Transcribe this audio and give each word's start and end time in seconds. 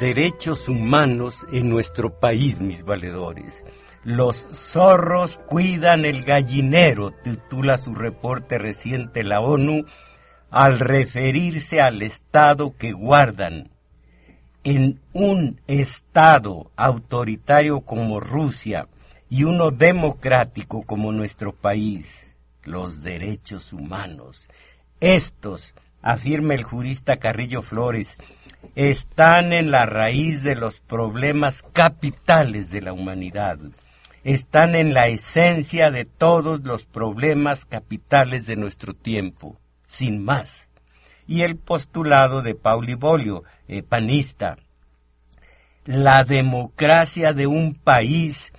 derechos 0.00 0.68
humanos 0.70 1.46
en 1.52 1.68
nuestro 1.68 2.18
país, 2.18 2.58
mis 2.58 2.82
valedores. 2.82 3.64
Los 4.02 4.46
zorros 4.50 5.38
cuidan 5.46 6.06
el 6.06 6.24
gallinero, 6.24 7.12
titula 7.22 7.76
su 7.76 7.94
reporte 7.94 8.56
reciente 8.56 9.22
la 9.22 9.40
ONU, 9.40 9.84
al 10.50 10.78
referirse 10.78 11.82
al 11.82 12.00
Estado 12.00 12.74
que 12.78 12.92
guardan. 12.92 13.70
En 14.64 15.00
un 15.12 15.60
Estado 15.66 16.70
autoritario 16.76 17.82
como 17.82 18.20
Rusia 18.20 18.88
y 19.28 19.44
uno 19.44 19.70
democrático 19.70 20.82
como 20.82 21.12
nuestro 21.12 21.54
país, 21.54 22.26
los 22.64 23.02
derechos 23.02 23.74
humanos. 23.74 24.46
Estos, 25.00 25.74
afirma 26.00 26.54
el 26.54 26.62
jurista 26.62 27.18
Carrillo 27.18 27.60
Flores, 27.60 28.16
están 28.74 29.52
en 29.52 29.70
la 29.70 29.86
raíz 29.86 30.42
de 30.42 30.54
los 30.54 30.80
problemas 30.80 31.62
capitales 31.72 32.70
de 32.70 32.82
la 32.82 32.92
humanidad. 32.92 33.58
Están 34.22 34.74
en 34.74 34.92
la 34.92 35.08
esencia 35.08 35.90
de 35.90 36.04
todos 36.04 36.60
los 36.60 36.86
problemas 36.86 37.64
capitales 37.64 38.46
de 38.46 38.56
nuestro 38.56 38.94
tiempo, 38.94 39.58
sin 39.86 40.22
más. 40.22 40.68
Y 41.26 41.42
el 41.42 41.56
postulado 41.56 42.42
de 42.42 42.54
Pauli 42.54 42.94
Bolio, 42.94 43.44
eh, 43.68 43.82
panista. 43.82 44.58
La 45.84 46.24
democracia 46.24 47.32
de 47.32 47.46
un 47.46 47.74
país 47.74 48.52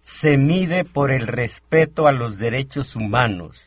se 0.00 0.38
mide 0.38 0.84
por 0.84 1.10
el 1.10 1.26
respeto 1.26 2.06
a 2.06 2.12
los 2.12 2.38
derechos 2.38 2.96
humanos. 2.96 3.58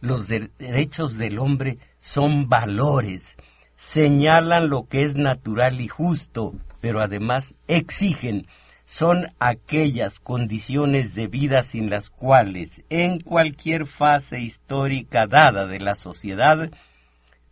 Los 0.00 0.28
derechos 0.28 1.18
del 1.18 1.38
hombre 1.38 1.78
son 2.00 2.48
valores, 2.48 3.36
señalan 3.76 4.68
lo 4.68 4.88
que 4.88 5.02
es 5.02 5.16
natural 5.16 5.80
y 5.80 5.88
justo, 5.88 6.54
pero 6.80 7.00
además 7.00 7.54
exigen 7.68 8.46
son 8.86 9.26
aquellas 9.40 10.20
condiciones 10.20 11.14
de 11.14 11.26
vida 11.26 11.62
sin 11.64 11.90
las 11.90 12.08
cuales, 12.08 12.84
en 12.88 13.20
cualquier 13.20 13.84
fase 13.86 14.40
histórica 14.40 15.26
dada 15.26 15.66
de 15.66 15.80
la 15.80 15.96
sociedad, 15.96 16.70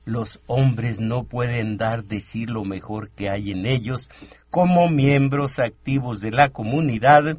los 0.05 0.41
hombres 0.47 1.01
no 1.01 1.25
pueden 1.25 1.77
dar 1.77 2.05
de 2.05 2.21
sí 2.21 2.47
lo 2.47 2.65
mejor 2.65 3.11
que 3.11 3.31
hay 3.31 3.51
en 3.51 3.67
ellos 3.67 4.11
como 4.51 4.89
miembros 4.89 5.59
activos 5.59 6.21
de 6.21 6.31
la 6.31 6.51
comunidad, 6.51 7.39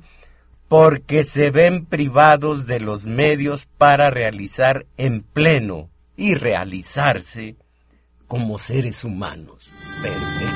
porque 0.68 1.24
se 1.24 1.52
ven 1.52 1.86
privados 1.86 2.66
de 2.66 2.82
los 2.82 3.06
medios 3.06 3.66
para 3.78 4.10
realizar 4.10 4.86
en 4.98 5.22
pleno 5.22 5.90
y 6.18 6.36
realizarse 6.36 7.56
como 8.28 8.58
seres 8.58 9.04
humanos. 9.04 9.70
Perfecto. 10.02 10.56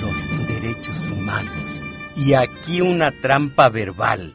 Los 0.00 0.48
derechos 0.48 1.10
humanos. 1.10 1.52
Y 2.16 2.34
aquí 2.34 2.80
una 2.80 3.10
trampa 3.10 3.68
verbal, 3.68 4.32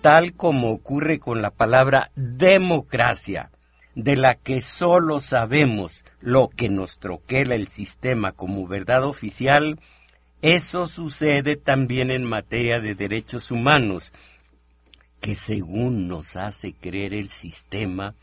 tal 0.00 0.34
como 0.34 0.70
ocurre 0.70 1.18
con 1.18 1.42
la 1.42 1.50
palabra 1.50 2.10
democracia, 2.14 3.50
de 3.94 4.16
la 4.16 4.36
que 4.36 4.60
solo 4.60 5.20
sabemos 5.20 6.01
lo 6.22 6.48
que 6.48 6.68
nos 6.68 6.98
troquela 6.98 7.56
el 7.56 7.68
sistema 7.68 8.32
como 8.32 8.66
verdad 8.66 9.04
oficial, 9.04 9.80
eso 10.40 10.86
sucede 10.86 11.56
también 11.56 12.10
en 12.10 12.24
materia 12.24 12.80
de 12.80 12.94
derechos 12.94 13.50
humanos, 13.50 14.12
que 15.20 15.34
según 15.34 16.08
nos 16.08 16.36
hace 16.36 16.72
creer 16.72 17.12
el 17.12 17.28
sistema, 17.28 18.14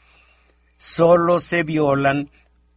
solo 0.78 1.40
se 1.40 1.64
violan 1.64 2.32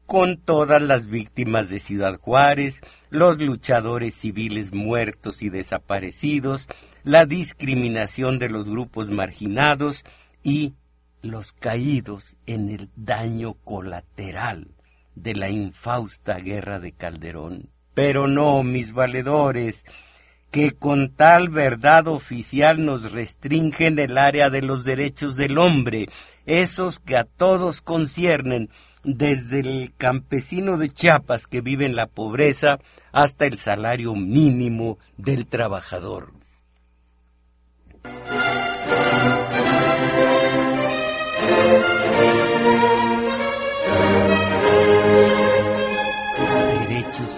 con 0.07 0.37
todas 0.37 0.83
las 0.83 1.07
víctimas 1.07 1.71
de 1.71 1.79
Ciudad 1.79 2.19
Juárez, 2.21 2.81
los 3.09 3.41
luchadores 3.41 4.15
civiles 4.15 4.73
muertos 4.73 5.43
y 5.43 5.49
desaparecidos, 5.49 6.69
la 7.05 7.27
discriminación 7.27 8.39
de 8.39 8.49
los 8.49 8.69
grupos 8.69 9.11
marginados 9.11 10.05
y 10.43 10.75
los 11.23 11.53
caídos 11.53 12.37
en 12.47 12.71
el 12.71 12.91
daño 12.97 13.55
colateral 13.55 14.69
de 15.15 15.35
la 15.35 15.51
infausta 15.51 16.39
guerra 16.39 16.81
de 16.81 16.93
Calderón. 16.93 17.71
Pero 17.95 18.27
no, 18.27 18.63
mis 18.63 18.93
valedores, 18.93 19.85
que 20.51 20.73
con 20.73 21.15
tal 21.15 21.49
verdad 21.49 22.09
oficial 22.09 22.85
nos 22.85 23.11
restringen 23.13 23.99
el 23.99 24.19
área 24.19 24.51
de 24.51 24.63
los 24.63 24.85
derechos 24.85 25.37
del 25.37 25.59
hombre, 25.59 26.09
esos 26.47 26.99
que 26.99 27.17
a 27.17 27.25
todos 27.25 27.81
conciernen, 27.81 28.71
desde 29.05 29.61
el 29.61 29.95
campesino 29.97 30.77
de 30.77 30.91
Chiapas 30.91 31.47
que 31.47 31.61
vive 31.61 31.87
en 31.87 31.97
la 31.97 32.07
pobreza 32.07 32.79
hasta 33.13 33.47
el 33.47 33.59
salario 33.59 34.15
mínimo 34.15 34.99
del 35.17 35.47
trabajador. 35.47 36.33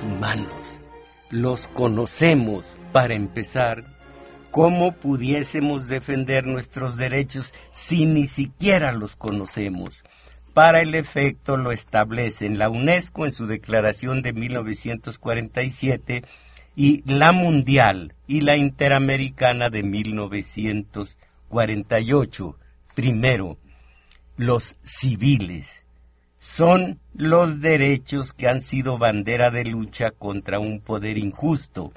Humanos. 0.05 0.79
Los 1.31 1.69
conocemos, 1.69 2.65
para 2.93 3.15
empezar. 3.15 3.85
¿Cómo 4.51 4.93
pudiésemos 4.93 5.89
defender 5.89 6.47
nuestros 6.47 6.97
derechos 6.97 7.53
si 7.71 8.07
ni 8.07 8.27
siquiera 8.29 8.93
los 8.93 9.17
conocemos? 9.17 10.05
Para 10.53 10.81
el 10.81 10.95
efecto 10.95 11.57
lo 11.57 11.73
establecen 11.73 12.59
la 12.59 12.69
UNESCO 12.69 13.27
en 13.27 13.33
su 13.33 13.47
declaración 13.47 14.23
de 14.23 14.33
1947 14.33 16.23
y 16.77 17.03
la 17.13 17.33
Mundial 17.33 18.15
y 18.29 18.43
la 18.43 18.57
Interamericana 18.57 19.71
de 19.71 19.83
1948. 19.83 22.57
Primero, 22.95 23.59
los 24.37 24.77
civiles 24.83 25.84
son 26.45 27.01
los 27.15 27.63
derechos 27.63 28.35
que 28.35 28.49
han 28.49 28.61
sido 28.61 28.99
bandera 28.99 29.51
de 29.51 29.65
lucha 29.65 30.11
contra 30.11 30.59
un 30.59 30.79
poder 30.79 31.17
injusto 31.17 31.91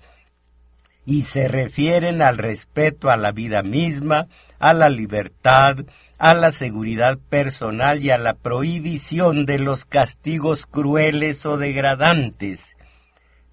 y 1.05 1.23
se 1.23 1.49
refieren 1.49 2.21
al 2.21 2.38
respeto 2.38 3.09
a 3.11 3.17
la 3.17 3.33
vida 3.33 3.61
misma, 3.61 4.29
a 4.57 4.73
la 4.73 4.89
libertad, 4.89 5.79
a 6.17 6.33
la 6.33 6.51
seguridad 6.51 7.19
personal 7.29 8.01
y 8.01 8.09
a 8.09 8.17
la 8.17 8.35
prohibición 8.35 9.45
de 9.45 9.59
los 9.59 9.83
castigos 9.83 10.65
crueles 10.65 11.45
o 11.45 11.57
degradantes. 11.57 12.77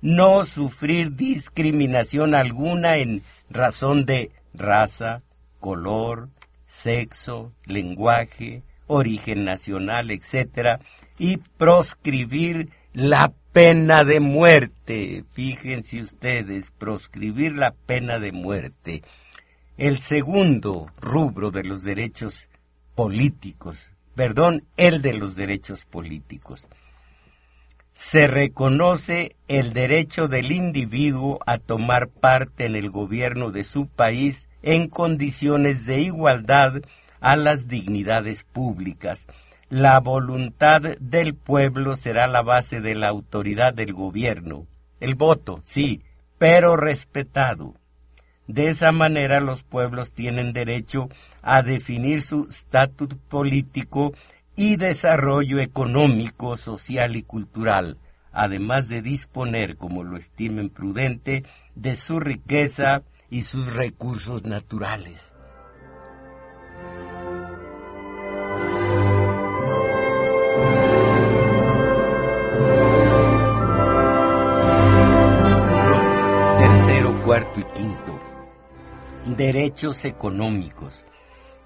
No 0.00 0.44
sufrir 0.44 1.17
discriminación 1.17 2.37
alguna 2.37 2.99
en 2.99 3.25
razón 3.50 4.06
de 4.06 4.31
raza, 4.55 5.23
color, 5.58 6.29
sexo, 6.67 7.52
lenguaje, 7.64 8.62
origen 8.87 9.45
nacional, 9.45 10.11
etc., 10.11 10.81
y 11.19 11.37
proscribir 11.37 12.71
la 12.93 13.33
pena 13.53 14.03
de 14.05 14.21
muerte. 14.21 15.25
Fíjense 15.33 16.01
ustedes, 16.01 16.71
proscribir 16.73 17.57
la 17.57 17.73
pena 17.73 18.19
de 18.19 18.33
muerte. 18.33 19.03
El 19.77 19.99
segundo 19.99 20.91
rubro 21.01 21.51
de 21.51 21.65
los 21.65 21.85
derechos 21.85 22.49
políticos, 22.95 23.89
perdón, 24.15 24.65
el 24.77 25.03
de 25.03 25.15
los 25.15 25.37
derechos 25.37 25.85
políticos. 25.85 26.69
Se 27.93 28.27
reconoce 28.27 29.37
el 29.47 29.73
derecho 29.73 30.27
del 30.27 30.51
individuo 30.51 31.39
a 31.47 31.59
tomar 31.59 32.09
parte 32.09 32.67
en 32.67 32.75
el 32.75 32.91
gobierno 32.91 33.53
de 33.53 33.63
su 33.63 33.87
país 33.87 34.49
en 34.63 34.89
condiciones 34.89 35.87
de 35.87 36.01
igualdad 36.01 36.83
a 37.25 37.37
las 37.37 37.69
dignidades 37.69 38.44
públicas, 38.44 39.26
la 39.71 39.99
voluntad 39.99 40.82
del 41.00 41.35
pueblo 41.35 41.97
será 41.97 42.26
la 42.26 42.43
base 42.43 42.82
de 42.82 42.94
la 42.94 43.09
autoridad 43.09 43.73
del 43.73 43.94
gobierno. 43.94 44.67
El 45.00 45.15
voto, 45.15 45.61
sí, 45.65 46.03
pero 46.37 46.76
respetado. 46.76 47.76
De 48.47 48.69
esa 48.69 48.93
manera 48.93 49.41
los 49.41 49.62
pueblos 49.62 50.12
tienen 50.12 50.53
derecho 50.53 51.09
a 51.41 51.62
definir 51.62 52.21
su 52.21 52.47
estatus 52.50 53.15
político 53.31 54.12
y 54.55 54.76
desarrollo 54.76 55.61
económico, 55.61 56.59
social 56.59 57.17
y 57.17 57.23
cultural, 57.23 57.97
además 58.32 58.91
de 58.91 59.00
disponer, 59.00 59.79
como 59.79 60.05
lo 60.05 60.19
estimen 60.19 60.69
prudente, 60.69 61.43
de 61.75 61.97
su 61.97 62.21
riqueza 62.21 63.03
y 63.31 63.44
sus 63.44 63.73
recursos 63.73 64.44
naturales. 64.44 65.34
Cuarto 77.35 77.59
y 77.59 77.65
quinto. 77.65 78.21
Derechos 79.27 80.05
económicos. 80.05 81.05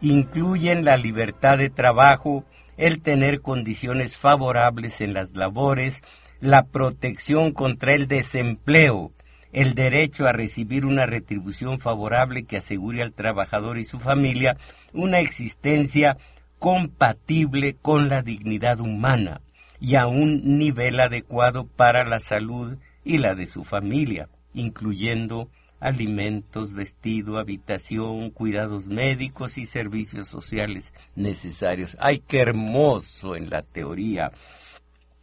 Incluyen 0.01 0.83
la 0.83 0.97
libertad 0.97 1.59
de 1.59 1.69
trabajo, 1.69 2.47
el 2.79 3.03
tener 3.03 3.43
condiciones 3.43 4.17
favorables 4.17 5.03
en 5.03 5.13
las 5.13 5.37
labores, 5.37 6.03
la 6.41 6.63
protección 6.63 7.53
contra 7.53 7.93
el 7.93 8.09
desempleo, 8.09 9.13
el 9.53 9.75
derecho 9.75 10.27
a 10.27 10.33
recibir 10.33 10.87
una 10.87 11.05
retribución 11.05 11.81
favorable 11.81 12.45
que 12.45 12.57
asegure 12.57 13.03
al 13.03 13.13
trabajador 13.13 13.77
y 13.77 13.85
su 13.85 14.01
familia 14.01 14.57
una 14.95 15.19
existencia 15.21 16.17
compatible 16.59 17.75
con 17.75 18.09
la 18.09 18.23
dignidad 18.23 18.81
humana 18.81 19.43
y 19.79 19.97
a 19.97 20.07
un 20.07 20.57
nivel 20.57 20.99
adecuado 20.99 21.67
para 21.67 22.07
la 22.07 22.21
salud 22.21 22.79
y 23.05 23.19
la 23.19 23.35
de 23.35 23.45
su 23.45 23.65
familia 23.65 24.31
incluyendo 24.59 25.49
alimentos, 25.81 26.73
vestido, 26.73 27.39
habitación, 27.39 28.31
cuidados 28.31 28.87
médicos 28.87 29.59
y 29.59 29.67
servicios 29.67 30.29
sociales 30.29 30.93
necesarios. 31.15 31.97
¡Ay, 32.01 32.23
qué 32.27 32.41
hermoso 32.41 33.37
en 33.37 33.49
la 33.51 33.63
teoría! 33.63 34.33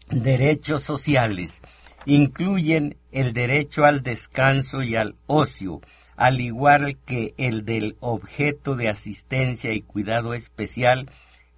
Derechos 0.09 0.83
sociales 0.83 1.61
incluyen 2.05 2.97
el 3.11 3.33
derecho 3.33 3.85
al 3.85 4.03
descanso 4.03 4.83
y 4.83 4.95
al 4.95 5.15
ocio, 5.25 5.81
al 6.15 6.39
igual 6.39 6.97
que 7.05 7.33
el 7.37 7.65
del 7.65 7.97
objeto 7.99 8.75
de 8.75 8.87
asistencia 8.89 9.73
y 9.73 9.81
cuidado 9.81 10.33
especial 10.33 11.09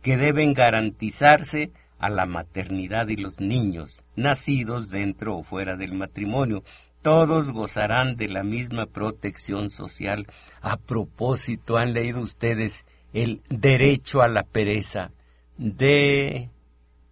que 0.01 0.17
deben 0.17 0.53
garantizarse 0.53 1.71
a 1.99 2.09
la 2.09 2.25
maternidad 2.25 3.07
y 3.09 3.17
los 3.17 3.39
niños 3.39 4.01
nacidos 4.15 4.89
dentro 4.89 5.35
o 5.37 5.43
fuera 5.43 5.75
del 5.75 5.93
matrimonio, 5.93 6.63
todos 7.07 7.51
gozarán 7.51 8.17
de 8.17 8.27
la 8.27 8.43
misma 8.43 8.85
protección 8.85 9.69
social. 9.69 10.27
A 10.59 10.75
propósito, 10.75 11.77
¿han 11.77 11.93
leído 11.93 12.19
ustedes 12.19 12.83
el 13.13 13.41
derecho 13.47 14.21
a 14.21 14.27
la 14.27 14.43
pereza 14.43 15.11
de... 15.57 16.49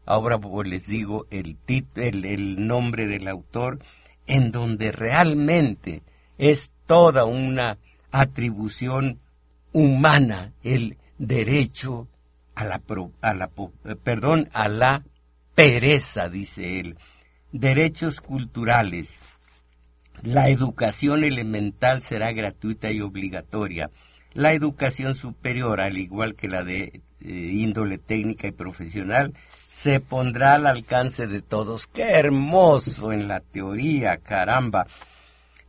Ahora 0.06 0.38
pues, 0.38 0.68
les 0.68 0.88
digo 0.88 1.28
el, 1.32 1.56
el, 1.96 2.26
el 2.26 2.68
nombre 2.68 3.08
del 3.08 3.30
autor, 3.30 3.80
en 4.28 4.52
donde 4.52 4.92
realmente 4.92 6.04
es 6.38 6.74
toda 6.86 7.24
una 7.24 7.78
atribución 8.12 9.22
humana 9.72 10.52
el 10.62 10.98
derecho 11.18 12.10
a 12.54 12.66
la, 12.66 12.82
la, 13.22 13.50
perdón, 14.04 14.50
a 14.52 14.68
la 14.68 15.06
pereza, 15.56 16.28
dice 16.28 16.82
él. 16.82 16.98
Derechos 17.54 18.20
culturales, 18.20 19.35
la 20.24 20.50
educación 20.50 21.24
elemental 21.24 22.02
será 22.02 22.32
gratuita 22.32 22.92
y 22.92 23.02
obligatoria. 23.02 23.92
La 24.34 24.54
educación 24.54 25.16
superior, 25.16 25.80
al 25.80 25.98
igual 25.98 26.36
que 26.36 26.48
la 26.48 26.64
de 26.64 27.02
eh, 27.22 27.30
índole 27.30 27.98
técnica 27.98 28.48
y 28.48 28.52
profesional, 28.52 29.34
se 29.50 30.00
pondrá 30.00 30.56
al 30.56 30.68
alcance 30.68 31.28
de 31.28 31.42
todos. 31.42 31.88
¡Qué 31.88 32.04
hermoso 32.04 33.12
en 33.12 33.28
la 33.28 33.40
teoría, 33.40 34.18
caramba! 34.18 34.88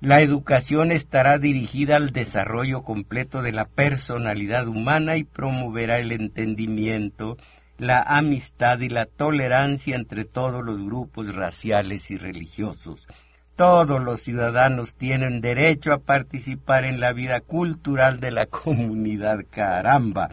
La 0.00 0.20
educación 0.20 0.93
estará 0.93 1.38
dirigida 1.38 1.96
al 1.96 2.10
desarrollo 2.10 2.82
completo 2.82 3.40
de 3.43 3.52
la 3.52 3.64
personalidad 3.64 4.69
humana 4.69 5.16
y 5.16 5.25
promoverá 5.25 5.98
el 5.98 6.12
entendimiento, 6.12 7.38
la 7.78 8.02
amistad 8.02 8.78
y 8.81 8.90
la 8.90 9.06
tolerancia 9.06 9.96
entre 9.96 10.25
todos 10.25 10.62
los 10.62 10.84
grupos 10.84 11.34
raciales 11.34 12.10
y 12.10 12.19
religiosos. 12.19 13.08
Todos 13.56 14.03
los 14.03 14.20
ciudadanos 14.20 14.97
tienen 14.97 15.41
derecho 15.41 15.94
a 15.94 15.99
participar 15.99 16.85
en 16.85 17.00
la 17.00 17.14
vida 17.14 17.41
cultural 17.41 18.20
de 18.20 18.31
la 18.31 18.44
comunidad, 18.47 19.41
caramba, 19.49 20.29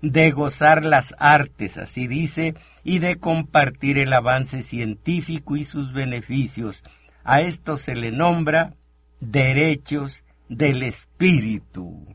de 0.00 0.30
gozar 0.30 0.84
las 0.84 1.16
artes, 1.18 1.78
así 1.78 2.06
dice, 2.06 2.54
y 2.84 3.00
de 3.00 3.16
compartir 3.16 3.98
el 3.98 4.12
avance 4.12 4.62
científico 4.62 5.56
y 5.56 5.64
sus 5.64 5.92
beneficios. 5.92 6.84
A 7.24 7.40
esto 7.40 7.76
se 7.76 7.96
le 7.96 8.12
nombra 8.12 8.74
derechos 9.18 10.24
del 10.48 10.84
espíritu. 10.84 12.06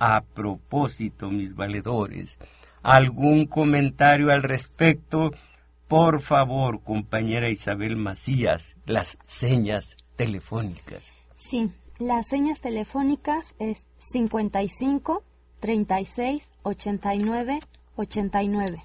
A 0.00 0.22
propósito, 0.22 1.30
mis 1.30 1.54
valedores, 1.54 2.38
¿algún 2.82 3.46
comentario 3.46 4.32
al 4.32 4.42
respecto? 4.42 5.30
Por 5.88 6.20
favor, 6.20 6.82
compañera 6.82 7.48
Isabel 7.48 7.96
Macías, 7.96 8.74
las 8.86 9.18
señas 9.26 9.96
telefónicas. 10.16 11.12
Sí, 11.34 11.70
las 11.98 12.26
señas 12.28 12.60
telefónicas 12.60 13.54
es 13.58 13.88
55 13.98 15.22
36 15.60 16.52
89 16.62 17.60
89. 17.96 18.82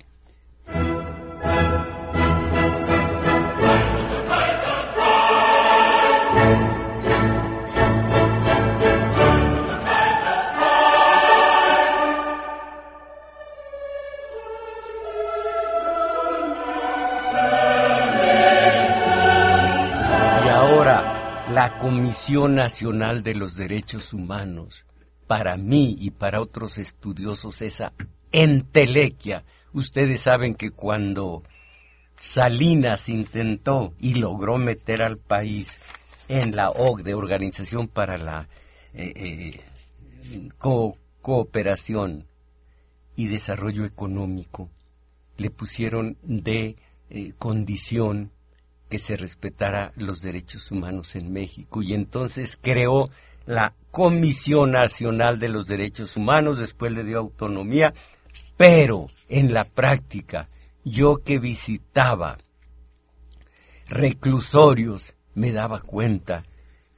Comisión 21.89 22.53
Nacional 22.53 23.23
de 23.23 23.33
los 23.33 23.55
Derechos 23.55 24.13
Humanos, 24.13 24.85
para 25.25 25.57
mí 25.57 25.95
y 25.99 26.11
para 26.11 26.39
otros 26.39 26.77
estudiosos, 26.77 27.63
esa 27.63 27.93
entelequia. 28.31 29.43
Ustedes 29.73 30.21
saben 30.21 30.53
que 30.53 30.69
cuando 30.69 31.41
Salinas 32.21 33.09
intentó 33.09 33.95
y 33.97 34.13
logró 34.13 34.59
meter 34.59 35.01
al 35.01 35.17
país 35.17 35.79
en 36.27 36.55
la 36.55 36.69
OCDE, 36.69 37.15
Organización 37.15 37.87
para 37.87 38.19
la 38.19 38.47
eh, 38.93 39.11
eh, 39.15 40.49
Cooperación 40.59 42.27
y 43.15 43.29
Desarrollo 43.29 43.83
Económico, 43.83 44.69
le 45.37 45.49
pusieron 45.49 46.19
de 46.21 46.75
eh, 47.09 47.33
condición 47.39 48.31
que 48.89 48.99
se 48.99 49.15
respetara 49.15 49.93
los 49.95 50.21
derechos 50.21 50.71
humanos 50.71 51.15
en 51.15 51.31
México. 51.31 51.81
Y 51.81 51.93
entonces 51.93 52.57
creó 52.61 53.09
la 53.45 53.73
Comisión 53.91 54.71
Nacional 54.71 55.39
de 55.39 55.49
los 55.49 55.67
Derechos 55.67 56.17
Humanos, 56.17 56.59
después 56.59 56.91
le 56.91 57.03
dio 57.03 57.19
autonomía, 57.19 57.93
pero 58.57 59.07
en 59.27 59.53
la 59.53 59.63
práctica 59.63 60.49
yo 60.83 61.17
que 61.17 61.39
visitaba 61.39 62.37
reclusorios 63.87 65.15
me 65.33 65.51
daba 65.51 65.81
cuenta, 65.81 66.45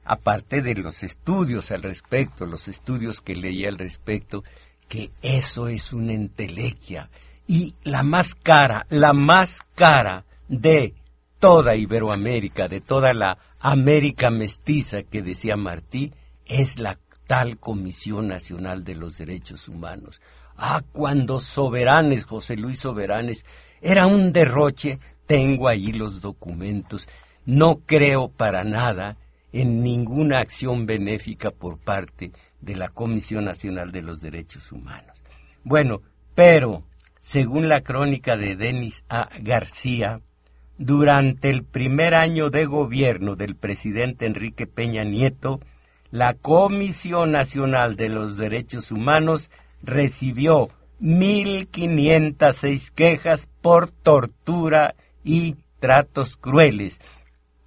aparte 0.04 0.62
de 0.62 0.74
los 0.74 1.02
estudios 1.02 1.70
al 1.70 1.82
respecto, 1.82 2.44
los 2.46 2.68
estudios 2.68 3.20
que 3.20 3.36
leía 3.36 3.68
al 3.68 3.78
respecto, 3.78 4.44
que 4.88 5.10
eso 5.22 5.68
es 5.68 5.92
una 5.92 6.12
entelequia. 6.12 7.08
Y 7.46 7.74
la 7.82 8.02
más 8.02 8.34
cara, 8.34 8.86
la 8.90 9.12
más 9.12 9.60
cara 9.74 10.24
de 10.48 10.94
toda 11.42 11.74
Iberoamérica, 11.74 12.68
de 12.68 12.80
toda 12.80 13.12
la 13.12 13.36
América 13.58 14.30
mestiza 14.30 15.02
que 15.02 15.22
decía 15.22 15.56
Martí, 15.56 16.12
es 16.46 16.78
la 16.78 17.00
tal 17.26 17.58
Comisión 17.58 18.28
Nacional 18.28 18.84
de 18.84 18.94
los 18.94 19.18
Derechos 19.18 19.68
Humanos. 19.68 20.20
Ah, 20.56 20.84
cuando 20.92 21.40
Soberanes, 21.40 22.26
José 22.26 22.56
Luis 22.56 22.78
Soberanes, 22.78 23.44
era 23.80 24.06
un 24.06 24.32
derroche, 24.32 25.00
tengo 25.26 25.66
ahí 25.66 25.90
los 25.90 26.20
documentos, 26.20 27.08
no 27.44 27.80
creo 27.86 28.28
para 28.28 28.62
nada 28.62 29.16
en 29.52 29.82
ninguna 29.82 30.38
acción 30.38 30.86
benéfica 30.86 31.50
por 31.50 31.76
parte 31.76 32.30
de 32.60 32.76
la 32.76 32.88
Comisión 32.88 33.46
Nacional 33.46 33.90
de 33.90 34.02
los 34.02 34.20
Derechos 34.20 34.70
Humanos. 34.70 35.18
Bueno, 35.64 36.02
pero, 36.36 36.84
según 37.18 37.68
la 37.68 37.80
crónica 37.80 38.36
de 38.36 38.54
Denis 38.54 39.04
A. 39.08 39.28
García, 39.40 40.20
durante 40.78 41.50
el 41.50 41.64
primer 41.64 42.14
año 42.14 42.50
de 42.50 42.64
gobierno 42.66 43.36
del 43.36 43.56
presidente 43.56 44.26
Enrique 44.26 44.66
Peña 44.66 45.04
Nieto, 45.04 45.60
la 46.10 46.34
Comisión 46.34 47.30
Nacional 47.30 47.96
de 47.96 48.08
los 48.08 48.36
Derechos 48.36 48.90
Humanos 48.92 49.50
recibió 49.82 50.68
1.506 51.00 52.90
quejas 52.92 53.48
por 53.60 53.88
tortura 53.90 54.94
y 55.24 55.56
tratos 55.80 56.36
crueles. 56.36 56.98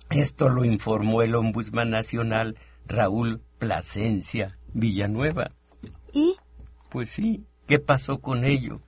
Esto 0.10 0.50
lo 0.50 0.64
informó 0.64 1.22
el 1.22 1.36
ombudsman 1.36 1.90
nacional 1.90 2.58
Raúl 2.86 3.42
Plasencia 3.58 4.58
Villanueva. 4.74 5.52
¿Y? 6.14 6.36
Pues 6.90 7.10
sí, 7.10 7.46
¿qué 7.68 7.80
pasó 7.80 8.20
con 8.20 8.46
ello? 8.46 8.80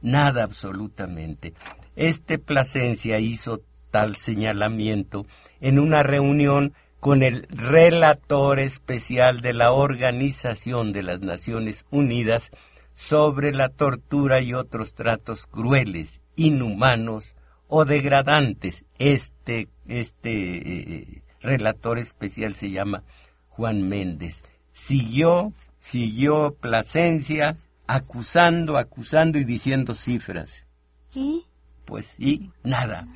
Nada 0.00 0.42
absolutamente. 0.42 1.54
Este 1.96 2.38
Plasencia 2.38 3.18
hizo 3.18 3.62
tal 3.90 4.16
señalamiento 4.16 5.26
en 5.60 5.78
una 5.78 6.02
reunión 6.02 6.74
con 6.98 7.22
el 7.22 7.46
relator 7.48 8.60
especial 8.60 9.40
de 9.40 9.52
la 9.52 9.72
Organización 9.72 10.92
de 10.92 11.02
las 11.02 11.20
Naciones 11.20 11.84
Unidas 11.90 12.50
sobre 12.94 13.52
la 13.52 13.68
tortura 13.70 14.40
y 14.40 14.54
otros 14.54 14.94
tratos 14.94 15.46
crueles, 15.46 16.22
inhumanos 16.36 17.34
o 17.68 17.84
degradantes. 17.84 18.84
Este, 18.98 19.68
este 19.86 20.30
eh, 20.30 21.22
relator 21.40 21.98
especial 21.98 22.54
se 22.54 22.70
llama 22.70 23.02
Juan 23.48 23.88
Méndez. 23.88 24.44
Siguió, 24.72 25.52
siguió 25.78 26.54
Plasencia 26.54 27.56
acusando, 27.86 28.78
acusando 28.78 29.38
y 29.38 29.44
diciendo 29.44 29.94
cifras. 29.94 30.66
¿Y? 31.14 31.46
Pues 31.84 32.14
y 32.18 32.50
nada. 32.62 33.08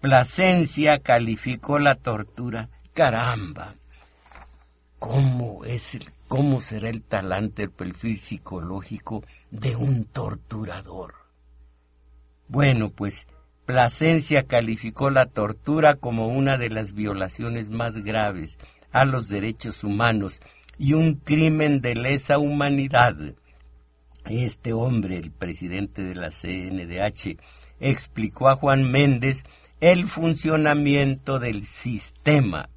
Plasencia 0.00 1.00
calificó 1.00 1.78
la 1.78 1.94
tortura. 1.94 2.68
Caramba. 2.94 3.74
¿Cómo 4.98 5.64
es 5.64 5.98
¿Cómo 6.30 6.60
será 6.60 6.90
el 6.90 7.02
talante, 7.02 7.64
el 7.64 7.72
perfil 7.72 8.16
psicológico 8.16 9.24
de 9.50 9.74
un 9.74 10.04
torturador? 10.04 11.14
Bueno, 12.46 12.90
pues 12.90 13.26
Plasencia 13.66 14.44
calificó 14.44 15.10
la 15.10 15.26
tortura 15.26 15.96
como 15.96 16.28
una 16.28 16.56
de 16.56 16.70
las 16.70 16.92
violaciones 16.92 17.68
más 17.68 17.96
graves 18.04 18.58
a 18.92 19.04
los 19.04 19.28
derechos 19.28 19.82
humanos 19.82 20.40
y 20.78 20.92
un 20.92 21.14
crimen 21.16 21.80
de 21.80 21.96
lesa 21.96 22.38
humanidad. 22.38 23.16
Este 24.24 24.72
hombre, 24.72 25.16
el 25.16 25.32
presidente 25.32 26.02
de 26.02 26.14
la 26.14 26.30
CNDH, 26.30 27.38
explicó 27.80 28.48
a 28.48 28.56
Juan 28.56 28.90
Méndez 28.90 29.44
el 29.80 30.06
funcionamiento 30.06 31.38
del 31.38 31.62
sistema 31.64 32.68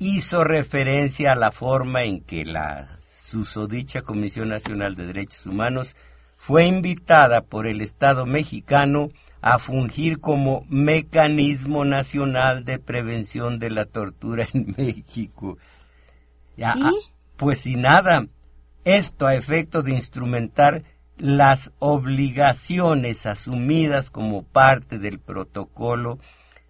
hizo 0.00 0.44
referencia 0.44 1.32
a 1.32 1.36
la 1.36 1.52
forma 1.52 2.02
en 2.02 2.20
que 2.22 2.44
la 2.44 2.98
susodicha 3.22 4.02
Comisión 4.02 4.48
Nacional 4.48 4.96
de 4.96 5.06
Derechos 5.06 5.46
Humanos 5.46 5.94
fue 6.36 6.66
invitada 6.66 7.42
por 7.42 7.66
el 7.66 7.82
Estado 7.82 8.26
mexicano 8.26 9.10
a 9.42 9.58
fungir 9.58 10.18
como 10.18 10.64
mecanismo 10.68 11.84
nacional 11.84 12.64
de 12.64 12.78
prevención 12.78 13.58
de 13.58 13.70
la 13.70 13.84
tortura 13.84 14.46
en 14.52 14.74
México. 14.78 15.58
Ya, 16.56 16.74
¿Y? 16.76 16.82
ah, 16.82 16.90
pues 17.36 17.60
sin 17.60 17.82
nada, 17.82 18.26
esto 18.84 19.26
a 19.26 19.34
efecto 19.34 19.82
de 19.82 19.92
instrumentar 19.92 20.82
las 21.20 21.70
obligaciones 21.78 23.26
asumidas 23.26 24.10
como 24.10 24.42
parte 24.42 24.98
del 24.98 25.18
protocolo 25.18 26.18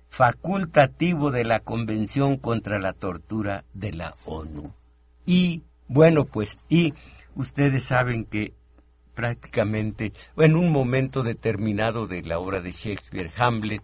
facultativo 0.09 1.31
de 1.31 1.45
la 1.45 1.61
Convención 1.61 2.37
contra 2.37 2.81
la 2.81 2.93
Tortura 2.93 3.65
de 3.75 3.93
la 3.93 4.15
ONU. 4.27 4.75
Y, 5.25 5.63
bueno, 5.87 6.25
pues, 6.25 6.59
y 6.69 6.95
ustedes 7.37 7.85
saben 7.85 8.25
que 8.25 8.55
prácticamente, 9.15 10.13
en 10.37 10.57
un 10.57 10.73
momento 10.73 11.23
determinado 11.23 12.09
de 12.09 12.23
la 12.23 12.41
obra 12.41 12.61
de 12.61 12.73
Shakespeare, 12.73 13.31
Hamlet, 13.37 13.83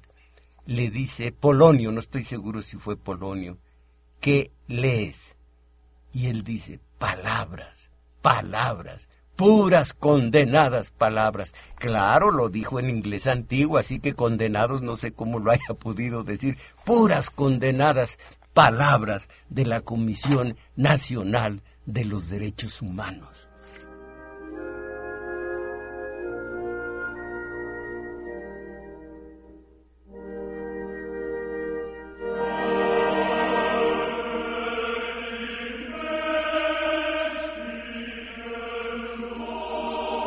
le 0.67 0.91
dice, 0.91 1.31
Polonio, 1.31 1.93
no 1.93 2.01
estoy 2.01 2.25
seguro 2.25 2.61
si 2.61 2.77
fue 2.77 2.97
Polonio, 2.97 3.59
¿qué 4.21 4.51
lees? 4.67 5.37
Y 6.13 6.27
él 6.27 6.43
dice, 6.43 6.81
palabras, 6.99 7.93
palabras 8.21 9.09
puras 9.37 9.93
condenadas 9.93 10.91
palabras. 10.91 11.53
Claro, 11.77 12.31
lo 12.31 12.49
dijo 12.49 12.81
en 12.81 12.91
inglés 12.91 13.27
antiguo, 13.27 13.79
así 13.79 14.01
que 14.01 14.15
condenados 14.15 14.83
no 14.83 14.97
sé 14.97 15.13
cómo 15.13 15.39
lo 15.39 15.51
haya 15.51 15.75
podido 15.79 16.25
decir, 16.25 16.57
puras 16.85 17.31
condenadas 17.31 18.19
palabras 18.55 19.29
de 19.51 19.67
la 19.67 19.83
Comisión 19.83 20.57
Nacional 20.75 21.63
de 21.85 22.05
los 22.05 22.31
Derechos 22.31 22.81
Humanos. 22.83 23.46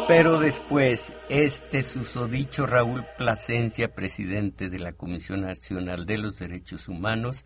Pero 0.10 0.40
después, 0.40 1.14
este 1.30 1.84
susodicho 1.84 2.66
Raúl 2.66 3.06
Plasencia, 3.16 3.94
presidente 3.94 4.68
de 4.68 4.80
la 4.80 4.94
Comisión 4.94 5.42
Nacional 5.42 6.08
de 6.08 6.18
los 6.18 6.40
Derechos 6.40 6.88
Humanos, 6.88 7.46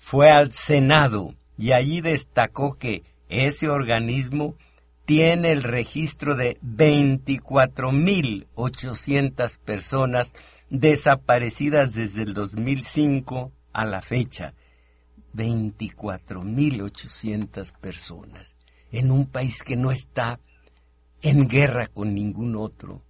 fue 0.00 0.32
al 0.32 0.50
Senado 0.50 1.36
y 1.56 1.70
allí 1.70 2.00
destacó 2.00 2.76
que 2.76 3.04
ese 3.28 3.68
organismo 3.68 4.56
tiene 5.04 5.52
el 5.52 5.62
registro 5.62 6.34
de 6.34 6.58
24.800 6.60 9.58
personas 9.60 10.34
desaparecidas 10.70 11.94
desde 11.94 12.22
el 12.22 12.34
2005 12.34 13.52
a 13.72 13.86
la 13.86 14.02
fecha. 14.02 14.54
24.800 15.36 17.72
personas 17.78 18.44
en 18.90 19.12
un 19.12 19.26
país 19.26 19.62
que 19.62 19.76
no 19.76 19.92
está 19.92 20.40
en 21.24 21.48
guerra 21.48 21.86
con 21.86 22.14
ningún 22.14 22.54
otro, 22.54 23.02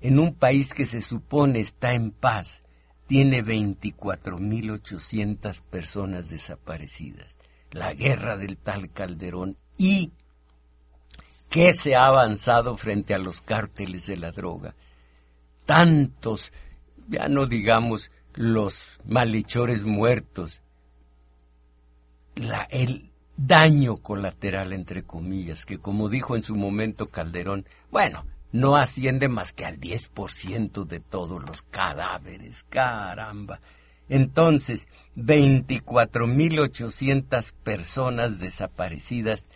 en 0.00 0.18
un 0.18 0.34
país 0.34 0.72
que 0.72 0.86
se 0.86 1.02
supone 1.02 1.60
está 1.60 1.92
en 1.92 2.12
paz, 2.12 2.64
tiene 3.06 3.44
24.800 3.44 5.60
personas 5.60 6.30
desaparecidas. 6.30 7.36
La 7.70 7.92
guerra 7.92 8.38
del 8.38 8.56
tal 8.56 8.90
Calderón 8.90 9.58
y 9.76 10.14
que 11.50 11.74
se 11.74 11.94
ha 11.94 12.06
avanzado 12.06 12.78
frente 12.78 13.12
a 13.12 13.18
los 13.18 13.42
cárteles 13.42 14.06
de 14.06 14.16
la 14.16 14.32
droga. 14.32 14.74
Tantos, 15.66 16.54
ya 17.06 17.28
no 17.28 17.44
digamos 17.44 18.10
los 18.32 18.98
malhechores 19.04 19.84
muertos, 19.84 20.62
la, 22.34 22.62
el, 22.70 23.07
daño 23.38 23.96
colateral, 23.96 24.74
entre 24.74 25.04
comillas, 25.04 25.64
que 25.64 25.78
como 25.78 26.10
dijo 26.10 26.36
en 26.36 26.42
su 26.42 26.56
momento 26.56 27.06
Calderón, 27.06 27.64
bueno, 27.90 28.26
no 28.50 28.76
asciende 28.76 29.28
más 29.28 29.52
que 29.52 29.64
al 29.64 29.78
10% 29.80 30.84
de 30.84 30.98
todos 31.00 31.48
los 31.48 31.62
cadáveres, 31.62 32.64
caramba. 32.64 33.60
Entonces, 34.08 34.88
24.800 35.16 37.52
personas 37.62 38.40
desaparecidas 38.40 39.48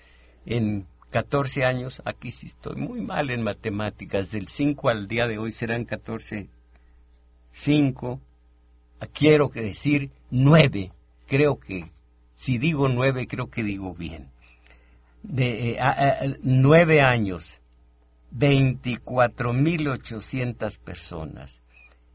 en 0.46 0.86
14 1.10 1.64
años, 1.64 2.00
aquí 2.04 2.30
sí 2.30 2.46
estoy 2.46 2.76
muy 2.76 3.00
mal 3.00 3.30
en 3.30 3.42
matemáticas, 3.42 4.30
del 4.30 4.46
5 4.48 4.90
al 4.90 5.08
día 5.08 5.26
de 5.26 5.38
hoy 5.38 5.50
serán 5.52 5.86
14, 5.86 6.48
5, 7.50 8.20
quiero 9.12 9.48
decir 9.48 10.12
9, 10.30 10.92
creo 11.26 11.58
que 11.58 11.90
si 12.42 12.58
digo 12.58 12.88
nueve, 12.88 13.28
creo 13.28 13.50
que 13.50 13.62
digo 13.62 13.94
bien. 13.94 14.32
De 15.22 15.76
eh, 15.78 16.38
nueve 16.42 17.00
años 17.00 17.60
24.800 18.36 20.80
personas. 20.80 21.62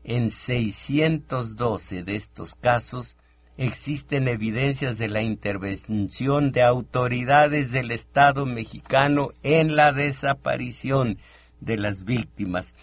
En 0.03 0.29
612 0.29 2.03
de 2.03 2.17
estos 2.17 2.55
casos 2.55 3.15
existen 3.55 4.27
evidencias 4.27 4.97
de 4.97 5.07
la 5.07 5.21
intervención 5.21 6.51
de 6.51 6.61
autoridades 6.61 7.71
del 7.71 7.91
Estado 7.91 8.45
mexicano 8.45 9.29
en 9.43 9.77
la 9.77 9.93
desaparición 9.93 11.19
de 11.61 11.77
las 11.77 12.03
víctimas. 12.03 12.75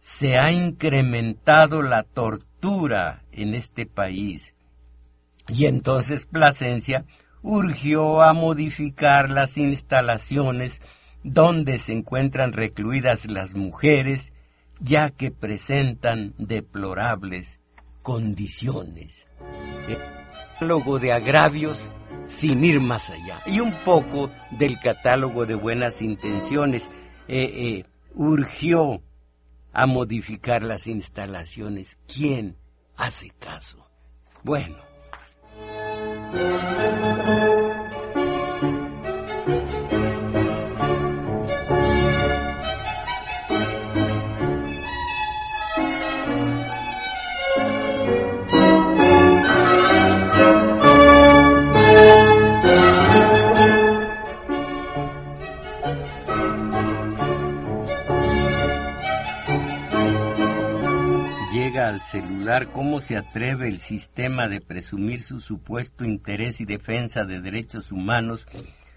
Se 0.00 0.38
ha 0.38 0.50
incrementado 0.50 1.82
la 1.82 2.04
tortura 2.04 3.22
en 3.32 3.54
este 3.54 3.84
país. 3.84 4.55
Y 5.48 5.66
entonces 5.66 6.26
Plasencia 6.26 7.04
urgió 7.42 8.22
a 8.22 8.32
modificar 8.32 9.30
las 9.30 9.56
instalaciones 9.56 10.80
donde 11.22 11.78
se 11.78 11.92
encuentran 11.92 12.52
recluidas 12.52 13.26
las 13.26 13.54
mujeres, 13.54 14.32
ya 14.80 15.10
que 15.10 15.30
presentan 15.30 16.34
deplorables 16.38 17.60
condiciones. 18.02 19.26
El 19.88 19.98
catálogo 19.98 20.98
de 20.98 21.12
agravios 21.12 21.82
sin 22.26 22.64
ir 22.64 22.80
más 22.80 23.10
allá. 23.10 23.40
Y 23.46 23.60
un 23.60 23.72
poco 23.84 24.30
del 24.50 24.78
catálogo 24.78 25.46
de 25.46 25.54
buenas 25.54 26.02
intenciones. 26.02 26.90
Eh, 27.28 27.42
eh, 27.44 27.84
urgió 28.14 29.02
a 29.72 29.86
modificar 29.86 30.62
las 30.62 30.86
instalaciones. 30.86 31.98
¿Quién 32.06 32.56
hace 32.96 33.30
caso? 33.30 33.88
Bueno. 34.42 34.85
Thank 35.58 37.50
you. 37.50 37.55
Al 61.96 62.02
celular 62.02 62.68
cómo 62.68 63.00
se 63.00 63.16
atreve 63.16 63.68
el 63.68 63.78
sistema 63.78 64.48
de 64.48 64.60
presumir 64.60 65.22
su 65.22 65.40
supuesto 65.40 66.04
interés 66.04 66.60
y 66.60 66.66
defensa 66.66 67.24
de 67.24 67.40
derechos 67.40 67.90
humanos 67.90 68.46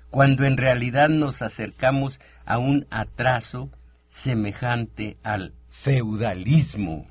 cuando 0.09 0.43
en 0.43 0.57
realidad 0.57 1.07
nos 1.07 1.41
acercamos 1.41 2.19
a 2.45 2.57
un 2.57 2.87
atraso 2.89 3.69
semejante 4.09 5.17
al 5.23 5.53
feudalismo. 5.69 7.07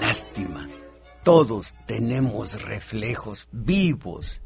Lástima, 0.00 0.66
todos 1.22 1.76
tenemos 1.86 2.62
reflejos 2.62 3.46
vivos 3.52 4.40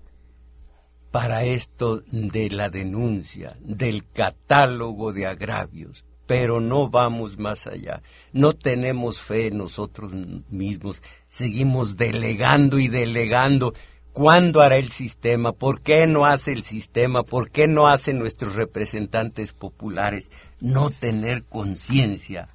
para 1.13 1.45
esto 1.45 2.03
de 2.11 2.49
la 2.49 2.71
denuncia, 2.71 3.57
del 3.61 4.09
catálogo 4.09 5.13
de 5.13 5.27
agravios, 5.27 6.07
pero 6.27 6.59
no 6.59 6.89
vamos 6.89 7.39
más 7.39 7.67
allá. 7.67 8.03
No 8.33 8.55
tenemos 8.55 9.21
fe 9.21 9.49
en 9.49 9.59
nosotros 9.59 10.11
mismos, 10.49 11.03
seguimos 11.29 11.99
delegando 11.99 12.79
y 12.79 12.89
delegando. 12.89 13.75
¿Cuándo 14.15 14.63
hará 14.63 14.79
el 14.79 14.89
sistema? 14.89 15.53
¿Por 15.53 15.83
qué 15.83 16.07
no 16.07 16.25
hace 16.25 16.53
el 16.53 16.63
sistema? 16.63 17.23
¿Por 17.23 17.51
qué 17.51 17.67
no 17.67 17.89
hacen 17.89 18.19
nuestros 18.19 18.55
representantes 18.55 19.53
populares? 19.53 20.31
No 20.61 20.89
tener 20.91 21.45
conciencia 21.45 22.49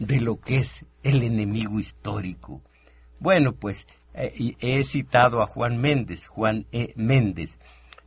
de 0.00 0.20
lo 0.20 0.40
que 0.40 0.56
es 0.56 0.84
el 1.04 1.22
enemigo 1.22 1.78
histórico. 1.78 2.60
Bueno, 3.20 3.52
pues 3.52 3.86
eh, 4.14 4.56
he 4.58 4.82
citado 4.82 5.42
a 5.42 5.46
Juan 5.46 5.76
Méndez, 5.76 6.26
Juan 6.26 6.66
E. 6.72 6.92
Méndez, 6.96 7.58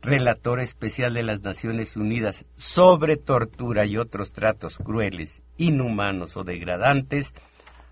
relator 0.04 0.60
especial 0.60 1.14
de 1.14 1.22
las 1.22 1.42
Naciones 1.42 1.96
Unidas 1.96 2.44
sobre 2.56 3.16
tortura 3.16 3.86
y 3.86 3.96
otros 3.96 4.32
tratos 4.32 4.76
crueles, 4.78 5.42
inhumanos 5.56 6.36
o 6.36 6.44
degradantes, 6.44 7.32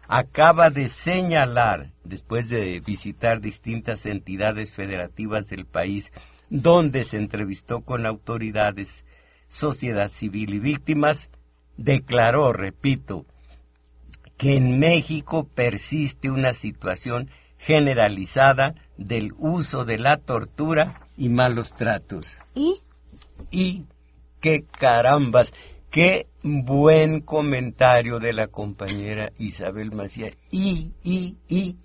acaba 0.08 0.68
de 0.68 0.88
señalar, 0.88 1.90
después 2.04 2.50
de 2.50 2.80
visitar 2.80 3.40
distintas 3.40 4.04
entidades 4.04 4.70
federativas 4.72 5.48
del 5.48 5.64
país, 5.64 6.12
donde 6.50 7.04
se 7.04 7.16
entrevistó 7.16 7.80
con 7.80 8.04
autoridades, 8.04 9.06
sociedad 9.48 10.10
civil 10.10 10.52
y 10.54 10.58
víctimas, 10.58 11.30
declaró, 11.78 12.52
repito, 12.52 13.24
que 14.36 14.56
en 14.56 14.78
México 14.78 15.44
persiste 15.44 16.30
una 16.30 16.52
situación 16.52 17.30
generalizada 17.56 18.74
del 19.06 19.32
uso 19.38 19.84
de 19.84 19.98
la 19.98 20.16
tortura 20.18 21.08
y 21.16 21.28
malos 21.28 21.72
tratos. 21.74 22.26
¿Y? 22.54 22.80
Y 23.50 23.84
qué 24.40 24.64
carambas, 24.64 25.52
qué 25.90 26.28
buen 26.42 27.20
comentario 27.20 28.18
de 28.18 28.32
la 28.32 28.48
compañera 28.48 29.32
Isabel 29.38 29.92
Macías. 29.92 30.36
Y, 30.50 30.92
y, 31.02 31.36
y. 31.48 31.76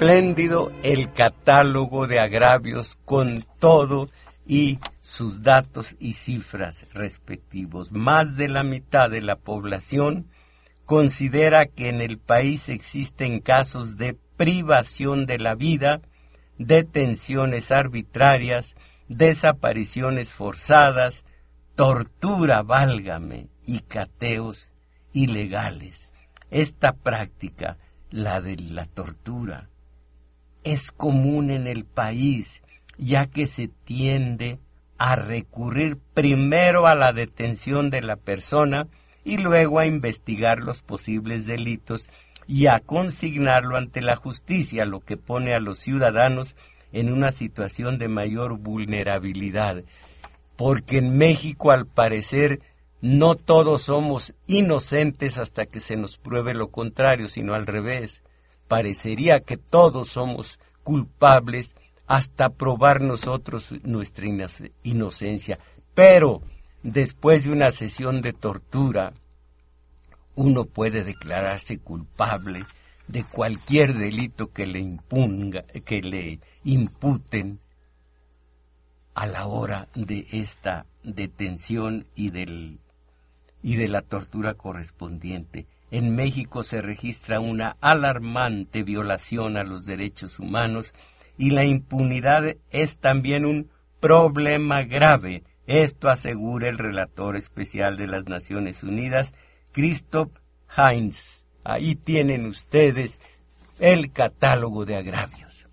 espléndido 0.00 0.72
el 0.82 1.12
catálogo 1.12 2.06
de 2.06 2.20
agravios 2.20 2.96
con 3.04 3.44
todo 3.58 4.08
y 4.46 4.78
sus 5.02 5.42
datos 5.42 5.94
y 6.00 6.14
cifras 6.14 6.90
respectivos. 6.94 7.92
Más 7.92 8.38
de 8.38 8.48
la 8.48 8.62
mitad 8.62 9.10
de 9.10 9.20
la 9.20 9.36
población 9.36 10.30
considera 10.86 11.66
que 11.66 11.88
en 11.90 12.00
el 12.00 12.16
país 12.16 12.70
existen 12.70 13.40
casos 13.40 13.98
de 13.98 14.16
privación 14.38 15.26
de 15.26 15.38
la 15.38 15.54
vida, 15.54 16.00
detenciones 16.56 17.70
arbitrarias, 17.70 18.76
desapariciones 19.08 20.32
forzadas, 20.32 21.26
tortura, 21.74 22.62
válgame, 22.62 23.48
y 23.66 23.80
cateos 23.80 24.70
ilegales. 25.12 26.08
Esta 26.50 26.94
práctica 26.94 27.76
la 28.08 28.40
de 28.40 28.56
la 28.56 28.86
tortura, 28.86 29.68
es 30.64 30.92
común 30.92 31.50
en 31.50 31.66
el 31.66 31.84
país, 31.84 32.62
ya 32.98 33.26
que 33.26 33.46
se 33.46 33.68
tiende 33.68 34.58
a 34.98 35.16
recurrir 35.16 35.98
primero 36.14 36.86
a 36.86 36.94
la 36.94 37.12
detención 37.12 37.90
de 37.90 38.02
la 38.02 38.16
persona 38.16 38.86
y 39.24 39.38
luego 39.38 39.78
a 39.78 39.86
investigar 39.86 40.60
los 40.60 40.82
posibles 40.82 41.46
delitos 41.46 42.08
y 42.46 42.66
a 42.66 42.80
consignarlo 42.80 43.76
ante 43.76 44.00
la 44.00 44.16
justicia, 44.16 44.84
lo 44.84 45.00
que 45.00 45.16
pone 45.16 45.54
a 45.54 45.60
los 45.60 45.78
ciudadanos 45.78 46.56
en 46.92 47.12
una 47.12 47.32
situación 47.32 47.98
de 47.98 48.08
mayor 48.08 48.58
vulnerabilidad. 48.58 49.84
Porque 50.56 50.98
en 50.98 51.16
México, 51.16 51.70
al 51.70 51.86
parecer, 51.86 52.60
no 53.00 53.34
todos 53.34 53.82
somos 53.82 54.34
inocentes 54.46 55.38
hasta 55.38 55.64
que 55.64 55.80
se 55.80 55.96
nos 55.96 56.18
pruebe 56.18 56.52
lo 56.52 56.70
contrario, 56.70 57.28
sino 57.28 57.54
al 57.54 57.66
revés. 57.66 58.22
Parecería 58.70 59.40
que 59.40 59.56
todos 59.56 60.10
somos 60.10 60.60
culpables 60.84 61.74
hasta 62.06 62.50
probar 62.50 63.00
nosotros 63.00 63.74
nuestra 63.82 64.26
inocencia. 64.84 65.58
Pero 65.92 66.40
después 66.84 67.42
de 67.42 67.50
una 67.50 67.72
sesión 67.72 68.22
de 68.22 68.32
tortura, 68.32 69.12
uno 70.36 70.66
puede 70.66 71.02
declararse 71.02 71.78
culpable 71.78 72.64
de 73.08 73.24
cualquier 73.24 73.94
delito 73.94 74.52
que 74.52 74.66
le 74.66 74.78
impunga, 74.78 75.64
que 75.84 76.00
le 76.00 76.38
imputen 76.62 77.58
a 79.14 79.26
la 79.26 79.48
hora 79.48 79.88
de 79.96 80.28
esta 80.30 80.86
detención 81.02 82.06
y 82.14 82.30
del 82.30 82.78
y 83.64 83.74
de 83.74 83.88
la 83.88 84.02
tortura 84.02 84.54
correspondiente. 84.54 85.66
En 85.90 86.14
México 86.14 86.62
se 86.62 86.80
registra 86.80 87.40
una 87.40 87.76
alarmante 87.80 88.82
violación 88.84 89.56
a 89.56 89.64
los 89.64 89.86
derechos 89.86 90.38
humanos 90.38 90.94
y 91.36 91.50
la 91.50 91.64
impunidad 91.64 92.56
es 92.70 92.98
también 92.98 93.44
un 93.44 93.70
problema 93.98 94.82
grave. 94.82 95.42
Esto 95.66 96.08
asegura 96.08 96.68
el 96.68 96.78
relator 96.78 97.36
especial 97.36 97.96
de 97.96 98.06
las 98.06 98.26
Naciones 98.26 98.82
Unidas, 98.82 99.32
Christoph 99.72 100.32
Heinz. 100.76 101.44
Ahí 101.64 101.94
tienen 101.94 102.46
ustedes 102.46 103.18
el 103.78 104.12
catálogo 104.12 104.84
de 104.84 104.96
agravios. 104.96 105.66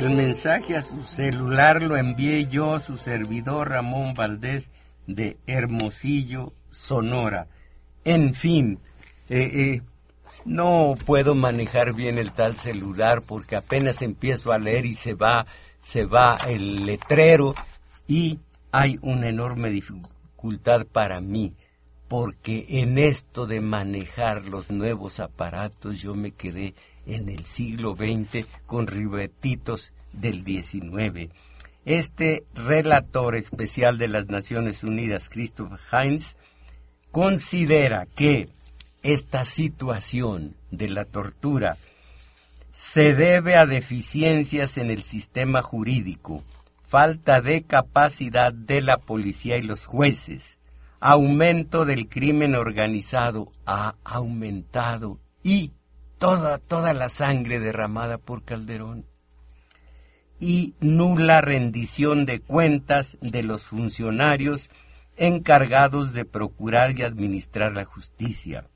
El 0.00 0.10
mensaje 0.10 0.76
a 0.76 0.82
su 0.82 1.02
celular 1.02 1.82
lo 1.82 1.96
envié 1.96 2.46
yo, 2.46 2.80
su 2.80 2.96
servidor 2.96 3.68
Ramón 3.68 4.14
Valdés 4.14 4.70
de 5.06 5.36
Hermosillo, 5.46 6.54
Sonora. 6.70 7.48
En 8.04 8.32
fin, 8.32 8.80
eh, 9.28 9.50
eh, 9.52 9.82
no 10.46 10.94
puedo 11.04 11.34
manejar 11.34 11.92
bien 11.92 12.16
el 12.16 12.32
tal 12.32 12.56
celular 12.56 13.20
porque 13.20 13.56
apenas 13.56 14.00
empiezo 14.00 14.52
a 14.52 14.58
leer 14.58 14.86
y 14.86 14.94
se 14.94 15.12
va, 15.12 15.46
se 15.80 16.06
va 16.06 16.38
el 16.48 16.86
letrero 16.86 17.54
y 18.06 18.40
hay 18.72 18.98
una 19.02 19.28
enorme 19.28 19.68
dificultad 19.68 20.86
para 20.86 21.20
mí 21.20 21.54
porque 22.08 22.64
en 22.68 22.98
esto 22.98 23.46
de 23.46 23.60
manejar 23.60 24.46
los 24.46 24.70
nuevos 24.70 25.20
aparatos 25.20 26.00
yo 26.00 26.14
me 26.14 26.32
quedé 26.32 26.74
en 27.14 27.28
el 27.28 27.44
siglo 27.44 27.96
XX 27.96 28.46
con 28.66 28.86
ribetitos 28.86 29.92
del 30.12 30.44
XIX. 30.44 31.32
Este 31.84 32.44
relator 32.54 33.34
especial 33.34 33.98
de 33.98 34.08
las 34.08 34.28
Naciones 34.28 34.84
Unidas, 34.84 35.28
Christopher 35.28 35.80
Heinz, 35.90 36.36
considera 37.10 38.06
que 38.06 38.48
esta 39.02 39.44
situación 39.44 40.56
de 40.70 40.88
la 40.88 41.04
tortura 41.04 41.78
se 42.72 43.14
debe 43.14 43.56
a 43.56 43.66
deficiencias 43.66 44.78
en 44.78 44.90
el 44.90 45.02
sistema 45.02 45.62
jurídico, 45.62 46.44
falta 46.82 47.40
de 47.40 47.62
capacidad 47.62 48.52
de 48.52 48.80
la 48.80 48.98
policía 48.98 49.56
y 49.56 49.62
los 49.62 49.86
jueces, 49.86 50.58
aumento 51.00 51.84
del 51.84 52.08
crimen 52.08 52.54
organizado 52.54 53.50
ha 53.64 53.96
aumentado 54.04 55.18
y 55.42 55.72
toda, 56.20 56.58
toda 56.58 56.92
la 56.92 57.08
sangre 57.08 57.58
derramada 57.58 58.18
por 58.18 58.44
Calderón 58.44 59.06
y 60.38 60.74
nula 60.78 61.40
rendición 61.40 62.26
de 62.26 62.40
cuentas 62.40 63.16
de 63.22 63.42
los 63.42 63.64
funcionarios 63.64 64.68
encargados 65.16 66.12
de 66.12 66.26
procurar 66.26 66.96
y 66.98 67.02
administrar 67.02 67.72
la 67.72 67.86
justicia. 67.86 68.68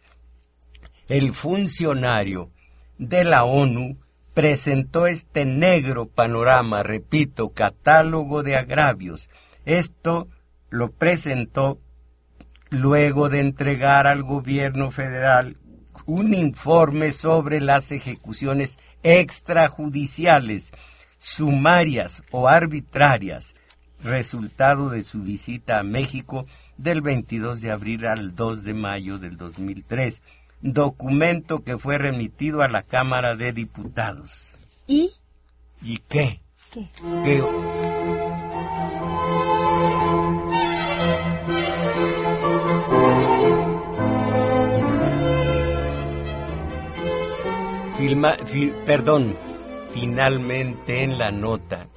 El 1.06 1.34
funcionario 1.34 2.50
de 2.96 3.24
la 3.24 3.44
ONU 3.44 3.98
presentó 4.32 5.06
este 5.06 5.44
negro 5.44 6.06
panorama, 6.06 6.82
repito, 6.82 7.50
catálogo 7.50 8.42
de 8.42 8.56
agravios. 8.56 9.28
Esto 9.66 10.28
lo 10.70 10.92
presentó 10.92 11.78
luego 12.70 13.28
de 13.28 13.40
entregar 13.40 14.06
al 14.06 14.22
gobierno 14.22 14.90
federal 14.90 15.58
un 16.06 16.34
informe 16.34 17.12
sobre 17.12 17.60
las 17.60 17.92
ejecuciones 17.92 18.78
extrajudiciales, 19.02 20.72
sumarias 21.18 22.22
o 22.30 22.48
arbitrarias, 22.48 23.54
resultado 24.02 24.90
de 24.90 25.02
su 25.02 25.22
visita 25.22 25.78
a 25.78 25.82
México 25.82 26.46
del 26.76 27.00
22 27.00 27.60
de 27.60 27.70
abril 27.70 28.06
al 28.06 28.34
2 28.34 28.64
de 28.64 28.74
mayo 28.74 29.18
del 29.18 29.36
2003, 29.36 30.22
documento 30.60 31.62
que 31.62 31.78
fue 31.78 31.98
remitido 31.98 32.62
a 32.62 32.68
la 32.68 32.82
Cámara 32.82 33.36
de 33.36 33.52
Diputados. 33.52 34.50
¿Y? 34.86 35.12
¿Y 35.82 35.98
qué? 36.08 36.40
¿Qué? 36.70 37.42
Perdón, 48.84 49.34
finalmente 49.94 51.02
en 51.04 51.16
la 51.16 51.30
nota. 51.30 51.88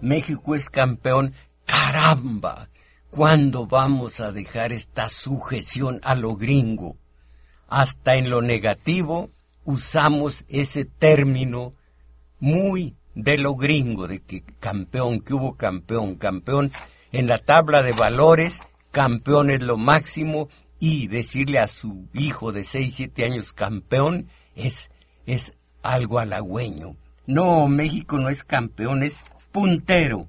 México 0.00 0.54
es 0.54 0.70
campeón. 0.70 1.34
¡Caramba! 1.66 2.70
¿Cuándo 3.10 3.66
vamos 3.66 4.20
a 4.20 4.32
dejar 4.32 4.72
esta 4.72 5.10
sujeción 5.10 6.00
a 6.02 6.14
lo 6.14 6.36
gringo? 6.36 6.96
Hasta 7.68 8.14
en 8.14 8.30
lo 8.30 8.40
negativo 8.40 9.30
usamos 9.64 10.44
ese 10.48 10.86
término 10.86 11.74
muy 12.40 12.96
de 13.14 13.36
lo 13.36 13.56
gringo, 13.56 14.08
de 14.08 14.20
que 14.20 14.42
campeón, 14.58 15.20
que 15.20 15.34
hubo 15.34 15.56
campeón, 15.56 16.14
campeón. 16.14 16.70
En 17.12 17.26
la 17.26 17.38
tabla 17.38 17.82
de 17.82 17.92
valores, 17.92 18.60
campeón 18.90 19.50
es 19.50 19.62
lo 19.62 19.76
máximo 19.76 20.48
y 20.80 21.08
decirle 21.08 21.58
a 21.58 21.68
su 21.68 22.08
hijo 22.14 22.52
de 22.52 22.64
6, 22.64 22.94
7 22.96 23.24
años 23.26 23.52
campeón 23.52 24.28
es, 24.58 24.90
es 25.26 25.54
algo 25.82 26.18
halagüeño. 26.18 26.96
No, 27.26 27.68
México 27.68 28.18
no 28.18 28.28
es 28.28 28.44
campeón, 28.44 29.02
es 29.02 29.22
puntero 29.52 30.28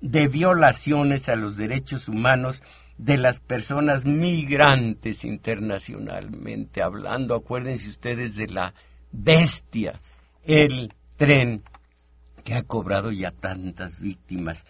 de 0.00 0.28
violaciones 0.28 1.28
a 1.28 1.36
los 1.36 1.56
derechos 1.56 2.08
humanos 2.08 2.62
de 2.98 3.16
las 3.18 3.40
personas 3.40 4.04
migrantes 4.04 5.24
internacionalmente 5.24 6.82
hablando. 6.82 7.34
Acuérdense 7.34 7.88
ustedes 7.88 8.36
de 8.36 8.46
la 8.48 8.74
bestia, 9.10 10.00
el 10.44 10.92
tren 11.16 11.62
que 12.44 12.54
ha 12.54 12.62
cobrado 12.62 13.10
ya 13.10 13.30
tantas 13.30 14.00
víctimas. 14.00 14.64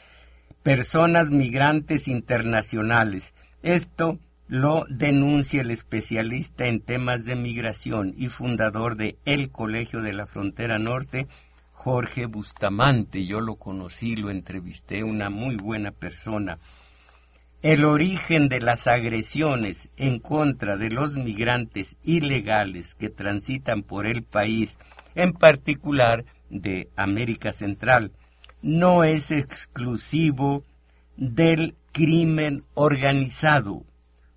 Personas 0.62 1.30
migrantes 1.30 2.08
internacionales. 2.08 3.34
Esto 3.62 4.18
lo 4.46 4.84
denuncia 4.90 5.62
el 5.62 5.70
especialista 5.70 6.66
en 6.66 6.80
temas 6.80 7.24
de 7.24 7.34
migración 7.34 8.14
y 8.16 8.28
fundador 8.28 8.96
de 8.96 9.16
El 9.24 9.50
Colegio 9.50 10.02
de 10.02 10.12
la 10.12 10.26
Frontera 10.26 10.78
Norte, 10.78 11.26
Jorge 11.72 12.26
Bustamante. 12.26 13.24
Yo 13.24 13.40
lo 13.40 13.56
conocí, 13.56 14.16
lo 14.16 14.30
entrevisté, 14.30 15.02
una 15.02 15.30
muy 15.30 15.56
buena 15.56 15.92
persona. 15.92 16.58
El 17.62 17.84
origen 17.84 18.50
de 18.50 18.60
las 18.60 18.86
agresiones 18.86 19.88
en 19.96 20.18
contra 20.18 20.76
de 20.76 20.90
los 20.90 21.16
migrantes 21.16 21.96
ilegales 22.02 22.94
que 22.94 23.08
transitan 23.08 23.82
por 23.82 24.06
el 24.06 24.22
país, 24.22 24.78
en 25.14 25.32
particular 25.32 26.26
de 26.50 26.90
América 26.96 27.54
Central, 27.54 28.12
no 28.60 29.04
es 29.04 29.30
exclusivo 29.30 30.62
del 31.16 31.74
crimen 31.92 32.64
organizado 32.74 33.84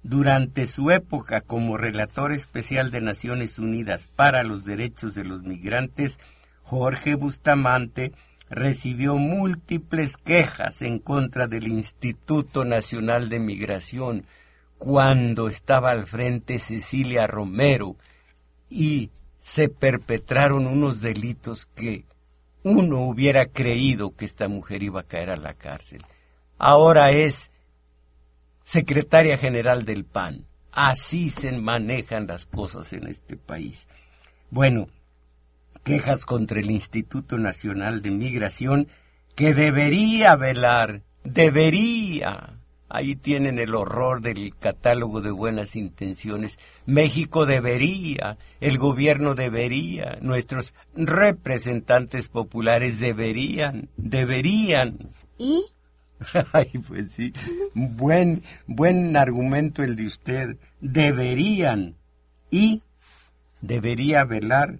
durante 0.03 0.65
su 0.67 0.91
época 0.91 1.41
como 1.41 1.77
relator 1.77 2.31
especial 2.31 2.91
de 2.91 3.01
Naciones 3.01 3.59
Unidas 3.59 4.07
para 4.15 4.43
los 4.43 4.65
Derechos 4.65 5.15
de 5.15 5.23
los 5.23 5.43
Migrantes, 5.43 6.19
Jorge 6.63 7.15
Bustamante 7.15 8.13
recibió 8.49 9.17
múltiples 9.17 10.17
quejas 10.17 10.81
en 10.81 10.99
contra 10.99 11.47
del 11.47 11.67
Instituto 11.67 12.65
Nacional 12.65 13.29
de 13.29 13.39
Migración 13.39 14.25
cuando 14.77 15.47
estaba 15.47 15.91
al 15.91 16.05
frente 16.05 16.59
Cecilia 16.59 17.27
Romero 17.27 17.95
y 18.69 19.11
se 19.39 19.69
perpetraron 19.69 20.67
unos 20.67 21.01
delitos 21.01 21.65
que 21.65 22.05
uno 22.63 23.01
hubiera 23.01 23.45
creído 23.45 24.15
que 24.15 24.25
esta 24.25 24.47
mujer 24.47 24.83
iba 24.83 25.01
a 25.01 25.07
caer 25.07 25.29
a 25.29 25.37
la 25.37 25.53
cárcel. 25.53 26.03
Ahora 26.57 27.11
es 27.11 27.49
secretaria 28.67 29.37
general 29.37 29.85
del 29.85 30.03
PAN. 30.03 30.45
Así 30.73 31.29
se 31.29 31.53
manejan 31.53 32.27
las 32.27 32.45
cosas 32.45 32.91
en 32.91 33.07
este 33.07 33.37
país. 33.37 33.87
Bueno, 34.49 34.89
quejas 35.85 36.25
contra 36.25 36.59
el 36.59 36.69
Instituto 36.69 37.37
Nacional 37.37 38.01
de 38.01 38.11
Migración 38.11 38.89
que 39.35 39.53
debería 39.53 40.35
velar, 40.35 41.03
debería. 41.23 42.59
Ahí 42.89 43.15
tienen 43.15 43.57
el 43.57 43.73
horror 43.73 44.19
del 44.19 44.53
catálogo 44.57 45.21
de 45.21 45.31
buenas 45.31 45.77
intenciones. 45.77 46.59
México 46.85 47.45
debería, 47.45 48.37
el 48.59 48.77
gobierno 48.77 49.33
debería, 49.33 50.17
nuestros 50.21 50.73
representantes 50.93 52.27
populares 52.27 52.99
deberían, 52.99 53.87
deberían. 53.95 54.97
¿Y? 55.37 55.63
Ay, 56.53 56.71
pues 56.87 57.11
sí, 57.11 57.33
buen, 57.73 58.43
buen 58.65 59.15
argumento 59.17 59.83
el 59.83 59.95
de 59.95 60.05
usted. 60.05 60.57
Deberían 60.81 61.95
y 62.49 62.81
debería 63.61 64.23
velar 64.25 64.79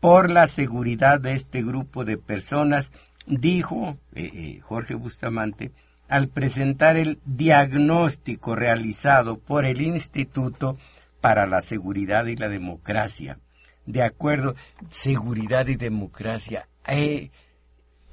por 0.00 0.30
la 0.30 0.48
seguridad 0.48 1.20
de 1.20 1.32
este 1.32 1.62
grupo 1.62 2.04
de 2.04 2.18
personas, 2.18 2.92
dijo 3.26 3.96
eh, 4.14 4.30
eh, 4.34 4.60
Jorge 4.60 4.94
Bustamante, 4.94 5.72
al 6.08 6.28
presentar 6.28 6.96
el 6.96 7.18
diagnóstico 7.24 8.54
realizado 8.54 9.38
por 9.38 9.64
el 9.64 9.80
Instituto 9.80 10.76
para 11.20 11.46
la 11.46 11.62
seguridad 11.62 12.26
y 12.26 12.36
la 12.36 12.48
democracia. 12.48 13.38
De 13.86 14.02
acuerdo, 14.02 14.54
seguridad 14.90 15.66
y 15.68 15.76
democracia. 15.76 16.68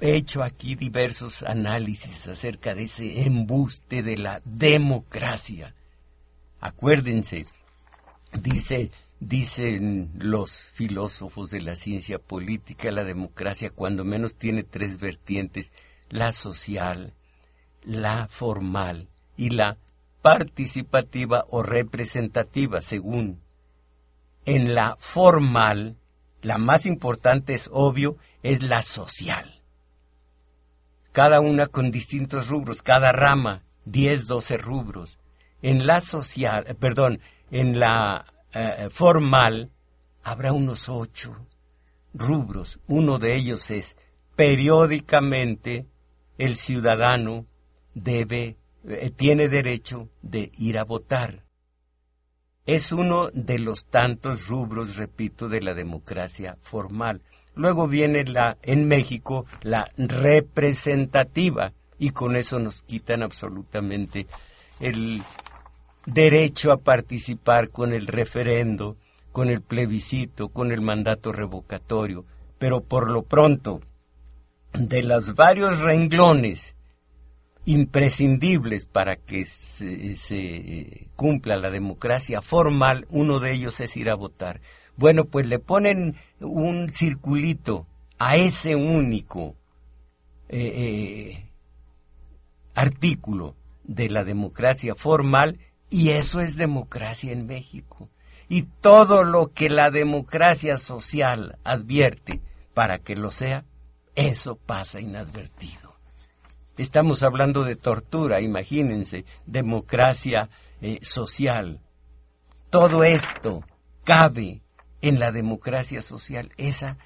He 0.04 0.16
hecho 0.16 0.42
aquí 0.42 0.74
diversos 0.74 1.44
análisis 1.44 2.26
acerca 2.26 2.74
de 2.74 2.82
ese 2.82 3.22
embuste 3.22 4.02
de 4.02 4.16
la 4.18 4.42
democracia. 4.44 5.76
Acuérdense, 6.58 7.46
dice, 8.32 8.90
dicen 9.20 10.10
los 10.18 10.50
filósofos 10.50 11.52
de 11.52 11.60
la 11.60 11.76
ciencia 11.76 12.18
política, 12.18 12.90
la 12.90 13.04
democracia 13.04 13.70
cuando 13.70 14.04
menos 14.04 14.34
tiene 14.34 14.64
tres 14.64 14.98
vertientes, 14.98 15.70
la 16.08 16.32
social, 16.32 17.14
la 17.84 18.26
formal 18.26 19.08
y 19.36 19.50
la 19.50 19.78
participativa 20.20 21.44
o 21.48 21.62
representativa, 21.62 22.80
según. 22.80 23.40
En 24.46 24.74
la 24.74 24.96
formal, 24.98 25.96
la 26.40 26.58
más 26.58 26.86
importante 26.86 27.54
es 27.54 27.70
obvio, 27.72 28.16
es 28.42 28.64
la 28.64 28.82
social. 28.82 29.61
Cada 31.12 31.40
una 31.40 31.66
con 31.66 31.90
distintos 31.90 32.48
rubros, 32.48 32.82
cada 32.82 33.12
rama, 33.12 33.62
10, 33.84 34.26
12 34.26 34.56
rubros. 34.56 35.18
En 35.60 35.86
la 35.86 36.00
social, 36.00 36.64
eh, 36.66 36.74
perdón, 36.74 37.20
en 37.50 37.78
la 37.78 38.24
eh, 38.52 38.88
formal 38.90 39.70
habrá 40.24 40.52
unos 40.52 40.88
ocho 40.88 41.46
rubros. 42.14 42.80
Uno 42.86 43.18
de 43.18 43.36
ellos 43.36 43.70
es 43.70 43.96
periódicamente 44.36 45.86
el 46.38 46.56
ciudadano 46.56 47.46
debe 47.94 48.56
eh, 48.84 49.10
tiene 49.10 49.48
derecho 49.48 50.08
de 50.22 50.50
ir 50.56 50.78
a 50.78 50.84
votar. 50.84 51.44
Es 52.64 52.92
uno 52.92 53.28
de 53.32 53.58
los 53.58 53.86
tantos 53.86 54.48
rubros, 54.48 54.96
repito, 54.96 55.48
de 55.48 55.60
la 55.60 55.74
democracia 55.74 56.58
formal. 56.60 57.22
Luego 57.54 57.86
viene 57.86 58.24
la, 58.24 58.56
en 58.62 58.86
México, 58.88 59.44
la 59.62 59.90
representativa, 59.96 61.72
y 61.98 62.10
con 62.10 62.36
eso 62.36 62.58
nos 62.58 62.82
quitan 62.82 63.22
absolutamente 63.22 64.26
el 64.80 65.22
derecho 66.06 66.72
a 66.72 66.78
participar 66.78 67.70
con 67.70 67.92
el 67.92 68.06
referendo, 68.06 68.96
con 69.30 69.48
el 69.48 69.60
plebiscito, 69.60 70.48
con 70.48 70.72
el 70.72 70.80
mandato 70.80 71.32
revocatorio. 71.32 72.24
Pero 72.58 72.82
por 72.82 73.10
lo 73.10 73.22
pronto, 73.22 73.80
de 74.72 75.02
los 75.02 75.34
varios 75.34 75.80
renglones 75.80 76.74
imprescindibles 77.64 78.86
para 78.86 79.16
que 79.16 79.44
se, 79.44 80.16
se, 80.16 81.08
cumpla 81.14 81.56
la 81.56 81.70
democracia 81.70 82.42
formal, 82.42 83.06
uno 83.10 83.38
de 83.38 83.52
ellos 83.52 83.80
es 83.80 83.96
ir 83.96 84.10
a 84.10 84.14
votar. 84.14 84.60
Bueno, 84.96 85.24
pues 85.24 85.46
le 85.46 85.58
ponen 85.58 86.16
un 86.40 86.90
circulito 86.90 87.86
a 88.18 88.36
ese 88.36 88.76
único 88.76 89.56
eh, 90.48 90.72
eh, 90.76 91.50
artículo 92.74 93.56
de 93.84 94.08
la 94.08 94.24
democracia 94.24 94.94
formal 94.94 95.58
y 95.90 96.10
eso 96.10 96.40
es 96.40 96.56
democracia 96.56 97.32
en 97.32 97.46
México. 97.46 98.08
Y 98.48 98.62
todo 98.62 99.24
lo 99.24 99.52
que 99.52 99.70
la 99.70 99.90
democracia 99.90 100.78
social 100.78 101.58
advierte 101.64 102.40
para 102.74 102.98
que 102.98 103.16
lo 103.16 103.30
sea, 103.30 103.64
eso 104.14 104.56
pasa 104.56 105.00
inadvertido. 105.00 105.96
Estamos 106.76 107.22
hablando 107.22 107.64
de 107.64 107.76
tortura, 107.76 108.40
imagínense, 108.40 109.24
democracia 109.46 110.48
eh, 110.80 110.98
social. 111.02 111.80
Todo 112.70 113.04
esto 113.04 113.62
cabe 114.04 114.62
en 115.02 115.18
la 115.20 115.30
democracia 115.32 116.00
social. 116.00 116.52
Esa 116.56 116.96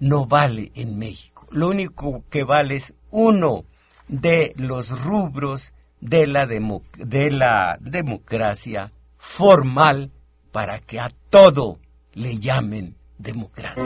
no 0.00 0.26
vale 0.26 0.72
en 0.74 0.98
México. 0.98 1.46
Lo 1.50 1.68
único 1.68 2.24
que 2.28 2.44
vale 2.44 2.76
es 2.76 2.94
uno 3.10 3.64
de 4.08 4.52
los 4.56 5.02
rubros 5.02 5.72
de 6.00 6.26
la, 6.26 6.46
de 6.46 7.30
la 7.30 7.78
democracia 7.80 8.92
formal 9.18 10.10
para 10.52 10.80
que 10.80 10.98
a 11.00 11.10
todo 11.30 11.78
le 12.12 12.38
llamen 12.38 12.96
democracia. 13.18 13.84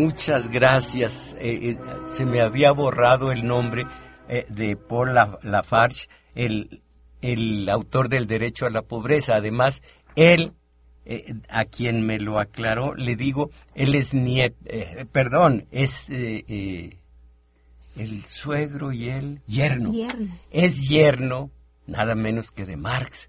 Muchas 0.00 0.50
gracias. 0.50 1.36
Eh, 1.38 1.72
eh, 1.72 1.78
se 2.06 2.24
me 2.24 2.40
había 2.40 2.72
borrado 2.72 3.32
el 3.32 3.46
nombre 3.46 3.84
eh, 4.30 4.46
de 4.48 4.74
Paul 4.74 5.14
Lafarge, 5.42 6.08
el, 6.34 6.80
el 7.20 7.68
autor 7.68 8.08
del 8.08 8.26
derecho 8.26 8.64
a 8.64 8.70
la 8.70 8.80
pobreza. 8.80 9.34
Además, 9.34 9.82
él, 10.16 10.54
a 11.50 11.66
quien 11.66 12.06
me 12.06 12.18
lo 12.18 12.38
aclaró, 12.38 12.94
le 12.94 13.14
digo, 13.14 13.50
él 13.74 13.94
es 13.94 14.14
nieto, 14.14 14.56
perdón, 15.12 15.66
es 15.70 16.08
el 16.08 16.94
suegro 18.26 18.92
y 18.92 19.10
el 19.10 19.42
yerno. 19.46 19.92
yerno. 19.92 20.38
Es 20.50 20.88
yerno, 20.88 21.50
nada 21.86 22.14
menos 22.14 22.52
que 22.52 22.64
de 22.64 22.78
Marx. 22.78 23.28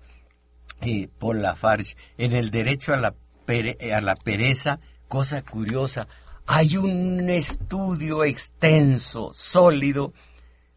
Paul 1.19 1.41
Lafarge, 1.41 1.97
en 2.17 2.33
el 2.33 2.49
derecho 2.49 2.93
a 2.93 2.97
la, 2.97 3.13
a 3.93 4.01
la 4.01 4.15
pereza, 4.15 4.79
cosa 5.07 5.41
curiosa, 5.41 6.07
hay 6.45 6.77
un 6.77 7.29
estudio 7.29 8.23
extenso, 8.23 9.31
sólido, 9.33 10.13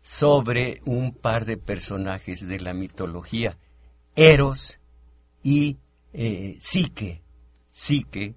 sobre 0.03 0.81
un 0.85 1.13
par 1.13 1.47
de 1.47 1.57
personajes 1.57 2.47
de 2.47 2.61
la 2.61 2.75
mitología, 2.75 3.57
Eros 4.15 4.79
y 5.43 5.79
eh, 6.13 6.59
Psique. 6.61 7.23
Psique, 7.71 8.35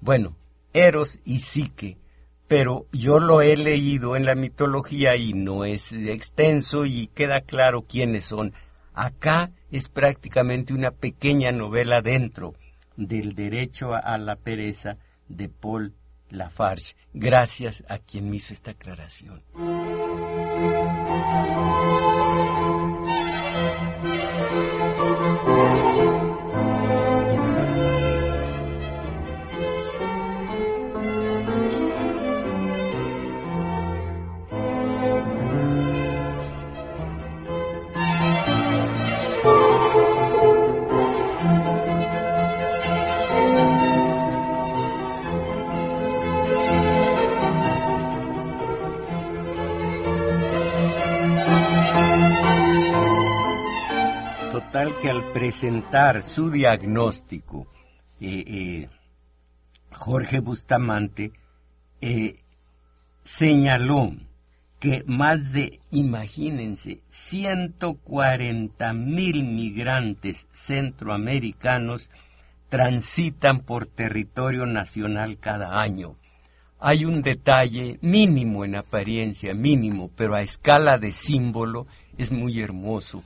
bueno, 0.00 0.36
Eros 0.72 1.20
y 1.24 1.38
Psique, 1.40 1.98
pero 2.48 2.86
yo 2.92 3.20
lo 3.20 3.42
he 3.42 3.56
leído 3.56 4.16
en 4.16 4.24
la 4.24 4.34
mitología 4.34 5.16
y 5.16 5.34
no 5.34 5.64
es 5.64 5.92
extenso 5.92 6.86
y 6.86 7.08
queda 7.08 7.42
claro 7.42 7.82
quiénes 7.82 8.24
son. 8.24 8.54
Acá 8.94 9.52
es 9.70 9.88
prácticamente 9.88 10.72
una 10.72 10.90
pequeña 10.90 11.52
novela 11.52 12.00
dentro 12.00 12.54
del 12.96 13.34
derecho 13.34 13.94
a 13.94 14.16
la 14.16 14.36
pereza 14.36 14.96
de 15.28 15.48
Paul 15.48 15.94
Lafarge, 16.30 16.94
gracias 17.14 17.84
a 17.88 17.98
quien 17.98 18.30
me 18.30 18.36
hizo 18.36 18.52
esta 18.52 18.72
aclaración. 18.72 19.42
Al 55.08 55.32
presentar 55.32 56.22
su 56.22 56.50
diagnóstico, 56.50 57.66
eh, 58.20 58.44
eh, 58.46 58.88
Jorge 59.92 60.40
Bustamante 60.40 61.32
eh, 62.00 62.36
señaló 63.22 64.12
que 64.80 65.04
más 65.06 65.52
de, 65.52 65.80
imagínense, 65.90 67.00
140 67.08 68.92
mil 68.94 69.44
migrantes 69.44 70.48
centroamericanos 70.52 72.10
transitan 72.68 73.60
por 73.60 73.86
territorio 73.86 74.66
nacional 74.66 75.38
cada 75.38 75.80
año. 75.80 76.16
Hay 76.78 77.04
un 77.04 77.22
detalle 77.22 77.98
mínimo 78.02 78.64
en 78.64 78.74
apariencia, 78.74 79.54
mínimo, 79.54 80.10
pero 80.16 80.34
a 80.34 80.42
escala 80.42 80.98
de 80.98 81.12
símbolo 81.12 81.86
es 82.18 82.32
muy 82.32 82.60
hermoso 82.60 83.22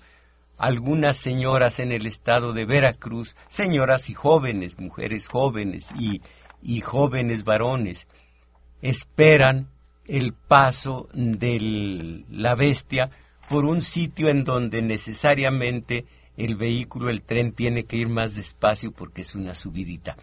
algunas 0.61 1.16
señoras 1.16 1.81
en 1.81 1.90
el 1.90 2.07
estado 2.07 2.53
de 2.53 2.66
Veracruz, 2.66 3.35
señoras 3.49 4.11
y 4.11 4.14
jóvenes, 4.14 4.79
mujeres 4.79 5.27
jóvenes 5.27 5.88
y, 5.99 6.20
y 6.62 6.81
jóvenes 6.83 7.44
varones, 7.44 8.07
esperan 8.83 9.68
el 10.07 10.35
paso 10.35 11.09
de 11.12 12.25
la 12.31 12.55
bestia 12.55 13.11
por 13.49 13.64
un 13.64 13.83
sitio 13.83 14.29
en 14.29 14.44
donde 14.44 14.83
necesariamente 14.83 16.05
el 16.37 16.57
vehículo, 16.57 17.11
el 17.11 17.23
tren, 17.23 17.53
tiene 17.53 17.85
que 17.85 17.96
ir 17.96 18.09
más 18.09 18.35
despacio 18.35 18.92
porque 18.92 19.23
es 19.23 19.35
una 19.35 19.55
subidita. 19.55 20.16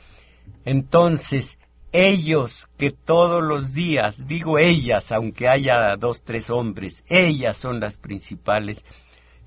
Entonces, 0.66 1.58
ellos 1.92 2.68
que 2.78 2.92
todos 2.92 3.44
los 3.44 3.74
días, 3.74 4.28
digo 4.28 4.60
ellas, 4.60 5.12
aunque 5.12 5.48
haya 5.48 5.96
dos, 5.96 6.24
tres 6.24 6.50
hombres, 6.50 7.04
ellas 7.08 7.58
son 7.58 7.80
las 7.80 7.98
principales, 7.98 8.84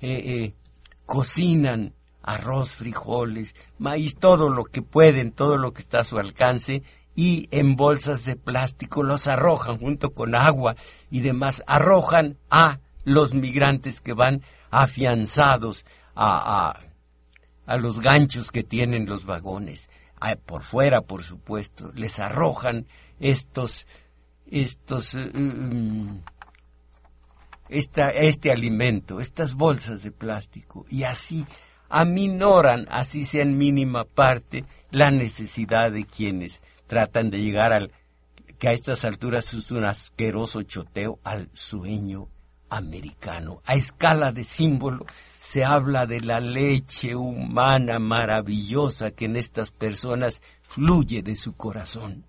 eh, 0.01 0.23
eh, 0.25 0.53
cocinan 1.11 1.93
arroz, 2.23 2.73
frijoles, 2.73 3.53
maíz, 3.77 4.15
todo 4.15 4.49
lo 4.49 4.63
que 4.63 4.81
pueden, 4.81 5.33
todo 5.33 5.57
lo 5.57 5.73
que 5.73 5.81
está 5.81 5.99
a 5.99 6.03
su 6.05 6.17
alcance, 6.17 6.83
y 7.15 7.49
en 7.51 7.75
bolsas 7.75 8.23
de 8.23 8.37
plástico 8.37 9.03
los 9.03 9.27
arrojan 9.27 9.77
junto 9.77 10.13
con 10.13 10.35
agua 10.35 10.77
y 11.09 11.19
demás, 11.19 11.63
arrojan 11.67 12.37
a 12.49 12.79
los 13.03 13.33
migrantes 13.33 13.99
que 13.99 14.13
van 14.13 14.43
afianzados 14.69 15.85
a, 16.15 16.69
a, 16.69 17.73
a 17.73 17.75
los 17.75 17.99
ganchos 17.99 18.49
que 18.49 18.63
tienen 18.63 19.05
los 19.05 19.25
vagones, 19.25 19.89
por 20.45 20.61
fuera, 20.61 21.01
por 21.01 21.23
supuesto, 21.23 21.91
les 21.93 22.21
arrojan 22.21 22.87
estos, 23.19 23.85
estos, 24.49 25.15
eh, 25.15 25.29
mm, 25.33 26.21
esta, 27.71 28.11
este 28.11 28.51
alimento, 28.51 29.19
estas 29.19 29.55
bolsas 29.55 30.03
de 30.03 30.11
plástico, 30.11 30.85
y 30.89 31.03
así 31.03 31.45
aminoran, 31.89 32.87
así 32.91 33.25
sea 33.25 33.41
en 33.41 33.57
mínima 33.57 34.05
parte, 34.05 34.65
la 34.91 35.09
necesidad 35.09 35.91
de 35.91 36.05
quienes 36.05 36.61
tratan 36.87 37.29
de 37.29 37.41
llegar 37.41 37.73
al 37.73 37.91
que 38.59 38.67
a 38.67 38.73
estas 38.73 39.05
alturas 39.05 39.53
es 39.55 39.71
un 39.71 39.85
asqueroso 39.85 40.61
choteo 40.61 41.19
al 41.23 41.49
sueño 41.53 42.27
americano. 42.69 43.61
A 43.65 43.73
escala 43.73 44.31
de 44.31 44.43
símbolo 44.43 45.05
se 45.39 45.65
habla 45.65 46.05
de 46.05 46.21
la 46.21 46.39
leche 46.39 47.15
humana 47.15 47.97
maravillosa 47.97 49.11
que 49.11 49.25
en 49.25 49.35
estas 49.35 49.71
personas 49.71 50.41
fluye 50.61 51.23
de 51.23 51.35
su 51.35 51.55
corazón. 51.55 52.25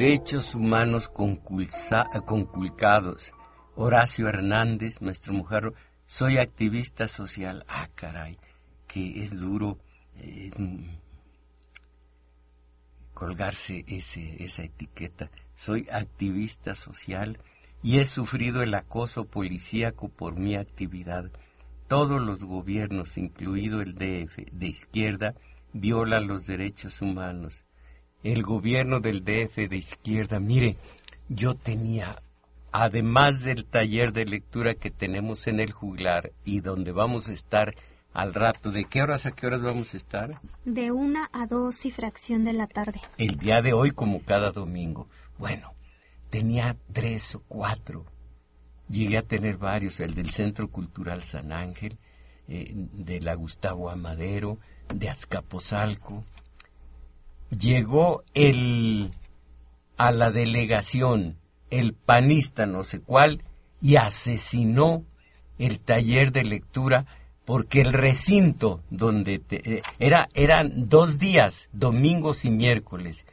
Derechos 0.00 0.54
humanos 0.54 1.10
conculcados. 1.10 3.32
Horacio 3.74 4.28
Hernández, 4.28 5.02
nuestro 5.02 5.34
mujer, 5.34 5.74
soy 6.06 6.38
activista 6.38 7.06
social. 7.06 7.66
Ah, 7.68 7.86
caray, 7.94 8.38
que 8.86 9.22
es 9.22 9.38
duro 9.38 9.78
colgarse 13.12 13.84
esa 13.88 14.62
etiqueta. 14.62 15.30
Soy 15.54 15.86
activista 15.92 16.74
social 16.74 17.38
y 17.82 17.98
he 17.98 18.06
sufrido 18.06 18.62
el 18.62 18.72
acoso 18.72 19.26
policíaco 19.26 20.08
por 20.08 20.34
mi 20.34 20.56
actividad. 20.56 21.30
Todos 21.88 22.22
los 22.22 22.42
gobiernos, 22.42 23.18
incluido 23.18 23.82
el 23.82 23.96
DF, 23.96 24.50
de 24.50 24.66
izquierda, 24.66 25.34
violan 25.74 26.26
los 26.26 26.46
derechos 26.46 27.02
humanos 27.02 27.66
el 28.22 28.42
gobierno 28.42 29.00
del 29.00 29.24
DF 29.24 29.68
de 29.68 29.76
izquierda, 29.76 30.40
mire, 30.40 30.76
yo 31.28 31.54
tenía, 31.54 32.22
además 32.72 33.42
del 33.42 33.64
taller 33.64 34.12
de 34.12 34.26
lectura 34.26 34.74
que 34.74 34.90
tenemos 34.90 35.46
en 35.46 35.60
el 35.60 35.72
juglar 35.72 36.32
y 36.44 36.60
donde 36.60 36.92
vamos 36.92 37.28
a 37.28 37.32
estar 37.32 37.74
al 38.12 38.34
rato, 38.34 38.72
¿de 38.72 38.84
qué 38.84 39.02
horas 39.02 39.26
a 39.26 39.30
qué 39.30 39.46
horas 39.46 39.62
vamos 39.62 39.94
a 39.94 39.96
estar? 39.96 40.40
De 40.64 40.90
una 40.90 41.28
a 41.32 41.46
dos 41.46 41.86
y 41.86 41.90
fracción 41.90 42.44
de 42.44 42.52
la 42.52 42.66
tarde. 42.66 43.00
El 43.18 43.36
día 43.36 43.62
de 43.62 43.72
hoy 43.72 43.92
como 43.92 44.22
cada 44.22 44.50
domingo. 44.50 45.08
Bueno, 45.38 45.72
tenía 46.28 46.76
tres 46.92 47.36
o 47.36 47.42
cuatro. 47.46 48.04
Llegué 48.88 49.18
a 49.18 49.22
tener 49.22 49.56
varios, 49.56 50.00
el 50.00 50.14
del 50.14 50.30
Centro 50.30 50.68
Cultural 50.68 51.22
San 51.22 51.52
Ángel, 51.52 51.98
eh, 52.48 52.72
de 52.74 53.20
la 53.20 53.34
Gustavo 53.34 53.90
Amadero, 53.90 54.58
de 54.92 55.08
Azcapotzalco, 55.08 56.24
llegó 57.50 58.24
el 58.34 59.10
a 59.96 60.12
la 60.12 60.30
delegación 60.30 61.36
el 61.70 61.94
panista 61.94 62.66
no 62.66 62.84
sé 62.84 63.00
cuál 63.00 63.42
y 63.80 63.96
asesinó 63.96 65.04
el 65.58 65.78
taller 65.78 66.32
de 66.32 66.44
lectura 66.44 67.06
porque 67.44 67.80
el 67.80 67.92
recinto 67.92 68.82
donde 68.90 69.42
eh, 69.50 69.82
era 69.98 70.28
eran 70.34 70.88
dos 70.88 71.18
días 71.18 71.68
domingos 71.72 72.44
y 72.44 72.50
miércoles. 72.50 73.26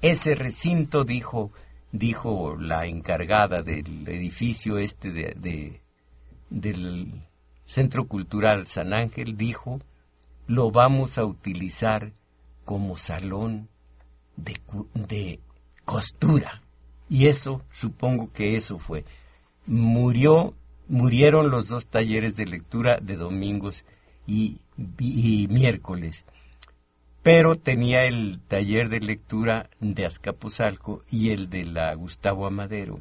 Ese 0.00 0.34
recinto 0.34 1.04
dijo 1.04 1.52
dijo 1.90 2.56
la 2.58 2.86
encargada 2.86 3.62
del 3.62 4.08
edificio 4.08 4.78
este 4.78 5.12
de, 5.12 5.80
del 6.50 7.12
centro 7.64 8.06
cultural 8.06 8.66
San 8.66 8.92
Ángel 8.92 9.36
dijo 9.36 9.80
lo 10.46 10.70
vamos 10.70 11.18
a 11.18 11.24
utilizar 11.24 12.12
como 12.64 12.96
salón 12.96 13.68
de, 14.36 15.40
costura. 15.84 16.62
Y 17.08 17.26
eso, 17.26 17.62
supongo 17.72 18.32
que 18.32 18.56
eso 18.56 18.78
fue. 18.78 19.04
Murió, 19.66 20.54
murieron 20.88 21.50
los 21.50 21.68
dos 21.68 21.86
talleres 21.86 22.36
de 22.36 22.46
lectura 22.46 22.98
de 23.00 23.16
domingos 23.16 23.84
y, 24.26 24.60
miércoles. 25.50 26.24
Pero 27.22 27.56
tenía 27.56 28.04
el 28.06 28.40
taller 28.40 28.88
de 28.88 29.00
lectura 29.00 29.70
de 29.80 30.06
Azcapotzalco 30.06 31.02
y 31.10 31.30
el 31.30 31.50
de 31.50 31.64
la 31.64 31.94
Gustavo 31.94 32.46
Amadero. 32.46 33.00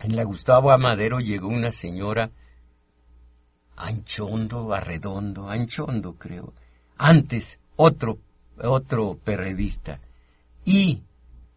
En 0.00 0.16
la 0.16 0.24
Gustavo 0.24 0.70
Amadero 0.70 1.20
llegó 1.20 1.48
una 1.48 1.72
señora 1.72 2.30
Anchondo, 3.76 4.72
Arredondo, 4.72 5.48
Anchondo 5.48 6.14
creo. 6.14 6.52
Antes, 6.96 7.58
otro 7.76 8.18
otro 8.62 9.18
periodista, 9.22 10.00
y 10.64 11.02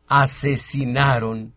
asesinaron 0.07 1.53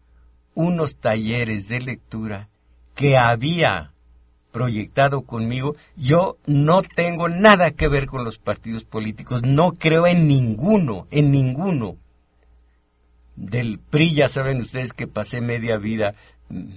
unos 0.55 0.97
talleres 0.97 1.69
de 1.69 1.81
lectura 1.81 2.49
que 2.95 3.17
había 3.17 3.93
proyectado 4.53 5.23
conmigo. 5.23 5.75
Yo 5.97 6.39
no 6.47 6.83
tengo 6.83 7.29
nada 7.29 7.73
que 7.73 7.89
ver 7.89 8.07
con 8.07 8.25
los 8.25 8.39
partidos 8.39 8.85
políticos, 8.85 9.43
no 9.43 9.73
creo 9.73 10.07
en 10.07 10.29
ninguno, 10.29 11.09
en 11.11 11.33
ninguno. 11.33 11.97
Del 13.35 13.81
PRI 13.81 14.15
ya 14.15 14.29
saben 14.29 14.61
ustedes 14.61 14.93
que 14.93 15.09
pasé 15.09 15.41
media 15.41 15.77
vida 15.77 16.15
mm, 16.51 16.71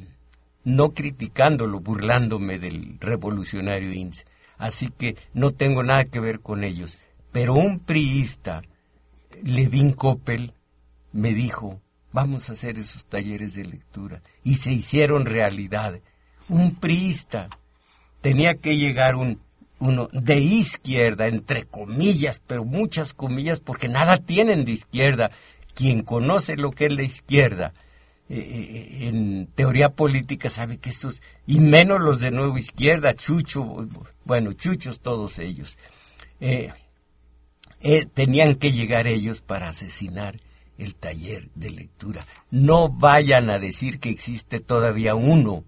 no 0.64 0.94
criticándolo, 0.96 1.80
burlándome 1.80 2.58
del 2.58 2.98
revolucionario 3.00 3.94
INSE. 3.94 4.26
Así 4.58 4.90
que 4.90 5.16
no 5.36 5.52
tengo 5.52 5.84
nada 5.84 6.06
que 6.06 6.20
ver 6.20 6.40
con 6.40 6.64
ellos. 6.64 6.98
Pero 7.38 7.54
un 7.54 7.78
priista, 7.78 8.64
Levin 9.44 9.92
Coppel, 9.92 10.56
me 11.12 11.36
dijo, 11.36 11.80
vamos 12.12 12.50
a 12.50 12.54
hacer 12.54 12.80
esos 12.80 13.06
talleres 13.06 13.54
de 13.54 13.64
lectura. 13.64 14.24
Y 14.44 14.56
se 14.56 14.72
hicieron 14.72 15.28
realidad. 15.28 16.00
Un 16.50 16.74
priista. 16.78 17.48
Tenía 18.22 18.56
que 18.56 18.76
llegar 18.76 19.16
un, 19.16 19.40
uno 19.78 20.10
de 20.14 20.40
izquierda, 20.40 21.28
entre 21.28 21.68
comillas, 21.68 22.42
pero 22.48 22.66
muchas 22.66 23.14
comillas, 23.14 23.60
porque 23.60 23.88
nada 23.88 24.18
tienen 24.18 24.66
de 24.66 24.72
izquierda. 24.72 25.30
Quien 25.76 26.02
conoce 26.02 26.58
lo 26.58 26.72
que 26.72 26.88
es 26.88 26.94
la 26.96 27.04
izquierda, 27.04 27.72
eh, 28.30 28.40
eh, 28.40 29.08
en 29.10 29.46
teoría 29.54 29.90
política 29.90 30.50
sabe 30.50 30.80
que 30.80 30.90
estos, 30.90 31.22
y 31.46 31.60
menos 31.60 32.00
los 32.00 32.20
de 32.20 32.32
nuevo 32.32 32.58
izquierda, 32.58 33.14
Chucho, 33.14 33.88
bueno, 34.26 34.54
Chuchos 34.54 35.02
todos 35.02 35.38
ellos. 35.38 35.78
Eh, 36.40 36.72
eh, 37.82 38.06
tenían 38.06 38.56
que 38.56 38.72
llegar 38.72 39.08
ellos 39.08 39.42
para 39.42 39.70
asesinar 39.70 40.40
el 40.78 40.96
taller 40.96 41.50
de 41.56 41.72
lectura. 41.72 42.26
No 42.52 42.90
vayan 42.90 43.50
a 43.50 43.60
decir 43.60 44.00
que 44.00 44.10
existe 44.10 44.60
todavía 44.60 45.16
uno, 45.16 45.64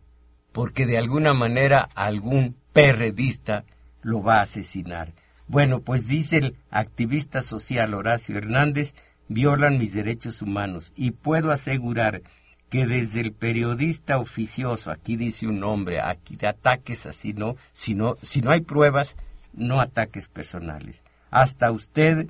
porque 0.51 0.85
de 0.85 0.97
alguna 0.97 1.33
manera 1.33 1.89
algún 1.95 2.55
perredista 2.73 3.65
lo 4.01 4.21
va 4.21 4.37
a 4.37 4.43
asesinar. 4.43 5.13
Bueno, 5.47 5.81
pues 5.81 6.07
dice 6.07 6.37
el 6.37 6.55
activista 6.69 7.41
social 7.41 7.93
Horacio 7.93 8.37
Hernández, 8.37 8.93
violan 9.27 9.77
mis 9.77 9.93
derechos 9.93 10.41
humanos 10.41 10.93
y 10.95 11.11
puedo 11.11 11.51
asegurar 11.51 12.21
que 12.69 12.85
desde 12.85 13.21
el 13.21 13.33
periodista 13.33 14.19
oficioso, 14.19 14.91
aquí 14.91 15.15
dice 15.15 15.47
un 15.47 15.59
nombre, 15.59 16.01
aquí 16.01 16.35
de 16.35 16.47
ataques 16.47 17.07
así 17.07 17.33
no, 17.33 17.55
si 17.73 17.95
no, 17.95 18.15
si 18.21 18.41
no 18.41 18.51
hay 18.51 18.61
pruebas, 18.61 19.15
no 19.53 19.81
ataques 19.81 20.27
personales. 20.27 21.03
Hasta 21.31 21.71
usted, 21.71 22.29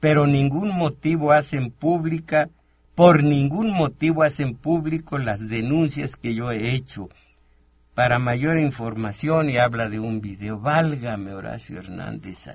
pero 0.00 0.26
ningún 0.26 0.76
motivo 0.76 1.32
hacen 1.32 1.70
pública, 1.70 2.48
por 2.94 3.22
ningún 3.22 3.70
motivo 3.70 4.22
hacen 4.22 4.54
público 4.54 5.18
las 5.18 5.48
denuncias 5.48 6.16
que 6.16 6.34
yo 6.34 6.50
he 6.50 6.74
hecho. 6.74 7.08
Para 7.94 8.18
mayor 8.18 8.58
información 8.58 9.50
y 9.50 9.58
habla 9.58 9.88
de 9.88 10.00
un 10.00 10.20
video, 10.20 10.58
válgame 10.58 11.34
Horacio 11.34 11.78
Hernández, 11.78 12.48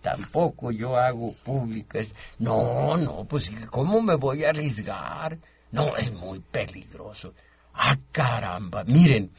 tampoco 0.00 0.70
yo 0.70 0.96
hago 0.96 1.32
públicas. 1.44 2.14
No, 2.38 2.96
no, 2.96 3.24
pues 3.24 3.50
¿cómo 3.70 4.00
me 4.00 4.14
voy 4.14 4.44
a 4.44 4.50
arriesgar? 4.50 5.38
No, 5.72 5.96
es 5.96 6.12
muy 6.12 6.40
peligroso. 6.40 7.34
Ah, 7.74 7.96
caramba, 8.12 8.84
miren, 8.84 9.30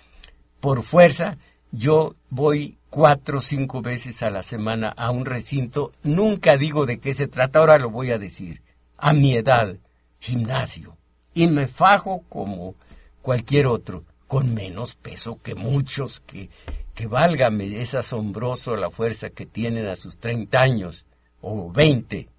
por 0.60 0.84
fuerza 0.84 1.38
yo 1.74 2.16
voy 2.30 2.78
cuatro 2.92 3.40
o 3.40 3.42
cinco 3.42 3.82
veces 3.82 4.22
a 4.22 4.30
la 4.30 4.44
semana 4.44 4.90
a 4.90 5.10
un 5.10 5.26
recinto, 5.26 5.92
nunca 6.04 6.56
digo 6.56 6.86
de 6.86 7.00
qué 7.00 7.16
se 7.16 7.28
trata, 7.28 7.60
ahora 7.60 7.80
lo 7.80 7.90
voy 7.90 8.12
a 8.12 8.20
decir. 8.20 8.62
A 8.96 9.14
mi 9.14 9.34
edad, 9.34 9.76
gimnasio. 10.20 10.96
Y 11.34 11.48
me 11.48 11.68
fajo 11.68 12.24
como 12.30 12.76
cualquier 13.24 13.66
otro, 13.66 14.04
con 14.28 14.54
menos 14.54 14.94
peso 14.94 15.40
que 15.42 15.56
muchos, 15.56 16.20
que, 16.20 16.52
que 16.94 17.08
válgame, 17.08 17.82
es 17.82 17.96
asombroso 17.96 18.78
la 18.78 18.92
fuerza 18.92 19.32
que 19.32 19.48
tienen 19.48 19.88
a 19.88 19.96
sus 19.96 20.20
30 20.20 20.62
años 20.62 21.06
o 21.42 21.72
20. 21.72 22.30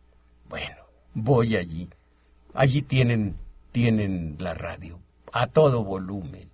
Bueno, 0.48 0.76
voy 1.12 1.56
allí. 1.56 1.88
Allí 2.54 2.82
tienen, 2.82 3.34
tienen 3.72 4.36
la 4.38 4.54
radio 4.54 5.00
a 5.32 5.48
todo 5.48 5.82
volumen. 5.82 6.48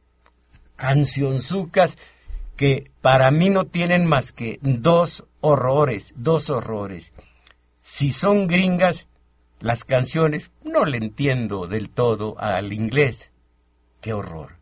Cancionzucas 0.77 1.99
que 2.61 2.91
para 3.01 3.31
mí 3.31 3.49
no 3.49 3.65
tienen 3.65 4.05
más 4.05 4.33
que 4.33 4.59
dos 4.61 5.25
horrores, 5.41 6.13
dos 6.17 6.51
horrores. 6.51 7.15
Si 7.81 8.11
son 8.11 8.49
gringas, 8.49 9.09
las 9.61 9.83
canciones 9.85 10.51
no 10.63 10.85
le 10.85 10.99
entiendo 10.99 11.67
del 11.67 11.89
todo 11.89 12.39
al 12.39 12.75
inglés. 12.75 13.31
¡Qué 14.03 14.13
horror! 14.13 14.57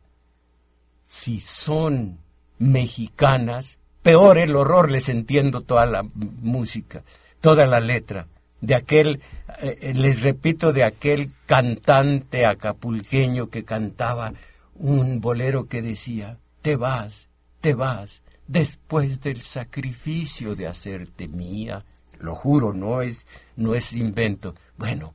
Si 1.06 1.40
son 1.40 2.20
mexicanas, 2.60 3.78
peor 4.00 4.38
el 4.38 4.54
horror, 4.54 4.92
les 4.92 5.08
entiendo 5.08 5.62
toda 5.62 5.84
la 5.84 6.04
música, 6.14 7.02
toda 7.40 7.66
la 7.66 7.80
letra. 7.80 8.28
De 8.60 8.76
aquel, 8.76 9.22
eh, 9.60 9.92
les 9.96 10.22
repito, 10.22 10.72
de 10.72 10.84
aquel 10.84 11.32
cantante 11.46 12.46
acapulqueño 12.46 13.50
que 13.50 13.64
cantaba 13.64 14.34
un 14.76 15.20
bolero 15.20 15.66
que 15.66 15.82
decía, 15.82 16.38
te 16.62 16.76
vas, 16.76 17.27
te 17.60 17.74
vas 17.74 18.22
después 18.46 19.20
del 19.20 19.40
sacrificio 19.40 20.54
de 20.54 20.66
hacerte 20.66 21.28
mía. 21.28 21.84
Lo 22.18 22.34
juro, 22.34 22.72
no 22.72 23.02
es, 23.02 23.26
no 23.56 23.74
es 23.74 23.92
invento. 23.92 24.54
Bueno, 24.76 25.14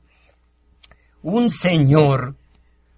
un 1.22 1.50
señor, 1.50 2.36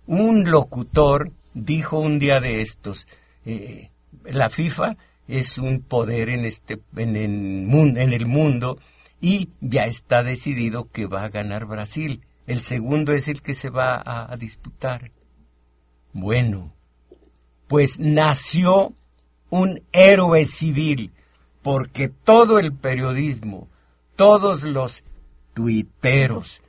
un 0.07 0.49
locutor, 0.51 1.32
dijo 1.55 1.99
un 1.99 2.18
día 2.18 2.40
de 2.40 2.61
estos, 2.61 3.07
eh, 3.44 3.90
la 4.24 4.51
FIFA 4.51 4.97
es 5.26 5.59
un 5.59 5.80
poder 5.80 6.28
en, 6.28 6.44
este, 6.44 6.80
en, 6.97 7.16
el, 7.16 7.97
en 7.97 8.12
el 8.12 8.26
mundo 8.26 8.78
y 9.20 9.51
ya 9.61 9.86
está 9.86 10.22
decidido 10.22 10.88
que 10.90 11.07
va 11.07 11.24
a 11.24 11.30
ganar 11.30 11.64
Brasil. 11.66 12.22
El 12.47 12.61
segundo 12.61 13.12
es 13.12 13.26
el 13.26 13.42
que 13.42 13.55
se 13.55 13.70
va 13.70 14.03
a 14.05 14.36
disputar. 14.36 15.11
Bueno, 16.12 16.72
pues 17.66 17.99
nació 17.99 18.94
un 19.61 19.83
héroe 19.93 20.45
civil, 20.45 21.13
porque 21.63 22.09
todo 22.09 22.59
el 22.59 22.73
periodismo, 22.73 23.69
todos 24.15 24.63
los 24.65 25.03
tuiteros, 25.55 26.61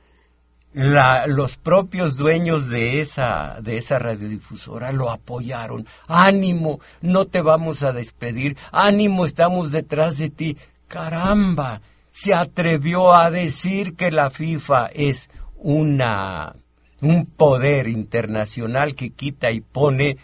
los 0.72 1.56
propios 1.56 2.16
dueños 2.16 2.68
de 2.68 3.00
esa, 3.00 3.58
de 3.60 3.78
esa 3.78 3.98
radiodifusora 3.98 4.92
lo 4.92 5.10
apoyaron. 5.10 5.86
Ánimo, 6.06 6.80
no 7.00 7.24
te 7.26 7.40
vamos 7.40 7.82
a 7.82 7.92
despedir. 7.92 8.56
Ánimo, 8.70 9.24
estamos 9.24 9.72
detrás 9.72 10.18
de 10.18 10.30
ti. 10.30 10.56
Caramba, 10.86 11.80
se 12.10 12.34
atrevió 12.34 13.14
a 13.14 13.30
decir 13.30 13.94
que 13.94 14.10
la 14.10 14.30
FIFA 14.30 14.86
es 14.94 15.30
una, 15.56 16.54
un 17.00 17.26
poder 17.26 17.88
internacional 17.88 18.94
que 18.94 19.10
quita 19.10 19.50
y 19.50 19.60
pone 19.60 20.16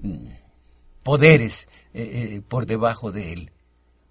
mm, 0.00 0.26
poderes 1.02 1.68
eh, 1.94 2.36
eh, 2.36 2.42
por 2.46 2.66
debajo 2.66 3.12
de 3.12 3.32
él. 3.32 3.52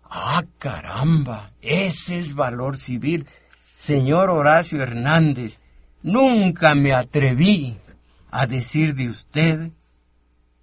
Ah, 0.03 0.43
caramba, 0.57 1.53
ese 1.61 2.19
es 2.19 2.35
valor 2.35 2.77
civil. 2.77 3.27
Señor 3.75 4.29
Horacio 4.29 4.81
Hernández, 4.81 5.59
nunca 6.03 6.75
me 6.75 6.93
atreví 6.93 7.77
a 8.29 8.45
decir 8.45 8.95
de 8.95 9.09
usted 9.09 9.71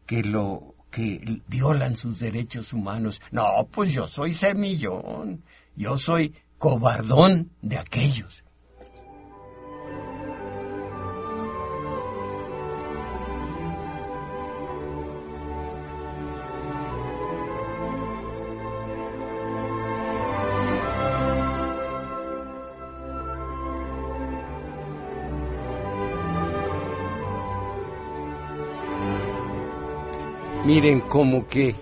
que 0.07 0.23
lo 0.23 0.75
que 0.91 1.43
violan 1.49 1.97
sus 1.97 2.19
derechos 2.19 2.73
humanos. 2.73 3.21
No, 3.31 3.69
pues 3.71 3.93
yo 3.93 4.07
soy 4.07 4.35
semillón, 4.35 5.43
yo 5.77 5.99
soy 5.99 6.35
cobardón 6.59 7.51
de 7.63 7.79
aquellos. 7.79 8.45
Miren, 30.69 31.01
como 31.01 31.47
que 31.47 31.75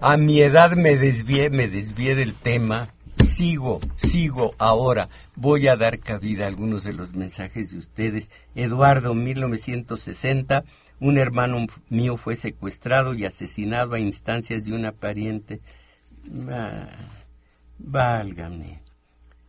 a 0.00 0.16
mi 0.16 0.40
edad 0.40 0.72
me 0.72 0.96
desvié, 0.96 1.50
me 1.50 1.68
desvié 1.68 2.16
del 2.16 2.34
tema. 2.34 2.88
Sigo, 3.24 3.78
sigo 3.94 4.56
ahora. 4.58 5.08
Voy 5.36 5.68
a 5.68 5.76
dar 5.76 6.00
cabida 6.00 6.44
a 6.44 6.48
algunos 6.48 6.82
de 6.82 6.94
los 6.94 7.14
mensajes 7.14 7.70
de 7.70 7.78
ustedes. 7.78 8.28
Eduardo, 8.56 9.14
1960, 9.14 10.64
un 10.98 11.16
hermano 11.16 11.64
mío 11.90 12.16
fue 12.16 12.34
secuestrado 12.34 13.14
y 13.14 13.24
asesinado 13.24 13.94
a 13.94 14.00
instancias 14.00 14.64
de 14.64 14.72
una 14.72 14.90
pariente. 14.90 15.60
Ah, 16.50 16.88
válgame. 17.78 18.80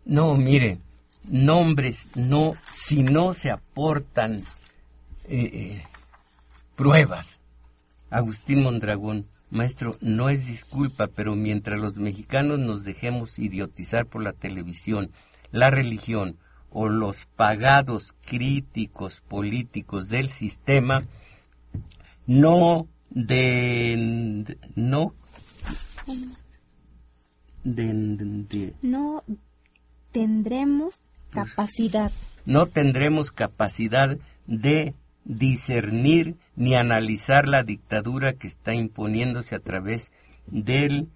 No, 0.05 0.35
miren, 0.35 0.79
nombres, 1.27 2.05
no, 2.13 2.53
si 2.71 3.01
no 3.01 3.33
se 3.33 3.49
aportan 3.49 4.43
eh, 5.27 5.49
eh, 5.53 5.83
pruebas 6.75 7.39
Agustín 8.13 8.61
Mondragón, 8.61 9.25
maestro, 9.49 9.97
no 9.99 10.29
es 10.29 10.45
disculpa, 10.45 11.07
pero 11.07 11.35
mientras 11.35 11.79
los 11.79 11.97
mexicanos 11.97 12.59
nos 12.59 12.83
dejemos 12.83 13.39
idiotizar 13.39 14.05
por 14.05 14.21
la 14.21 14.33
televisión, 14.33 15.09
la 15.51 15.71
religión 15.71 16.37
o 16.69 16.89
los 16.89 17.25
pagados 17.25 18.13
críticos 18.23 19.21
políticos 19.21 20.09
del 20.09 20.29
sistema, 20.29 21.03
no 22.27 22.87
de, 23.09 24.45
no 24.75 25.13
no 28.81 29.23
tendremos 30.11 31.01
capacidad. 31.31 32.11
No 32.45 32.65
tendremos 32.67 33.31
capacidad 33.31 34.17
de 34.45 34.93
discernir 35.25 36.35
ni 36.55 36.75
analizar 36.75 37.47
la 37.47 37.63
dictadura 37.63 38.33
que 38.33 38.47
está 38.47 38.73
imponiéndose 38.73 39.55
a 39.55 39.59
través 39.59 40.11
del 40.47 41.09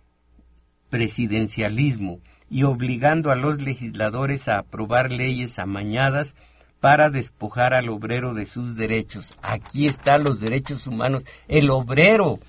presidencialismo 0.90 2.20
y 2.50 2.64
obligando 2.64 3.32
a 3.32 3.36
los 3.36 3.62
legisladores 3.62 4.48
a 4.48 4.60
aprobar 4.60 5.12
leyes 5.12 5.60
amañadas 5.60 6.36
para 6.80 7.10
despojar 7.10 7.74
al 7.74 7.90
obrero 7.90 8.34
de 8.34 8.46
sus 8.46 8.76
derechos. 8.76 9.38
Aquí 9.42 9.88
están 9.88 10.24
los 10.24 10.40
derechos 10.40 10.88
humanos. 10.88 11.24
El 11.48 11.70
obrero 11.70 12.40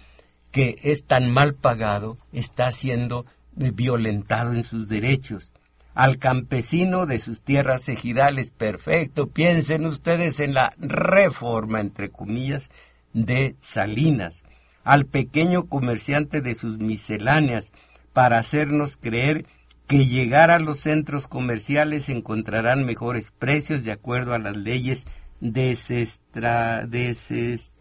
que 0.52 0.76
es 0.82 1.04
tan 1.04 1.30
mal 1.30 1.54
pagado 1.54 2.16
está 2.32 2.70
siendo 2.70 3.26
violentado 3.54 4.52
en 4.52 4.62
sus 4.62 4.88
derechos 4.88 5.52
al 5.98 6.18
campesino 6.18 7.06
de 7.06 7.18
sus 7.18 7.42
tierras 7.42 7.88
ejidales. 7.88 8.52
Perfecto, 8.52 9.30
piensen 9.30 9.84
ustedes 9.84 10.38
en 10.38 10.54
la 10.54 10.72
reforma, 10.78 11.80
entre 11.80 12.08
comillas, 12.08 12.70
de 13.14 13.56
Salinas, 13.60 14.44
al 14.84 15.06
pequeño 15.06 15.64
comerciante 15.64 16.40
de 16.40 16.54
sus 16.54 16.78
misceláneas, 16.78 17.72
para 18.12 18.38
hacernos 18.38 18.96
creer 18.96 19.46
que 19.88 20.06
llegar 20.06 20.52
a 20.52 20.60
los 20.60 20.78
centros 20.78 21.26
comerciales 21.26 22.08
encontrarán 22.10 22.84
mejores 22.84 23.32
precios 23.32 23.82
de 23.82 23.90
acuerdo 23.90 24.34
a 24.34 24.38
las 24.38 24.56
leyes 24.56 25.04
desestra, 25.40 26.86
deses, 26.86 27.72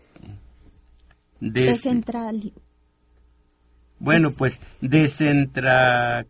des, 1.39 1.84
Descentral. 1.84 2.51
bueno, 3.99 4.32
pues 4.32 4.59
descentra 4.82 6.26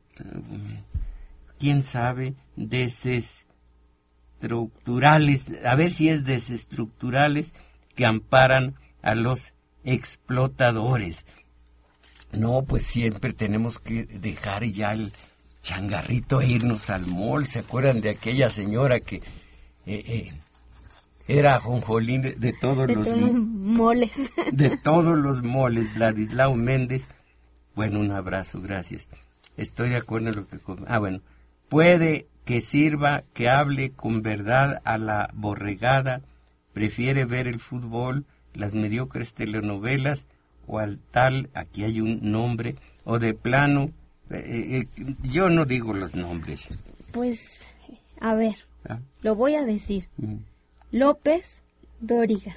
quién 1.59 1.83
sabe, 1.83 2.35
desestructurales, 2.55 5.51
a 5.65 5.75
ver 5.75 5.91
si 5.91 6.07
es 6.09 6.25
desestructurales 6.25 7.53
que 7.95 8.05
amparan 8.05 8.75
a 9.01 9.15
los 9.15 9.53
explotadores. 9.83 11.25
No, 12.31 12.63
pues 12.63 12.83
siempre 12.83 13.33
tenemos 13.33 13.79
que 13.79 14.05
dejar 14.05 14.63
ya 14.65 14.93
el 14.93 15.11
changarrito 15.61 16.41
e 16.41 16.47
irnos 16.47 16.89
al 16.89 17.07
mall. 17.07 17.47
¿Se 17.47 17.59
acuerdan 17.59 18.01
de 18.01 18.09
aquella 18.09 18.49
señora 18.49 18.99
que 18.99 19.17
eh, 19.17 19.21
eh, 19.85 20.33
era 21.27 21.59
jonjolín 21.59 22.21
de, 22.21 22.53
todos 22.53 22.89
los 22.89 23.13
moles? 23.13 24.11
De 24.51 24.77
todos 24.77 25.17
los 25.17 25.43
moles, 25.43 25.97
Ladislao 25.97 26.55
Méndez. 26.55 27.07
Bueno, 27.75 27.99
un 27.99 28.11
abrazo, 28.11 28.61
gracias. 28.61 29.07
Estoy 29.55 29.89
de 29.89 29.97
acuerdo 29.97 30.29
en 30.29 30.35
lo 30.35 30.47
que... 30.47 30.59
Ah, 30.87 30.99
bueno. 30.99 31.21
Puede 31.69 32.27
que 32.45 32.61
sirva, 32.61 33.23
que 33.33 33.49
hable 33.49 33.91
con 33.91 34.21
verdad 34.21 34.81
a 34.85 34.97
la 34.97 35.29
borregada, 35.33 36.21
prefiere 36.73 37.25
ver 37.25 37.47
el 37.47 37.59
fútbol, 37.59 38.25
las 38.53 38.73
mediocres 38.73 39.33
telenovelas, 39.33 40.27
o 40.65 40.79
al 40.79 40.99
tal, 41.11 41.49
aquí 41.53 41.83
hay 41.83 42.01
un 42.01 42.19
nombre, 42.31 42.75
o 43.03 43.19
de 43.19 43.33
plano, 43.33 43.91
eh, 44.29 44.87
eh, 44.97 45.15
yo 45.23 45.49
no 45.49 45.65
digo 45.65 45.93
los 45.93 46.15
nombres. 46.15 46.69
Pues, 47.11 47.67
a 48.19 48.33
ver, 48.33 48.55
ah. 48.87 48.99
lo 49.21 49.35
voy 49.35 49.55
a 49.55 49.63
decir. 49.63 50.07
Mm. 50.17 50.37
López 50.91 51.63
Dóriga. 51.99 52.55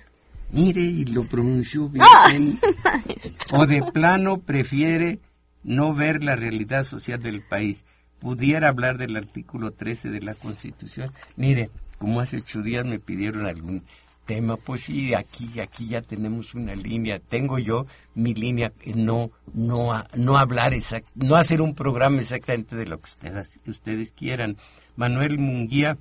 Mire, 0.52 0.82
y 0.82 1.04
lo 1.04 1.24
pronunció 1.24 1.88
bien. 1.88 2.58
o 3.52 3.66
de 3.66 3.82
plano 3.92 4.38
prefiere 4.38 5.20
no 5.62 5.94
ver 5.94 6.24
la 6.24 6.36
realidad 6.36 6.84
social 6.84 7.22
del 7.22 7.42
país. 7.42 7.84
Pudiera 8.20 8.68
hablar 8.68 8.98
del 8.98 9.16
artículo 9.16 9.72
13 9.72 10.10
de 10.10 10.20
la 10.20 10.34
Constitución. 10.34 11.10
Mire, 11.36 11.70
como 11.98 12.20
hace 12.20 12.36
ocho 12.36 12.62
días 12.62 12.84
me 12.84 12.98
pidieron 12.98 13.46
algún 13.46 13.82
tema, 14.26 14.56
pues 14.56 14.82
sí, 14.82 15.12
aquí, 15.14 15.58
aquí 15.58 15.88
ya 15.88 16.02
tenemos 16.02 16.54
una 16.54 16.76
línea. 16.76 17.18
Tengo 17.18 17.58
yo 17.58 17.86
mi 18.14 18.32
línea, 18.32 18.72
no, 18.94 19.30
no, 19.52 20.04
no 20.14 20.38
hablar, 20.38 20.72
no 21.14 21.34
hacer 21.36 21.60
un 21.60 21.74
programa 21.74 22.20
exactamente 22.20 22.76
de 22.76 22.86
lo 22.86 23.00
que 23.00 23.10
ustedes, 23.10 23.60
ustedes 23.66 24.12
quieran. 24.12 24.56
Manuel 24.96 25.38
Munguía, 25.38 25.98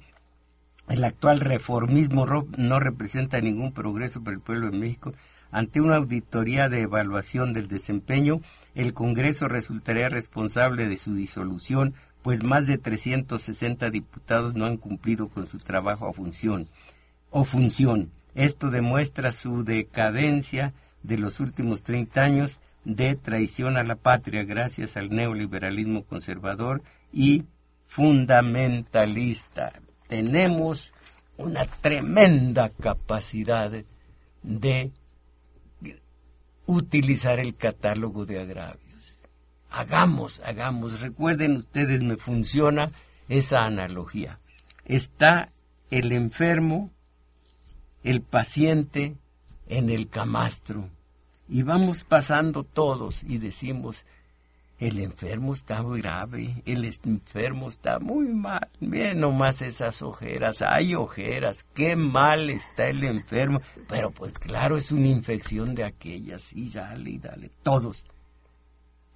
el 0.90 1.04
actual 1.04 1.40
reformismo 1.40 2.26
no 2.58 2.80
representa 2.80 3.42
ningún 3.42 3.74
progreso 3.74 4.24
para 4.24 4.36
el 4.36 4.42
pueblo 4.42 4.70
de 4.70 4.78
México. 4.78 5.14
Ante 5.52 5.82
una 5.82 5.96
auditoría 5.96 6.70
de 6.70 6.84
evaluación 6.84 7.54
del 7.54 7.68
desempeño, 7.68 8.42
el 8.76 8.94
Congreso 8.94 9.48
resultaría 9.48 10.08
responsable 10.08 10.88
de 10.88 10.98
su 10.98 11.16
disolución, 11.16 11.96
pues 12.22 12.44
más 12.44 12.68
de 12.68 12.78
360 12.78 13.90
diputados 13.90 14.54
no 14.56 14.66
han 14.66 14.78
cumplido 14.78 15.30
con 15.30 15.48
su 15.48 15.58
trabajo 15.58 16.08
a 16.08 16.14
función 16.14 16.68
o 17.30 17.44
función. 17.44 18.12
Esto 18.36 18.70
demuestra 18.70 19.32
su 19.32 19.64
decadencia 19.64 20.74
de 21.04 21.18
los 21.18 21.40
últimos 21.40 21.84
30 21.84 22.22
años 22.22 22.60
de 22.86 23.16
traición 23.16 23.78
a 23.78 23.84
la 23.84 23.96
patria 23.96 24.44
gracias 24.44 24.98
al 24.98 25.10
neoliberalismo 25.10 26.04
conservador 26.04 26.82
y 27.14 27.44
fundamentalista. 27.88 29.74
Tenemos 30.08 30.94
una 31.38 31.66
tremenda 31.66 32.70
capacidad 32.70 33.72
de 34.44 34.92
utilizar 36.66 37.40
el 37.40 37.56
catálogo 37.56 38.26
de 38.26 38.40
agravios. 38.40 38.89
Hagamos, 39.70 40.42
hagamos. 40.46 41.02
Recuerden 41.02 41.58
ustedes, 41.58 42.02
me 42.02 42.18
funciona 42.18 42.92
esa 43.28 43.64
analogía. 43.64 44.38
Está 44.86 45.50
el 45.92 46.12
enfermo 46.12 46.92
el 48.04 48.22
paciente 48.22 49.16
en 49.68 49.90
el 49.90 50.10
camastro. 50.10 50.90
Y 51.48 51.64
vamos 51.64 52.04
pasando 52.04 52.64
todos 52.64 53.24
y 53.24 53.40
decimos, 53.40 54.06
el 54.78 55.00
enfermo 55.00 55.54
está 55.54 55.82
muy 55.82 56.02
grave, 56.02 56.62
el 56.66 56.86
enfermo 56.86 57.70
está 57.70 58.00
muy 58.00 58.28
mal. 58.28 58.70
Miren 58.80 59.20
nomás 59.20 59.62
esas 59.62 60.02
ojeras, 60.02 60.62
hay 60.62 60.96
ojeras, 60.96 61.66
qué 61.74 61.96
mal 61.96 62.50
está 62.50 62.88
el 62.88 63.04
enfermo. 63.04 63.62
Pero 63.88 64.12
pues 64.12 64.34
claro, 64.34 64.78
es 64.78 64.92
una 64.92 65.08
infección 65.08 65.76
de 65.76 65.84
aquellas, 65.84 66.54
y 66.54 66.70
dale, 66.70 67.10
y 67.10 67.18
dale, 67.18 67.52
todos. 67.64 68.06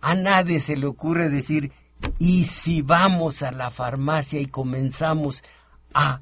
A 0.03 0.15
nadie 0.15 0.59
se 0.59 0.77
le 0.77 0.85
ocurre 0.85 1.29
decir, 1.29 1.71
¿y 2.19 2.43
si 2.43 2.81
vamos 2.81 3.41
a 3.41 3.51
la 3.51 3.71
farmacia 3.71 4.39
y 4.39 4.45
comenzamos 4.45 5.43
a 5.93 6.19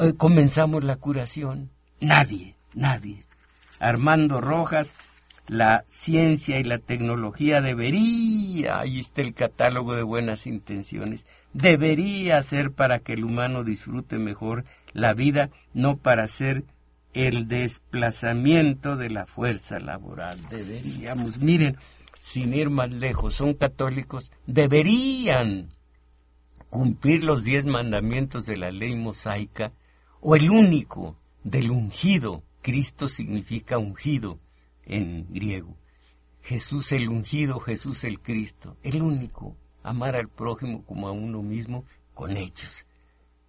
eh, 0.00 0.14
comenzamos 0.16 0.84
la 0.84 0.96
curación. 0.96 1.70
Nadie, 2.00 2.56
nadie. 2.74 3.20
Armando 3.78 4.40
Rojas, 4.40 4.94
la 5.48 5.84
ciencia 5.88 6.58
y 6.58 6.64
la 6.64 6.78
tecnología 6.78 7.60
debería, 7.60 8.80
ahí 8.80 9.00
está 9.00 9.20
el 9.20 9.34
catálogo 9.34 9.94
de 9.94 10.02
buenas 10.02 10.46
intenciones, 10.46 11.26
debería 11.52 12.42
ser 12.42 12.70
para 12.70 13.00
que 13.00 13.12
el 13.12 13.24
humano 13.24 13.64
disfrute 13.64 14.18
mejor 14.18 14.64
la 14.92 15.12
vida, 15.12 15.50
no 15.74 15.96
para 15.96 16.26
ser 16.26 16.64
el 17.12 17.48
desplazamiento 17.48 18.96
de 18.96 19.10
la 19.10 19.26
fuerza 19.26 19.78
laboral. 19.78 20.38
Deberíamos, 20.48 21.38
miren, 21.38 21.76
sin 22.22 22.54
ir 22.54 22.70
más 22.70 22.90
lejos, 22.92 23.34
son 23.34 23.54
católicos, 23.54 24.30
deberían 24.46 25.70
cumplir 26.70 27.24
los 27.24 27.42
diez 27.42 27.66
mandamientos 27.66 28.46
de 28.46 28.56
la 28.56 28.70
ley 28.70 28.94
mosaica 28.94 29.72
o 30.20 30.36
el 30.36 30.48
único 30.48 31.16
del 31.42 31.72
ungido. 31.72 32.44
Cristo 32.62 33.08
significa 33.08 33.76
ungido 33.76 34.38
en 34.84 35.26
griego. 35.30 35.76
Jesús 36.42 36.92
el 36.92 37.08
ungido, 37.08 37.58
Jesús 37.58 38.04
el 38.04 38.20
Cristo, 38.20 38.76
el 38.84 39.02
único. 39.02 39.56
Amar 39.82 40.14
al 40.14 40.28
prójimo 40.28 40.84
como 40.84 41.08
a 41.08 41.12
uno 41.12 41.42
mismo 41.42 41.84
con 42.14 42.36
hechos. 42.36 42.86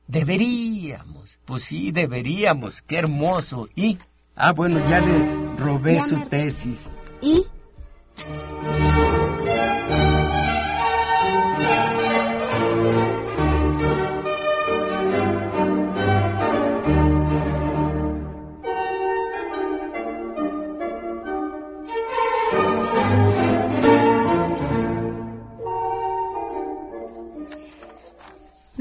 Deberíamos, 0.08 1.38
pues 1.46 1.66
sí, 1.66 1.92
deberíamos, 1.92 2.82
qué 2.82 2.98
hermoso. 2.98 3.68
Y, 3.76 4.00
ah, 4.36 4.52
bueno, 4.52 4.80
ya 4.90 5.00
le 5.00 5.46
robé 5.58 6.02
su 6.02 6.20
tesis. 6.22 6.90
¿Y? 7.22 7.46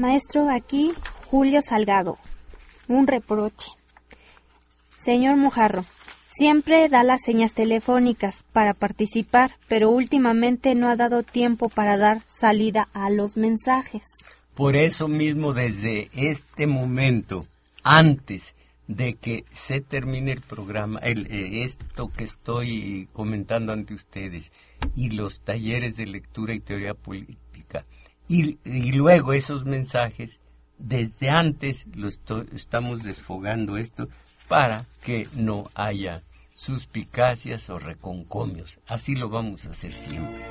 Maestro, 0.03 0.49
aquí 0.49 0.91
Julio 1.31 1.61
Salgado. 1.61 2.17
Un 2.87 3.07
reproche. 3.07 3.71
Señor 5.01 5.37
Mujarro, 5.37 5.85
siempre 6.35 6.89
da 6.89 7.03
las 7.03 7.21
señas 7.21 7.53
telefónicas 7.53 8.43
para 8.51 8.73
participar, 8.73 9.57
pero 9.67 9.89
últimamente 9.89 10.75
no 10.75 10.89
ha 10.89 10.95
dado 10.95 11.23
tiempo 11.23 11.69
para 11.69 11.97
dar 11.97 12.21
salida 12.27 12.87
a 12.93 13.09
los 13.09 13.37
mensajes. 13.37 14.03
Por 14.55 14.75
eso 14.75 15.07
mismo, 15.07 15.53
desde 15.53 16.09
este 16.13 16.67
momento, 16.67 17.45
antes 17.83 18.55
de 18.87 19.15
que 19.15 19.45
se 19.51 19.81
termine 19.81 20.31
el 20.33 20.41
programa, 20.41 20.99
el, 20.99 21.27
eh, 21.31 21.63
esto 21.63 22.11
que 22.11 22.23
estoy 22.23 23.07
comentando 23.13 23.73
ante 23.73 23.93
ustedes, 23.93 24.51
y 24.95 25.11
los 25.11 25.41
talleres 25.41 25.97
de 25.97 26.05
lectura 26.05 26.53
y 26.53 26.59
teoría 26.59 26.93
política, 26.93 27.85
y, 28.27 28.57
luego 28.91 29.33
esos 29.33 29.65
mensajes, 29.65 30.39
desde 30.77 31.29
antes 31.29 31.85
lo 31.95 32.07
estamos 32.07 33.03
desfogando 33.03 33.77
esto 33.77 34.09
para 34.47 34.85
que 35.03 35.27
no 35.35 35.69
haya 35.75 36.23
suspicacias 36.53 37.69
o 37.69 37.79
reconcomios. 37.79 38.79
Así 38.87 39.15
lo 39.15 39.29
vamos 39.29 39.65
a 39.65 39.71
hacer 39.71 39.93
siempre. 39.93 40.45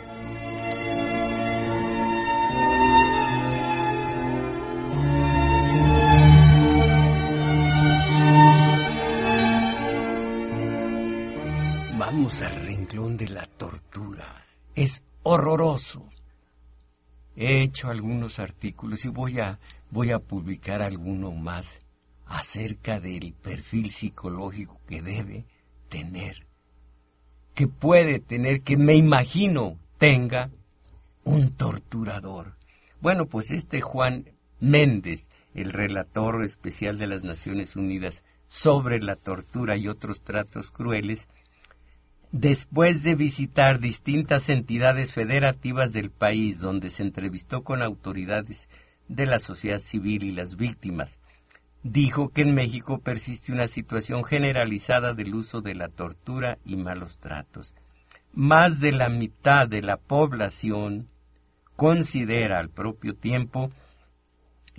Vamos 11.98 12.42
al 12.42 12.66
renglón 12.66 13.16
de 13.16 13.28
la 13.28 13.46
tortura. 13.46 14.44
Es 14.74 15.02
horroroso 15.22 16.12
he 17.36 17.62
hecho 17.62 17.88
algunos 17.88 18.38
artículos 18.38 19.04
y 19.04 19.08
voy 19.08 19.40
a, 19.40 19.58
voy 19.90 20.10
a 20.10 20.18
publicar 20.18 20.82
alguno 20.82 21.32
más 21.32 21.80
acerca 22.32 22.98
del 22.98 23.34
perfil 23.34 23.90
psicológico 23.90 24.80
que 24.88 25.02
debe 25.02 25.44
tener, 25.88 26.46
que 27.54 27.68
puede 27.68 28.20
tener, 28.20 28.62
que 28.62 28.76
me 28.76 28.94
imagino 28.94 29.78
tenga 29.98 30.50
un 31.24 31.52
torturador. 31.52 32.56
Bueno, 33.00 33.26
pues 33.26 33.50
este 33.50 33.82
Juan 33.82 34.30
Méndez, 34.60 35.28
el 35.54 35.72
relator 35.72 36.42
especial 36.42 36.98
de 36.98 37.06
las 37.06 37.22
Naciones 37.22 37.76
Unidas 37.76 38.24
sobre 38.48 39.00
la 39.00 39.16
tortura 39.16 39.76
y 39.76 39.88
otros 39.88 40.22
tratos 40.22 40.70
crueles, 40.70 41.28
después 42.30 43.02
de 43.02 43.14
visitar 43.14 43.78
distintas 43.78 44.48
entidades 44.48 45.12
federativas 45.12 45.92
del 45.92 46.10
país 46.10 46.60
donde 46.60 46.88
se 46.88 47.02
entrevistó 47.02 47.62
con 47.62 47.82
autoridades 47.82 48.70
de 49.08 49.26
la 49.26 49.38
sociedad 49.38 49.80
civil 49.80 50.22
y 50.22 50.32
las 50.32 50.56
víctimas, 50.56 51.18
dijo 51.82 52.28
que 52.28 52.42
en 52.42 52.54
México 52.54 52.98
persiste 52.98 53.52
una 53.52 53.68
situación 53.68 54.24
generalizada 54.24 55.14
del 55.14 55.34
uso 55.34 55.60
de 55.60 55.74
la 55.74 55.88
tortura 55.88 56.58
y 56.64 56.76
malos 56.76 57.18
tratos. 57.18 57.74
Más 58.32 58.80
de 58.80 58.92
la 58.92 59.08
mitad 59.08 59.68
de 59.68 59.82
la 59.82 59.96
población 59.96 61.08
considera 61.76 62.58
al 62.58 62.70
propio 62.70 63.14
tiempo 63.14 63.70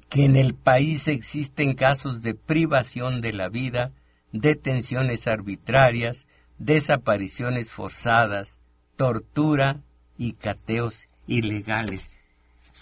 que 0.10 0.26
en 0.26 0.38
el 0.38 0.54
país 0.54 1.08
existen 1.08 1.74
casos 1.74 2.22
de 2.22 2.36
privación 2.36 3.22
de 3.22 3.34
la 3.34 3.50
vida, 3.50 3.92
detenciones 4.32 5.28
arbitrarias, 5.28 6.28
desapariciones 6.58 7.72
forzadas, 7.72 8.58
tortura 8.96 9.82
y 10.18 10.34
cateos 10.34 11.08
ilegales. 11.28 12.10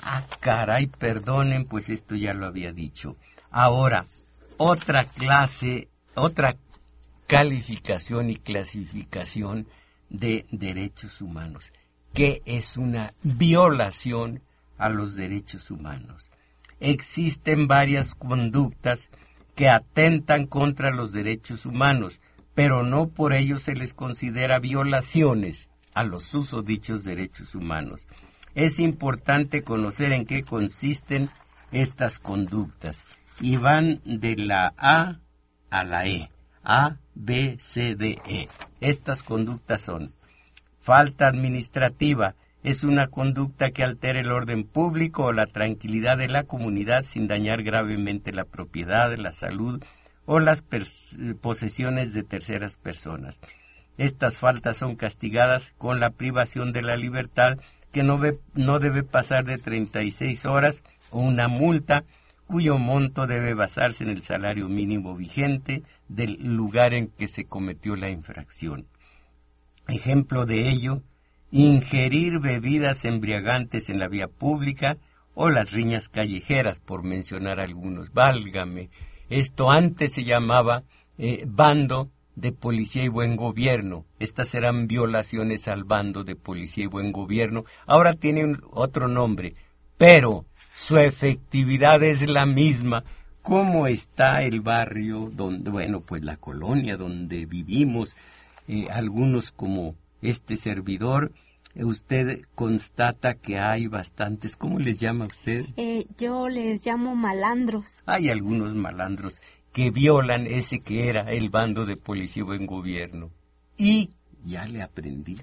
Ah, 0.01 0.24
caray, 0.39 0.88
perdonen, 0.88 1.65
pues 1.65 1.89
esto 1.89 2.15
ya 2.15 2.34
lo 2.34 2.45
había 2.45 2.74
dicho. 2.74 3.17
Ahora, 3.54 4.06
otra 4.56 5.04
clase, 5.04 5.89
otra 6.16 6.56
calificación 7.28 8.30
y 8.30 8.38
clasificación 8.38 9.68
de 10.10 10.45
derechos 10.52 11.20
humanos, 11.20 11.74
que 12.14 12.41
es 12.45 12.78
una 12.78 13.12
violación 13.24 14.41
a 14.78 14.88
los 14.88 15.16
derechos 15.16 15.70
humanos. 15.70 16.32
Existen 16.80 17.68
varias 17.68 18.16
conductas 18.16 19.10
que 19.54 19.68
atentan 19.68 20.47
contra 20.47 20.91
los 20.91 21.12
derechos 21.12 21.66
humanos, 21.66 22.22
pero 22.56 22.84
no 22.84 23.10
por 23.10 23.34
ello 23.34 23.60
se 23.60 23.76
les 23.76 23.93
considera 23.93 24.60
violaciones 24.60 25.68
a 25.93 26.06
los 26.06 26.24
susodichos 26.24 27.04
derechos 27.04 27.54
humanos. 27.54 28.08
Es 28.56 28.80
importante 28.80 29.62
conocer 29.62 30.14
en 30.14 30.26
qué 30.26 30.43
consisten 30.43 31.30
estas 31.74 32.18
conductas 32.18 33.04
y 33.41 33.57
van 33.57 34.01
de 34.05 34.37
la 34.37 34.73
A 34.77 35.19
a 35.69 35.83
la 35.83 36.07
E. 36.07 36.29
A, 36.63 36.97
B, 37.15 37.57
C, 37.59 37.95
D, 37.95 38.21
E. 38.25 38.47
Estas 38.79 39.23
conductas 39.23 39.81
son 39.81 40.13
falta 40.79 41.27
administrativa, 41.27 42.35
es 42.63 42.83
una 42.83 43.07
conducta 43.07 43.71
que 43.71 43.83
altera 43.83 44.19
el 44.19 44.31
orden 44.31 44.63
público 44.63 45.25
o 45.25 45.33
la 45.33 45.47
tranquilidad 45.47 46.19
de 46.19 46.27
la 46.27 46.43
comunidad 46.43 47.03
sin 47.03 47.27
dañar 47.27 47.63
gravemente 47.63 48.31
la 48.31 48.45
propiedad, 48.45 49.15
la 49.17 49.31
salud 49.31 49.83
o 50.25 50.39
las 50.39 50.63
posesiones 51.41 52.13
de 52.13 52.23
terceras 52.23 52.77
personas. 52.77 53.41
Estas 53.97 54.37
faltas 54.37 54.77
son 54.77 54.95
castigadas 54.95 55.73
con 55.79 55.99
la 55.99 56.11
privación 56.11 56.71
de 56.71 56.83
la 56.83 56.95
libertad 56.95 57.57
que 57.91 58.03
no, 58.03 58.19
no 58.53 58.79
debe 58.79 59.03
pasar 59.03 59.43
de 59.45 59.57
36 59.57 60.45
horas 60.45 60.83
o 61.09 61.19
una 61.19 61.47
multa 61.47 62.03
cuyo 62.52 62.78
monto 62.78 63.28
debe 63.28 63.54
basarse 63.54 64.04
en 64.04 64.10
el 64.10 64.24
salario 64.24 64.68
mínimo 64.68 65.16
vigente 65.16 65.84
del 66.10 66.38
lugar 66.43 66.93
en 66.93 67.08
que 67.08 67.30
se 67.30 67.45
cometió 67.45 67.95
la 67.95 68.10
infracción. 68.10 68.88
Ejemplo 69.88 70.45
de 70.45 70.68
ello, 70.68 71.02
ingerir 71.49 72.39
bebidas 72.39 73.06
embriagantes 73.06 73.89
en 73.89 73.99
la 73.99 74.10
vía 74.10 74.28
pública 74.28 74.97
o 75.34 75.49
las 75.49 75.72
riñas 75.72 76.10
callejeras, 76.10 76.82
por 76.82 77.04
mencionar 77.04 77.62
algunos. 77.62 78.12
Válgame. 78.12 78.89
Esto 79.30 79.72
antes 79.72 80.12
se 80.12 80.26
llamaba 80.26 80.84
eh, 81.18 81.45
bando 81.47 82.12
de 82.36 82.52
policía 82.52 83.06
y 83.06 83.08
buen 83.08 83.38
gobierno. 83.38 84.06
Estas 84.20 84.54
eran 84.56 84.88
violaciones 84.88 85.70
al 85.70 85.86
bando 85.86 86.26
de 86.26 86.36
policía 86.36 86.84
y 86.84 86.88
buen 86.88 87.14
gobierno. 87.14 87.64
Ahora 87.86 88.14
tiene 88.14 88.58
otro 88.72 89.08
nombre, 89.08 89.54
pero 89.97 90.45
su 90.74 90.97
efectividad 90.97 92.01
es 92.03 92.28
la 92.28 92.45
misma. 92.45 93.03
¿Cómo 93.41 93.88
está 93.88 94.43
el 94.43 94.61
barrio 94.61 95.32
donde, 95.34 95.72
bueno, 95.72 96.01
pues 96.01 96.24
la 96.24 96.38
colonia 96.38 96.95
donde 96.95 97.45
vivimos, 97.45 98.13
eh, 98.67 98.88
algunos 98.91 99.51
como 99.51 99.95
este 100.22 100.57
servidor, 100.57 101.32
eh, 101.74 101.84
usted 101.84 102.41
constata 102.53 103.34
que 103.34 103.57
hay 103.57 103.88
bastantes, 103.88 104.55
¿cómo 104.55 104.80
les 104.80 104.99
llama 104.99 105.26
usted? 105.26 105.65
Eh, 105.78 106.05
yo 106.17 106.49
les 106.49 106.86
llamo 106.86 107.15
malandros. 107.15 108.03
Hay 108.05 108.30
algunos 108.30 108.76
malandros 108.76 109.36
que 109.74 109.89
violan 109.89 110.47
ese 110.47 110.80
que 110.80 111.07
era 111.07 111.32
el 111.32 111.49
bando 111.49 111.86
de 111.86 111.95
policía 111.95 112.43
en 112.51 112.65
gobierno. 112.65 113.32
Y 113.78 114.11
ya 114.45 114.65
le 114.65 114.82
aprendí. 114.82 115.38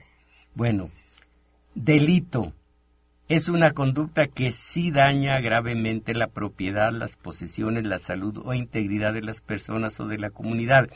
Bueno, 0.54 0.90
delito 1.74 2.52
es 3.28 3.50
una 3.50 3.72
conducta 3.72 4.26
que 4.26 4.52
sí 4.52 4.90
daña 4.90 5.38
gravemente 5.40 6.14
la 6.14 6.28
propiedad, 6.28 6.92
las 6.92 7.16
posesiones, 7.16 7.86
la 7.86 7.98
salud 7.98 8.40
o 8.42 8.54
integridad 8.54 9.12
de 9.12 9.20
las 9.20 9.42
personas 9.42 10.00
o 10.00 10.06
de 10.06 10.18
la 10.18 10.30
comunidad. 10.30 10.88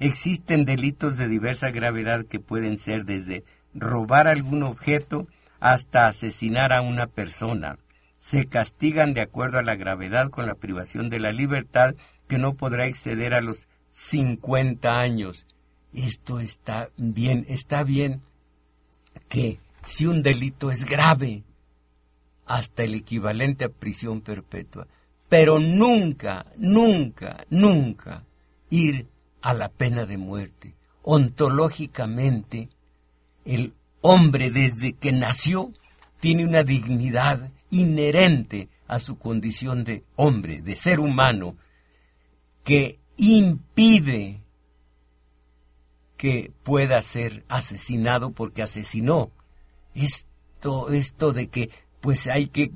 Existen 0.00 0.64
delitos 0.64 1.18
de 1.18 1.28
diversa 1.28 1.70
gravedad 1.70 2.24
que 2.24 2.40
pueden 2.40 2.78
ser 2.78 3.04
desde 3.04 3.44
robar 3.74 4.28
algún 4.28 4.62
objeto 4.62 5.28
hasta 5.60 6.06
asesinar 6.06 6.72
a 6.72 6.80
una 6.80 7.06
persona. 7.06 7.78
Se 8.18 8.46
castigan 8.46 9.12
de 9.12 9.20
acuerdo 9.20 9.58
a 9.58 9.62
la 9.62 9.76
gravedad 9.76 10.30
con 10.30 10.46
la 10.46 10.54
privación 10.54 11.10
de 11.10 11.20
la 11.20 11.32
libertad 11.32 11.94
que 12.28 12.38
no 12.38 12.54
podrá 12.54 12.86
exceder 12.86 13.34
a 13.34 13.42
los 13.42 13.68
50 13.90 14.98
años. 14.98 15.44
Esto 15.92 16.40
está 16.40 16.88
bien, 16.96 17.44
está 17.48 17.84
bien 17.84 18.22
que 19.28 19.58
si 19.84 20.06
un 20.06 20.22
delito 20.22 20.70
es 20.70 20.86
grave, 20.86 21.44
hasta 22.46 22.84
el 22.84 22.94
equivalente 22.94 23.64
a 23.64 23.68
prisión 23.68 24.20
perpetua, 24.20 24.86
pero 25.28 25.58
nunca, 25.58 26.46
nunca, 26.56 27.44
nunca 27.50 28.24
ir 28.70 29.06
a 29.42 29.54
la 29.54 29.68
pena 29.68 30.06
de 30.06 30.18
muerte. 30.18 30.74
Ontológicamente, 31.02 32.68
el 33.44 33.74
hombre 34.00 34.50
desde 34.50 34.94
que 34.94 35.12
nació 35.12 35.72
tiene 36.20 36.44
una 36.44 36.62
dignidad 36.62 37.50
inherente 37.70 38.68
a 38.86 38.98
su 38.98 39.18
condición 39.18 39.84
de 39.84 40.04
hombre, 40.16 40.62
de 40.62 40.76
ser 40.76 41.00
humano, 41.00 41.56
que 42.62 42.98
impide 43.16 44.40
que 46.16 46.52
pueda 46.62 47.00
ser 47.02 47.44
asesinado 47.48 48.30
porque 48.30 48.62
asesinó. 48.62 49.30
Esto, 49.94 50.90
esto 50.90 51.32
de 51.32 51.48
que 51.48 51.70
pues 52.04 52.26
hay 52.26 52.48
que 52.48 52.70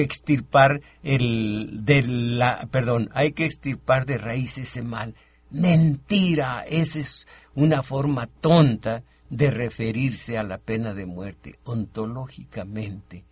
extirpar 0.00 0.80
el 1.02 1.84
de 1.84 2.00
la 2.00 2.66
perdón, 2.70 3.10
hay 3.12 3.32
que 3.32 3.44
extirpar 3.44 4.06
de 4.06 4.16
raíz 4.16 4.56
ese 4.56 4.80
mal. 4.80 5.14
Mentira, 5.50 6.64
esa 6.66 7.00
es 7.00 7.28
una 7.54 7.82
forma 7.82 8.28
tonta 8.28 9.02
de 9.28 9.50
referirse 9.50 10.38
a 10.38 10.42
la 10.42 10.56
pena 10.56 10.94
de 10.94 11.04
muerte 11.04 11.58
ontológicamente. 11.64 13.26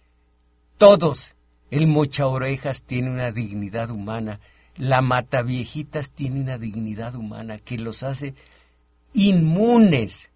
Todos, 0.76 1.36
el 1.70 1.86
mocha 1.86 2.26
orejas 2.26 2.82
tiene 2.82 3.08
una 3.08 3.32
dignidad 3.32 3.88
humana, 3.88 4.40
la 4.76 5.00
mata 5.00 5.40
viejitas 5.40 6.12
tiene 6.12 6.42
una 6.42 6.58
dignidad 6.58 7.14
humana 7.14 7.56
que 7.56 7.78
los 7.78 8.02
hace 8.02 8.34
inmunes 9.14 10.30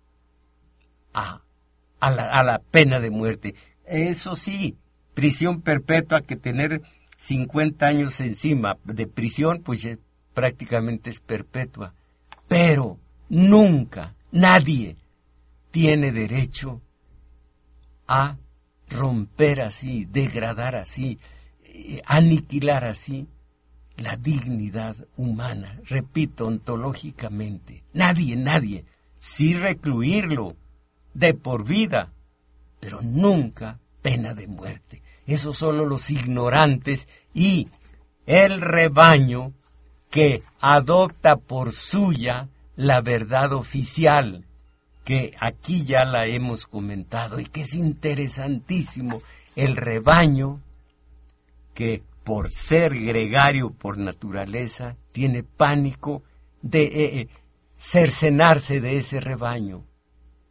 a, 1.12 1.42
a, 2.00 2.11
la, 2.11 2.30
a 2.30 2.42
la 2.42 2.59
pena 2.59 3.00
de 3.00 3.11
muerte. 3.11 3.55
Eso 3.84 4.34
sí, 4.34 4.78
prisión 5.15 5.62
perpetua 5.62 6.21
que 6.21 6.37
tener 6.37 6.83
50 7.17 7.87
años 7.87 8.21
encima 8.21 8.77
de 8.85 9.07
prisión, 9.07 9.62
pues 9.62 9.87
prácticamente 10.35 11.11
es 11.11 11.21
perpetua. 11.21 11.95
Pero 12.49 12.99
nunca, 13.29 14.15
nadie 14.33 14.97
tiene 15.71 16.12
derecho 16.12 16.83
a 18.07 18.37
romper 18.91 19.62
así, 19.62 20.05
degradar 20.05 20.77
así, 20.77 21.19
eh, 21.65 22.03
aniquilar 22.05 22.85
así 22.85 23.27
la 23.97 24.17
dignidad 24.17 24.97
humana, 25.17 25.81
repito, 25.85 26.47
ontológicamente. 26.47 27.85
Nadie, 27.93 28.37
nadie. 28.37 28.85
Sí 29.19 29.55
recluirlo 29.55 30.57
de 31.15 31.33
por 31.35 31.67
vida, 31.67 32.12
pero 32.81 33.01
nunca 33.03 33.81
pena 34.03 34.35
de 34.35 34.47
muerte. 34.49 35.03
Esos 35.27 35.59
solo 35.59 35.87
los 35.87 36.11
ignorantes 36.11 37.09
y 37.33 37.68
el 38.27 38.61
rebaño 38.61 39.53
que 40.11 40.43
adopta 40.61 41.37
por 41.37 41.72
suya 41.72 42.49
la 42.77 43.01
verdad 43.01 43.53
oficial, 43.53 44.45
que 45.05 45.35
aquí 45.39 45.85
ya 45.85 46.05
la 46.05 46.27
hemos 46.27 46.66
comentado 46.66 47.41
y 47.41 47.45
que 47.45 47.62
es 47.62 47.75
interesantísimo 47.75 49.22
el 49.57 49.77
rebaño 49.77 50.61
que 51.75 52.03
por 52.25 52.51
ser 52.51 52.95
gregario 52.95 53.70
por 53.70 53.99
naturaleza 53.99 54.97
tiene 55.12 55.43
pánico 55.43 56.22
de 56.62 56.85
eh, 56.85 57.20
eh, 57.20 57.29
cercenarse 57.77 58.81
de 58.81 58.97
ese 58.97 59.20
rebaño. 59.20 59.85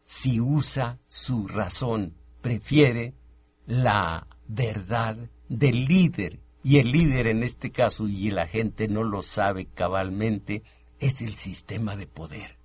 Si 0.04 0.40
usa 0.40 0.98
su 1.08 1.48
razón, 1.48 2.14
prefiere 2.40 3.14
la 3.66 4.26
verdad 4.54 5.16
del 5.48 5.84
líder. 5.86 6.40
Y 6.62 6.78
el 6.78 6.92
líder 6.92 7.26
en 7.26 7.42
este 7.42 7.70
caso, 7.70 8.08
y 8.08 8.30
la 8.30 8.46
gente 8.46 8.88
no 8.88 9.02
lo 9.02 9.22
sabe 9.22 9.66
cabalmente, 9.66 10.62
es 10.98 11.20
el 11.20 11.34
sistema 11.34 11.94
de 11.94 12.06
poder. 12.06 12.56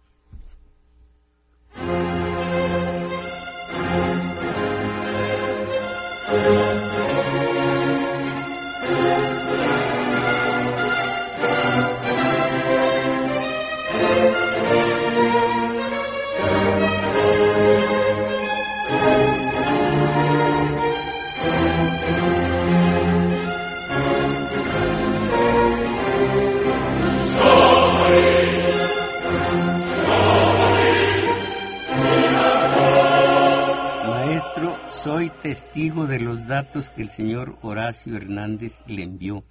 Soy 35.03 35.29
testigo 35.29 36.07
de 36.07 36.19
los 36.19 36.47
datos 36.47 36.89
que 36.89 37.01
el 37.01 37.09
señor 37.09 37.57
Horacio 37.61 38.17
Hernández 38.17 38.73
le 38.85 39.03
envió. 39.03 39.45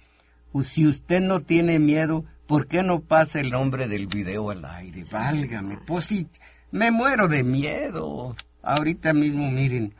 Si 0.63 0.85
usted 0.85 1.21
no 1.21 1.39
tiene 1.39 1.79
miedo, 1.79 2.23
¿por 2.45 2.67
qué 2.67 2.83
no 2.83 3.01
pasa 3.01 3.39
el 3.39 3.49
nombre 3.49 3.87
del 3.87 4.05
video 4.05 4.51
al 4.51 4.63
aire? 4.65 5.05
Válgame, 5.11 5.77
pues 5.87 6.13
me 6.69 6.91
muero 6.91 7.27
de 7.27 7.43
miedo. 7.43 8.35
Ahorita 8.61 9.13
mismo, 9.13 9.49
miren. 9.49 9.95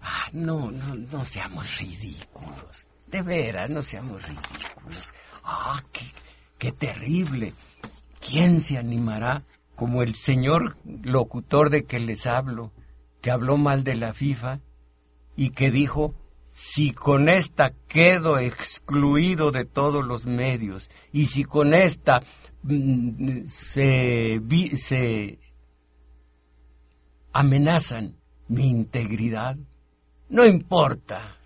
Ah, 0.00 0.28
no, 0.32 0.72
no, 0.72 0.96
no 0.96 1.24
seamos 1.24 1.78
ridículos. 1.78 2.86
De 3.06 3.22
veras, 3.22 3.70
no 3.70 3.84
seamos 3.84 4.26
ridículos. 4.26 5.12
Ah, 5.44 5.80
qué, 5.92 6.06
qué 6.58 6.72
terrible. 6.72 7.52
¿Quién 8.18 8.60
se 8.60 8.76
animará 8.76 9.42
como 9.76 10.02
el 10.02 10.16
señor 10.16 10.76
locutor 10.84 11.70
de 11.70 11.84
que 11.84 12.00
les 12.00 12.26
hablo, 12.26 12.72
que 13.20 13.30
habló 13.30 13.56
mal 13.56 13.84
de 13.84 13.94
la 13.94 14.12
FIFA 14.12 14.60
y 15.36 15.50
que 15.50 15.70
dijo, 15.70 16.14
si 16.52 16.92
con 16.92 17.28
esta 17.28 17.72
quedo 17.88 18.38
excluido 18.38 19.50
de 19.50 19.64
todos 19.64 20.04
los 20.04 20.26
medios 20.26 20.90
y 21.12 21.26
si 21.26 21.44
con 21.44 21.74
esta 21.74 22.22
mm, 22.62 23.46
se, 23.46 24.40
se 24.76 25.38
amenazan 27.32 28.16
mi 28.48 28.68
integridad, 28.68 29.56
no 30.28 30.44
importa. 30.44 31.36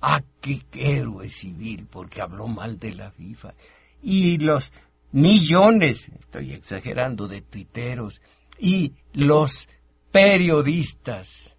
Ah, 0.00 0.22
qué 0.40 0.60
héroe 0.72 1.28
civil 1.28 1.88
porque 1.90 2.22
habló 2.22 2.46
mal 2.46 2.78
de 2.78 2.94
la 2.94 3.10
FIFA. 3.10 3.54
Y 4.00 4.38
los 4.38 4.72
millones, 5.10 6.10
estoy 6.20 6.52
exagerando, 6.52 7.26
de 7.26 7.40
tuiteros 7.40 8.20
y 8.60 8.92
los 9.12 9.68
periodistas 10.12 11.57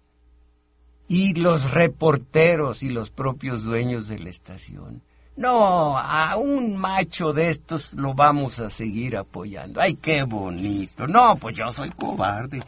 y 1.10 1.34
los 1.34 1.72
reporteros 1.72 2.84
y 2.84 2.88
los 2.88 3.10
propios 3.10 3.64
dueños 3.64 4.06
de 4.06 4.20
la 4.20 4.30
estación. 4.30 5.02
No, 5.36 5.98
a 5.98 6.36
un 6.36 6.76
macho 6.76 7.32
de 7.32 7.50
estos 7.50 7.94
lo 7.94 8.14
vamos 8.14 8.60
a 8.60 8.70
seguir 8.70 9.16
apoyando. 9.16 9.80
Ay, 9.80 9.94
qué 9.94 10.22
bonito. 10.22 11.08
No, 11.08 11.34
pues 11.34 11.56
yo 11.56 11.72
soy 11.72 11.90
cobarde. 11.90 12.62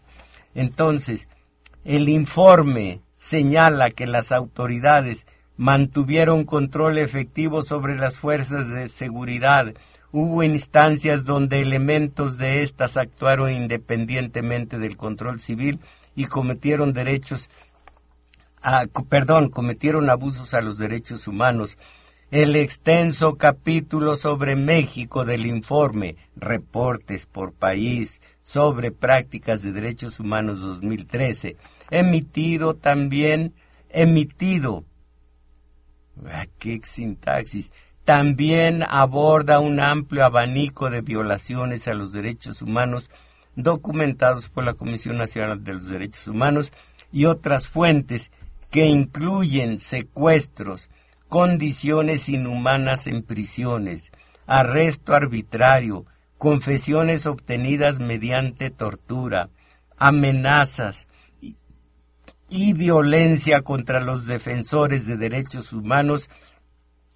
Entonces, 0.57 1.29
el 1.85 2.09
informe 2.09 3.01
señala 3.17 3.91
que 3.91 4.09
las 4.09 4.33
autoridades 4.33 5.25
mantuvieron 5.57 6.43
control 6.43 6.99
efectivo 6.99 7.63
sobre 7.63 7.97
las 7.97 8.17
fuerzas 8.17 8.69
de 8.71 8.89
seguridad. 8.89 9.73
Hubo 10.11 10.43
instancias 10.43 11.25
donde 11.25 11.61
elementos 11.61 12.39
de 12.39 12.65
estas 12.65 12.97
actuaron 12.97 13.53
independientemente 13.53 14.81
del 14.81 14.97
control 14.97 15.41
civil 15.41 15.79
y 16.17 16.25
cometieron 16.25 16.93
derechos 16.93 17.49
perdón, 19.09 19.49
cometieron 19.51 20.09
abusos 20.11 20.55
a 20.55 20.63
los 20.63 20.79
derechos 20.79 21.27
humanos. 21.27 21.79
El 22.31 22.57
extenso 22.57 23.37
capítulo 23.37 24.17
sobre 24.17 24.57
México 24.57 25.25
del 25.25 25.45
informe 25.47 26.17
Reportes 26.37 27.27
por 27.27 27.53
País 27.53 28.21
sobre 28.43 28.91
Prácticas 28.91 29.63
de 29.63 29.73
Derechos 29.73 30.19
Humanos 30.19 30.61
2013, 30.61 31.57
emitido 31.91 32.75
también, 32.75 33.55
emitido, 33.91 34.85
ah, 36.27 36.47
qué 36.59 36.81
sintaxis, 36.83 37.71
también 38.05 38.83
aborda 38.83 39.61
un 39.61 39.79
amplio 39.79 40.25
abanico 40.25 40.89
de 40.89 41.03
violaciones 41.03 41.87
a 41.87 41.95
los 41.95 42.13
derechos 42.13 42.63
humanos 42.63 43.11
documentados 43.57 44.49
por 44.49 44.65
la 44.65 44.75
Comisión 44.75 45.19
Nacional 45.19 45.63
de 45.63 45.75
los 45.75 45.89
Derechos 45.89 46.27
Humanos 46.27 46.73
y 47.13 47.27
otras 47.27 47.69
fuentes 47.69 48.33
que 48.73 48.87
incluyen 48.87 49.79
secuestros, 49.79 50.91
condiciones 51.29 52.31
inhumanas 52.31 53.07
en 53.07 53.23
prisiones, 53.23 54.13
arresto 54.47 55.15
arbitrario, 55.15 56.07
confesiones 56.39 57.27
obtenidas 57.27 57.99
mediante 57.99 58.71
tortura, 58.71 59.51
amenazas 59.99 61.07
y 62.49 62.73
violencia 62.73 63.61
contra 63.61 64.01
los 64.01 64.27
defensores 64.27 65.07
de 65.07 65.19
derechos 65.19 65.75
humanos, 65.75 66.31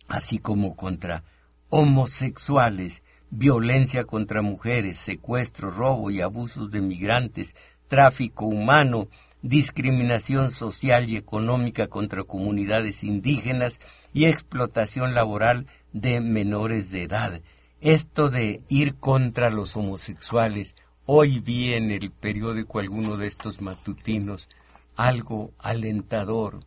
así 0.08 0.38
como 0.38 0.76
contra 0.76 1.24
homosexuales, 1.70 3.02
violencia 3.30 4.04
contra 4.04 4.42
mujeres, 4.42 4.98
secuestro, 4.98 5.70
robo 5.70 6.10
y 6.10 6.20
abusos 6.20 6.70
de 6.70 6.82
migrantes, 6.82 7.56
tráfico 7.88 8.44
humano, 8.44 9.08
discriminación 9.48 10.50
social 10.50 11.08
y 11.08 11.16
económica 11.16 11.88
contra 11.88 12.24
comunidades 12.24 13.04
indígenas 13.04 13.78
y 14.12 14.24
explotación 14.24 15.14
laboral 15.14 15.66
de 15.92 16.20
menores 16.20 16.90
de 16.90 17.04
edad. 17.04 17.40
Esto 17.80 18.28
de 18.28 18.62
ir 18.68 18.96
contra 18.96 19.50
los 19.50 19.76
homosexuales, 19.76 20.74
hoy 21.04 21.40
vi 21.40 21.74
en 21.74 21.90
el 21.90 22.10
periódico 22.10 22.78
alguno 22.80 23.16
de 23.16 23.26
estos 23.26 23.60
matutinos 23.60 24.48
algo 24.96 25.52
alentador. 25.58 26.60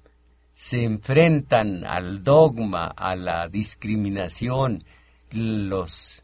Se 0.54 0.84
enfrentan 0.84 1.86
al 1.86 2.24
dogma, 2.24 2.86
a 2.86 3.16
la 3.16 3.48
discriminación, 3.48 4.84
los 5.32 6.22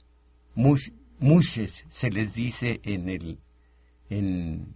mushes 0.56 1.86
se 1.90 2.10
les 2.12 2.36
dice 2.36 2.80
en 2.84 3.10
el 3.10 3.40
en 4.10 4.76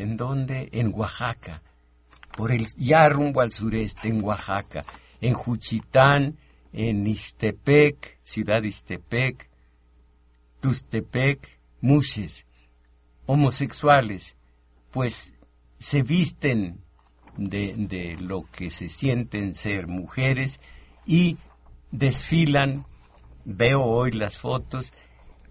¿En 0.00 0.16
dónde? 0.16 0.70
En 0.72 0.94
Oaxaca. 0.94 1.60
Por 2.34 2.52
el, 2.52 2.66
ya 2.78 3.06
rumbo 3.10 3.42
al 3.42 3.52
sureste, 3.52 4.08
en 4.08 4.24
Oaxaca. 4.24 4.84
En 5.20 5.34
Juchitán, 5.34 6.38
en 6.72 7.06
Istepec, 7.06 8.18
ciudad 8.22 8.62
Istepec, 8.62 9.50
Tustepec, 10.60 11.58
Muches, 11.82 12.46
homosexuales, 13.26 14.36
pues 14.90 15.34
se 15.78 16.02
visten 16.02 16.80
de, 17.36 17.74
de 17.76 18.16
lo 18.18 18.44
que 18.50 18.70
se 18.70 18.88
sienten 18.88 19.54
ser 19.54 19.86
mujeres 19.86 20.60
y 21.06 21.36
desfilan, 21.90 22.86
veo 23.44 23.82
hoy 23.82 24.12
las 24.12 24.38
fotos, 24.38 24.92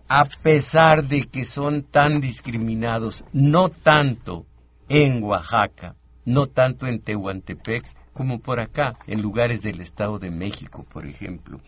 a 0.09 0.25
pesar 0.25 1.07
de 1.07 1.27
que 1.27 1.45
son 1.45 1.83
tan 1.83 2.19
discriminados, 2.19 3.23
no 3.31 3.69
tanto 3.69 4.47
en 4.89 5.23
Oaxaca, 5.23 5.95
no 6.25 6.47
tanto 6.47 6.87
en 6.87 6.99
Tehuantepec, 6.99 7.85
como 8.11 8.39
por 8.39 8.59
acá, 8.59 8.97
en 9.05 9.21
lugares 9.21 9.61
del 9.61 9.79
Estado 9.81 10.17
de 10.17 10.31
México, 10.31 10.83
por 10.91 11.05
ejemplo. 11.05 11.61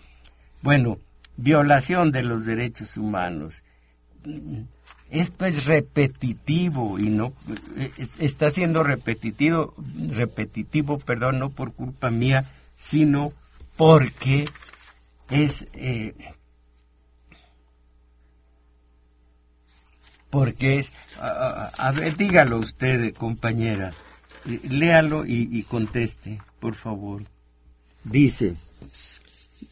Bueno, 0.64 0.98
violación 1.38 2.12
de 2.12 2.24
los 2.24 2.46
derechos 2.46 2.98
humanos. 2.98 3.62
Esto 5.12 5.46
es 5.46 5.66
repetitivo 5.66 6.98
y 6.98 7.10
no 7.10 7.34
está 8.20 8.50
siendo 8.50 8.82
repetitivo, 8.82 9.76
repetitivo, 10.10 10.98
perdón, 10.98 11.38
no 11.38 11.52
por 11.52 11.74
culpa 11.74 12.10
mía, 12.10 12.44
sino 12.76 13.32
porque 13.78 14.46
es 15.30 15.68
eh, 15.74 16.16
porque 20.32 20.78
es... 20.78 20.92
A, 21.20 21.92
ver, 21.96 22.18
dígalo 22.18 22.58
usted, 22.58 23.14
compañera. 23.14 23.94
Eh, 24.50 24.60
léalo 24.70 25.26
y, 25.28 25.48
y 25.52 25.64
conteste, 25.64 26.42
por 26.60 26.74
favor. 26.74 27.24
Dice, 28.04 28.56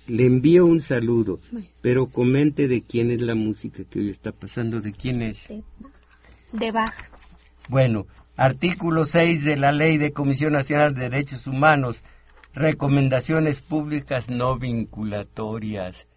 le 0.08 0.26
envío 0.26 0.66
un 0.66 0.82
saludo, 0.82 1.40
pero 1.82 2.08
comente 2.08 2.68
de 2.68 2.82
quién 2.82 3.12
es 3.12 3.22
la 3.22 3.36
música 3.36 3.84
que 3.90 4.00
hoy 4.00 4.10
está 4.10 4.32
pasando, 4.32 4.82
de 4.82 4.92
quién 4.92 5.22
es. 5.22 5.48
De 6.52 6.72
Bach. 6.72 6.94
Bueno, 7.70 8.08
artículo 8.36 9.06
6 9.06 9.46
de 9.46 9.58
la 9.58 9.72
Ley 9.72 9.98
de 9.98 10.12
Comisión 10.12 10.54
Nacional 10.54 10.94
de 10.94 11.10
Derechos 11.10 11.48
Humanos, 11.48 12.02
recomendaciones 12.54 13.62
públicas 13.62 14.30
no 14.30 14.58
vinculatorias. 14.58 16.08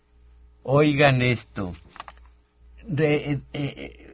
Oigan 0.63 1.23
esto. 1.23 1.73
De, 2.87 3.33
eh, 3.33 3.41
eh, 3.53 4.12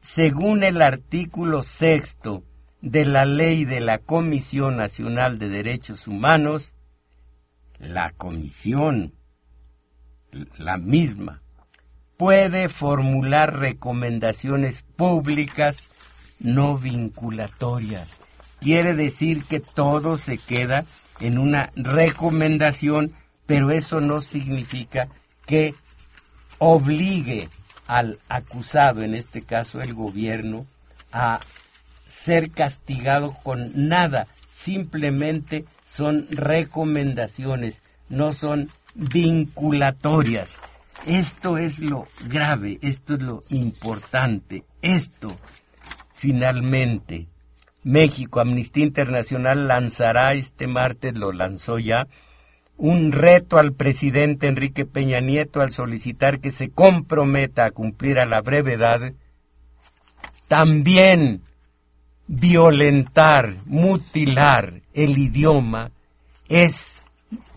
según 0.00 0.62
el 0.62 0.82
artículo 0.82 1.62
sexto 1.62 2.44
de 2.80 3.04
la 3.04 3.24
Ley 3.24 3.64
de 3.64 3.80
la 3.80 3.98
Comisión 3.98 4.76
Nacional 4.76 5.38
de 5.38 5.48
Derechos 5.48 6.08
Humanos, 6.08 6.72
la 7.78 8.10
comisión, 8.10 9.14
la 10.58 10.78
misma, 10.78 11.42
puede 12.16 12.68
formular 12.68 13.58
recomendaciones 13.58 14.82
públicas 14.96 15.88
no 16.38 16.78
vinculatorias. 16.78 18.16
Quiere 18.60 18.94
decir 18.94 19.44
que 19.44 19.60
todo 19.60 20.18
se 20.18 20.38
queda 20.38 20.84
en 21.20 21.38
una 21.38 21.70
recomendación, 21.76 23.12
pero 23.46 23.70
eso 23.70 24.00
no 24.00 24.20
significa 24.20 25.08
que 25.46 25.74
obligue 26.58 27.48
al 27.90 28.20
acusado, 28.28 29.02
en 29.02 29.16
este 29.16 29.42
caso 29.42 29.82
el 29.82 29.94
gobierno, 29.94 30.64
a 31.10 31.40
ser 32.06 32.52
castigado 32.52 33.32
con 33.42 33.88
nada, 33.88 34.28
simplemente 34.54 35.64
son 35.86 36.28
recomendaciones, 36.30 37.82
no 38.08 38.32
son 38.32 38.68
vinculatorias. 38.94 40.56
Esto 41.04 41.58
es 41.58 41.80
lo 41.80 42.06
grave, 42.28 42.78
esto 42.80 43.14
es 43.14 43.22
lo 43.22 43.42
importante, 43.50 44.62
esto 44.82 45.34
finalmente. 46.14 47.26
México, 47.82 48.38
Amnistía 48.38 48.84
Internacional 48.84 49.66
lanzará 49.66 50.34
este 50.34 50.68
martes, 50.68 51.18
lo 51.18 51.32
lanzó 51.32 51.80
ya, 51.80 52.06
un 52.80 53.12
reto 53.12 53.58
al 53.58 53.74
presidente 53.74 54.48
Enrique 54.48 54.86
Peña 54.86 55.20
Nieto 55.20 55.60
al 55.60 55.70
solicitar 55.70 56.40
que 56.40 56.50
se 56.50 56.70
comprometa 56.70 57.66
a 57.66 57.70
cumplir 57.72 58.18
a 58.18 58.24
la 58.24 58.40
brevedad 58.40 59.12
también 60.48 61.42
violentar, 62.26 63.56
mutilar 63.66 64.80
el 64.94 65.18
idioma 65.18 65.92
es 66.48 66.96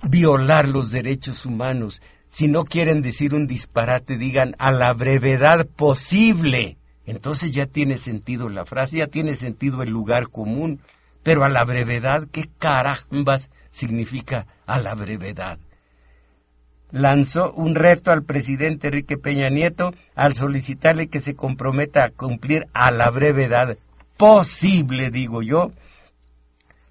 violar 0.04 0.68
los 0.68 0.92
derechos 0.92 1.46
humanos. 1.46 2.02
Si 2.28 2.50
no 2.50 2.66
quieren 2.66 3.02
decir 3.02 3.34
un 3.34 3.48
disparate, 3.48 4.18
digan 4.18 4.56
a 4.60 4.74
la 4.74 4.94
brevedad 4.94 5.66
posible. 5.66 6.78
Entonces 7.06 7.52
ya 7.52 7.66
tiene 7.66 7.98
sentido 7.98 8.50
la 8.50 8.66
frase, 8.66 8.98
ya 8.98 9.08
tiene 9.08 9.36
sentido 9.36 9.84
el 9.84 9.90
lugar 9.90 10.30
común. 10.30 10.82
Pero 11.24 11.46
a 11.46 11.50
la 11.50 11.64
brevedad, 11.64 12.28
¿qué 12.30 12.50
carambas 12.60 13.50
significa 13.74 14.48
a 14.66 14.80
la 14.80 14.96
brevedad? 14.96 15.60
lanzó 16.94 17.52
un 17.54 17.74
reto 17.74 18.12
al 18.12 18.24
presidente 18.24 18.88
Enrique 18.88 19.18
Peña 19.18 19.50
Nieto 19.50 19.94
al 20.16 20.36
solicitarle 20.36 21.08
que 21.08 21.20
se 21.20 21.36
comprometa 21.36 22.04
a 22.04 22.10
cumplir 22.12 22.68
a 22.72 22.92
la 22.92 23.10
brevedad 23.10 23.78
posible, 24.16 25.10
digo 25.10 25.42
yo, 25.42 25.72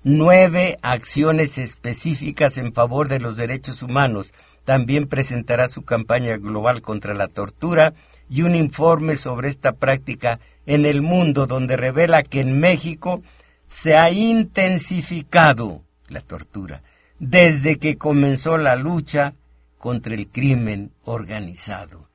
nueve 0.02 0.76
acciones 0.82 1.56
específicas 1.56 2.58
en 2.58 2.72
favor 2.72 3.08
de 3.08 3.20
los 3.20 3.36
derechos 3.36 3.82
humanos. 3.82 4.34
También 4.64 5.06
presentará 5.06 5.68
su 5.68 5.84
campaña 5.84 6.36
global 6.36 6.82
contra 6.82 7.14
la 7.14 7.28
tortura 7.28 7.94
y 8.28 8.42
un 8.42 8.56
informe 8.56 9.14
sobre 9.14 9.48
esta 9.48 9.72
práctica 9.72 10.40
en 10.66 10.84
el 10.84 11.00
mundo 11.00 11.46
donde 11.46 11.76
revela 11.76 12.24
que 12.24 12.40
en 12.40 12.58
México 12.58 13.22
se 13.68 13.96
ha 13.96 14.10
intensificado 14.10 15.82
la 16.12 16.20
tortura 16.20 16.82
desde 17.18 17.78
que 17.78 17.98
comenzó 17.98 18.58
la 18.58 18.76
lucha 18.76 19.34
contra 19.78 20.14
el 20.14 20.28
crimen 20.28 20.92
organizado 21.04 22.12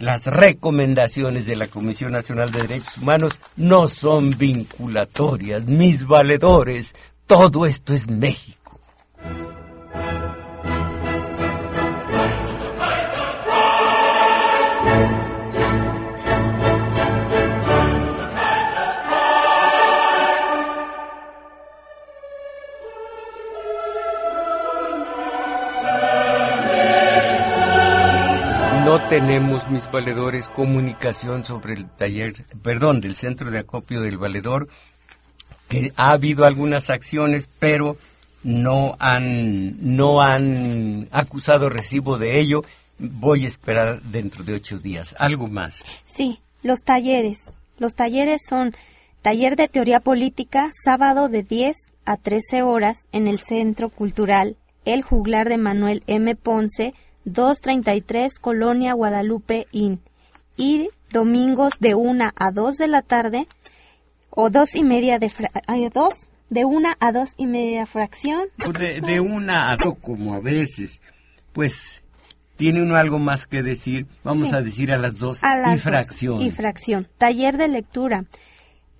las 0.00 0.24
recomendaciones 0.26 1.44
de 1.44 1.56
la 1.56 1.66
Comisión 1.66 2.12
Nacional 2.12 2.50
de 2.50 2.62
Derechos 2.62 2.96
Humanos 2.96 3.38
no 3.56 3.86
son 3.86 4.30
vinculatorias, 4.30 5.66
mis 5.66 6.06
valedores. 6.06 6.94
Todo 7.26 7.66
esto 7.66 7.92
es 7.92 8.08
México. 8.08 8.59
Tenemos, 29.10 29.68
mis 29.68 29.90
valedores, 29.90 30.48
comunicación 30.48 31.44
sobre 31.44 31.74
el 31.74 31.90
taller, 31.90 32.44
perdón, 32.62 33.00
del 33.00 33.16
centro 33.16 33.50
de 33.50 33.58
acopio 33.58 34.02
del 34.02 34.18
valedor, 34.18 34.68
que 35.68 35.92
ha 35.96 36.12
habido 36.12 36.44
algunas 36.44 36.90
acciones, 36.90 37.48
pero 37.58 37.96
no 38.44 38.94
han, 39.00 39.96
no 39.96 40.22
han 40.22 41.08
acusado 41.10 41.68
recibo 41.68 42.18
de 42.18 42.38
ello. 42.38 42.62
Voy 43.00 43.46
a 43.46 43.48
esperar 43.48 44.00
dentro 44.00 44.44
de 44.44 44.54
ocho 44.54 44.78
días. 44.78 45.16
¿Algo 45.18 45.48
más? 45.48 45.80
Sí, 46.04 46.38
los 46.62 46.84
talleres. 46.84 47.46
Los 47.78 47.96
talleres 47.96 48.42
son 48.48 48.76
taller 49.22 49.56
de 49.56 49.66
teoría 49.66 49.98
política, 49.98 50.70
sábado 50.84 51.28
de 51.28 51.42
10 51.42 51.76
a 52.04 52.16
13 52.16 52.62
horas 52.62 53.08
en 53.10 53.26
el 53.26 53.40
Centro 53.40 53.88
Cultural 53.88 54.56
El 54.84 55.02
Juglar 55.02 55.48
de 55.48 55.58
Manuel 55.58 56.04
M. 56.06 56.36
Ponce, 56.36 56.94
233 57.24 58.38
Colonia 58.38 58.94
Guadalupe 58.94 59.66
Inn. 59.72 60.00
Y 60.56 60.88
domingos 61.10 61.74
de 61.80 61.94
1 61.94 62.32
a 62.34 62.50
2 62.52 62.76
de 62.76 62.88
la 62.88 63.02
tarde 63.02 63.46
o 64.30 64.48
dos 64.50 64.74
y 64.74 64.84
media 64.84 65.18
de 65.18 65.30
dos 65.92 66.30
de 66.48 66.64
una 66.64 66.96
a 66.98 67.12
dos 67.12 67.34
y 67.36 67.46
media 67.46 67.86
fracción. 67.86 68.48
Pues 68.56 69.02
de, 69.02 69.20
una 69.20 69.70
a 69.70 69.76
dos 69.76 69.98
como 70.00 70.34
a 70.34 70.40
veces. 70.40 71.00
Pues 71.52 72.02
tiene 72.56 72.82
uno 72.82 72.96
algo 72.96 73.18
más 73.18 73.46
que 73.46 73.62
decir. 73.62 74.06
Vamos 74.24 74.52
a 74.52 74.62
decir 74.62 74.92
a 74.92 74.98
las 74.98 75.18
dos 75.18 75.40
y 75.42 75.78
fracción 75.78 76.42
y 76.42 76.50
fracción. 76.50 77.08
taller 77.18 77.56
de 77.56 77.68
lectura. 77.68 78.24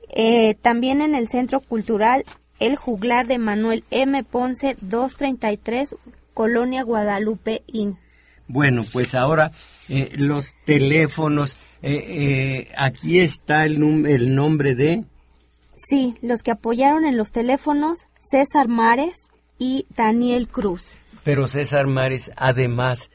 Eh, 0.09 0.55
también 0.61 1.01
en 1.01 1.14
el 1.14 1.29
centro 1.29 1.61
cultural 1.61 2.25
el 2.59 2.77
juglar 2.77 3.27
de 3.27 3.39
Manuel 3.39 3.85
M. 3.91 4.23
Ponce 4.25 4.77
233 4.81 5.97
Colonia 6.35 6.83
Guadalupe 6.83 7.62
Inn 7.68 7.97
bueno, 8.51 8.84
pues 8.92 9.14
ahora 9.14 9.53
eh, 9.88 10.12
los 10.16 10.55
teléfonos, 10.64 11.57
eh, 11.82 12.05
eh, 12.09 12.68
aquí 12.76 13.20
está 13.20 13.64
el, 13.64 14.07
el 14.07 14.34
nombre 14.34 14.74
de... 14.74 15.05
Sí, 15.76 16.14
los 16.20 16.42
que 16.42 16.51
apoyaron 16.51 17.07
en 17.07 17.16
los 17.16 17.30
teléfonos, 17.30 18.07
César 18.18 18.68
Mares 18.68 19.28
y 19.59 19.86
Daniel 19.96 20.48
Cruz. 20.48 20.98
Pero 21.24 21.46
César 21.46 21.86
Mares 21.86 22.30
además 22.36 23.11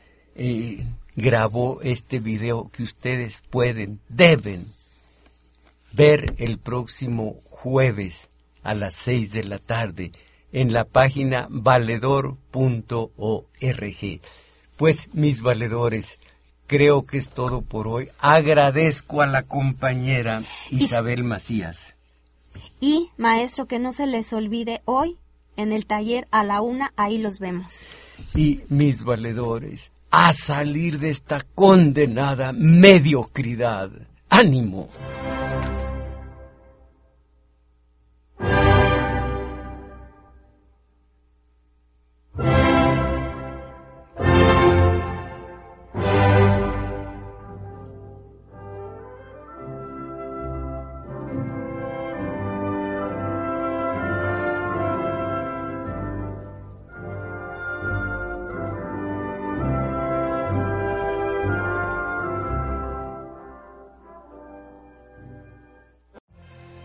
grabó 1.16 1.82
este 1.82 2.20
video 2.20 2.70
que 2.70 2.84
ustedes 2.84 3.42
pueden, 3.50 4.00
deben 4.10 4.66
ver 5.94 6.34
el 6.40 6.60
próximo 6.60 7.36
jueves 7.50 8.30
a 8.64 8.74
las 8.74 8.96
seis 8.96 9.32
de 9.32 9.44
la 9.44 9.60
tarde 9.60 10.12
en 10.52 10.74
la 10.74 10.86
página 10.86 11.48
valedor.org. 11.50 12.38
Pues 14.78 15.14
mis 15.14 15.42
valedores, 15.42 16.20
creo 16.68 17.06
que 17.06 17.18
es 17.18 17.30
todo 17.30 17.62
por 17.62 17.88
hoy. 17.88 18.10
Agradezco 18.20 19.22
a 19.22 19.28
la 19.28 19.44
compañera 19.44 20.44
Isabel 20.70 21.24
Macías. 21.24 21.96
Y 22.80 23.10
maestro, 23.18 23.68
que 23.68 23.80
no 23.80 23.94
se 23.94 24.08
les 24.08 24.32
olvide 24.34 24.82
hoy 24.86 25.18
en 25.58 25.72
el 25.72 25.86
taller 25.86 26.28
a 26.32 26.44
la 26.44 26.62
una, 26.62 26.94
ahí 26.98 27.18
los 27.18 27.40
vemos. 27.40 27.82
Y 28.34 28.62
mis 28.70 29.04
valedores, 29.04 29.92
a 30.12 30.34
salir 30.34 31.00
de 31.00 31.10
esta 31.10 31.42
condenada 31.56 32.52
mediocridad. 32.54 33.90
¡Ánimo! 34.30 34.90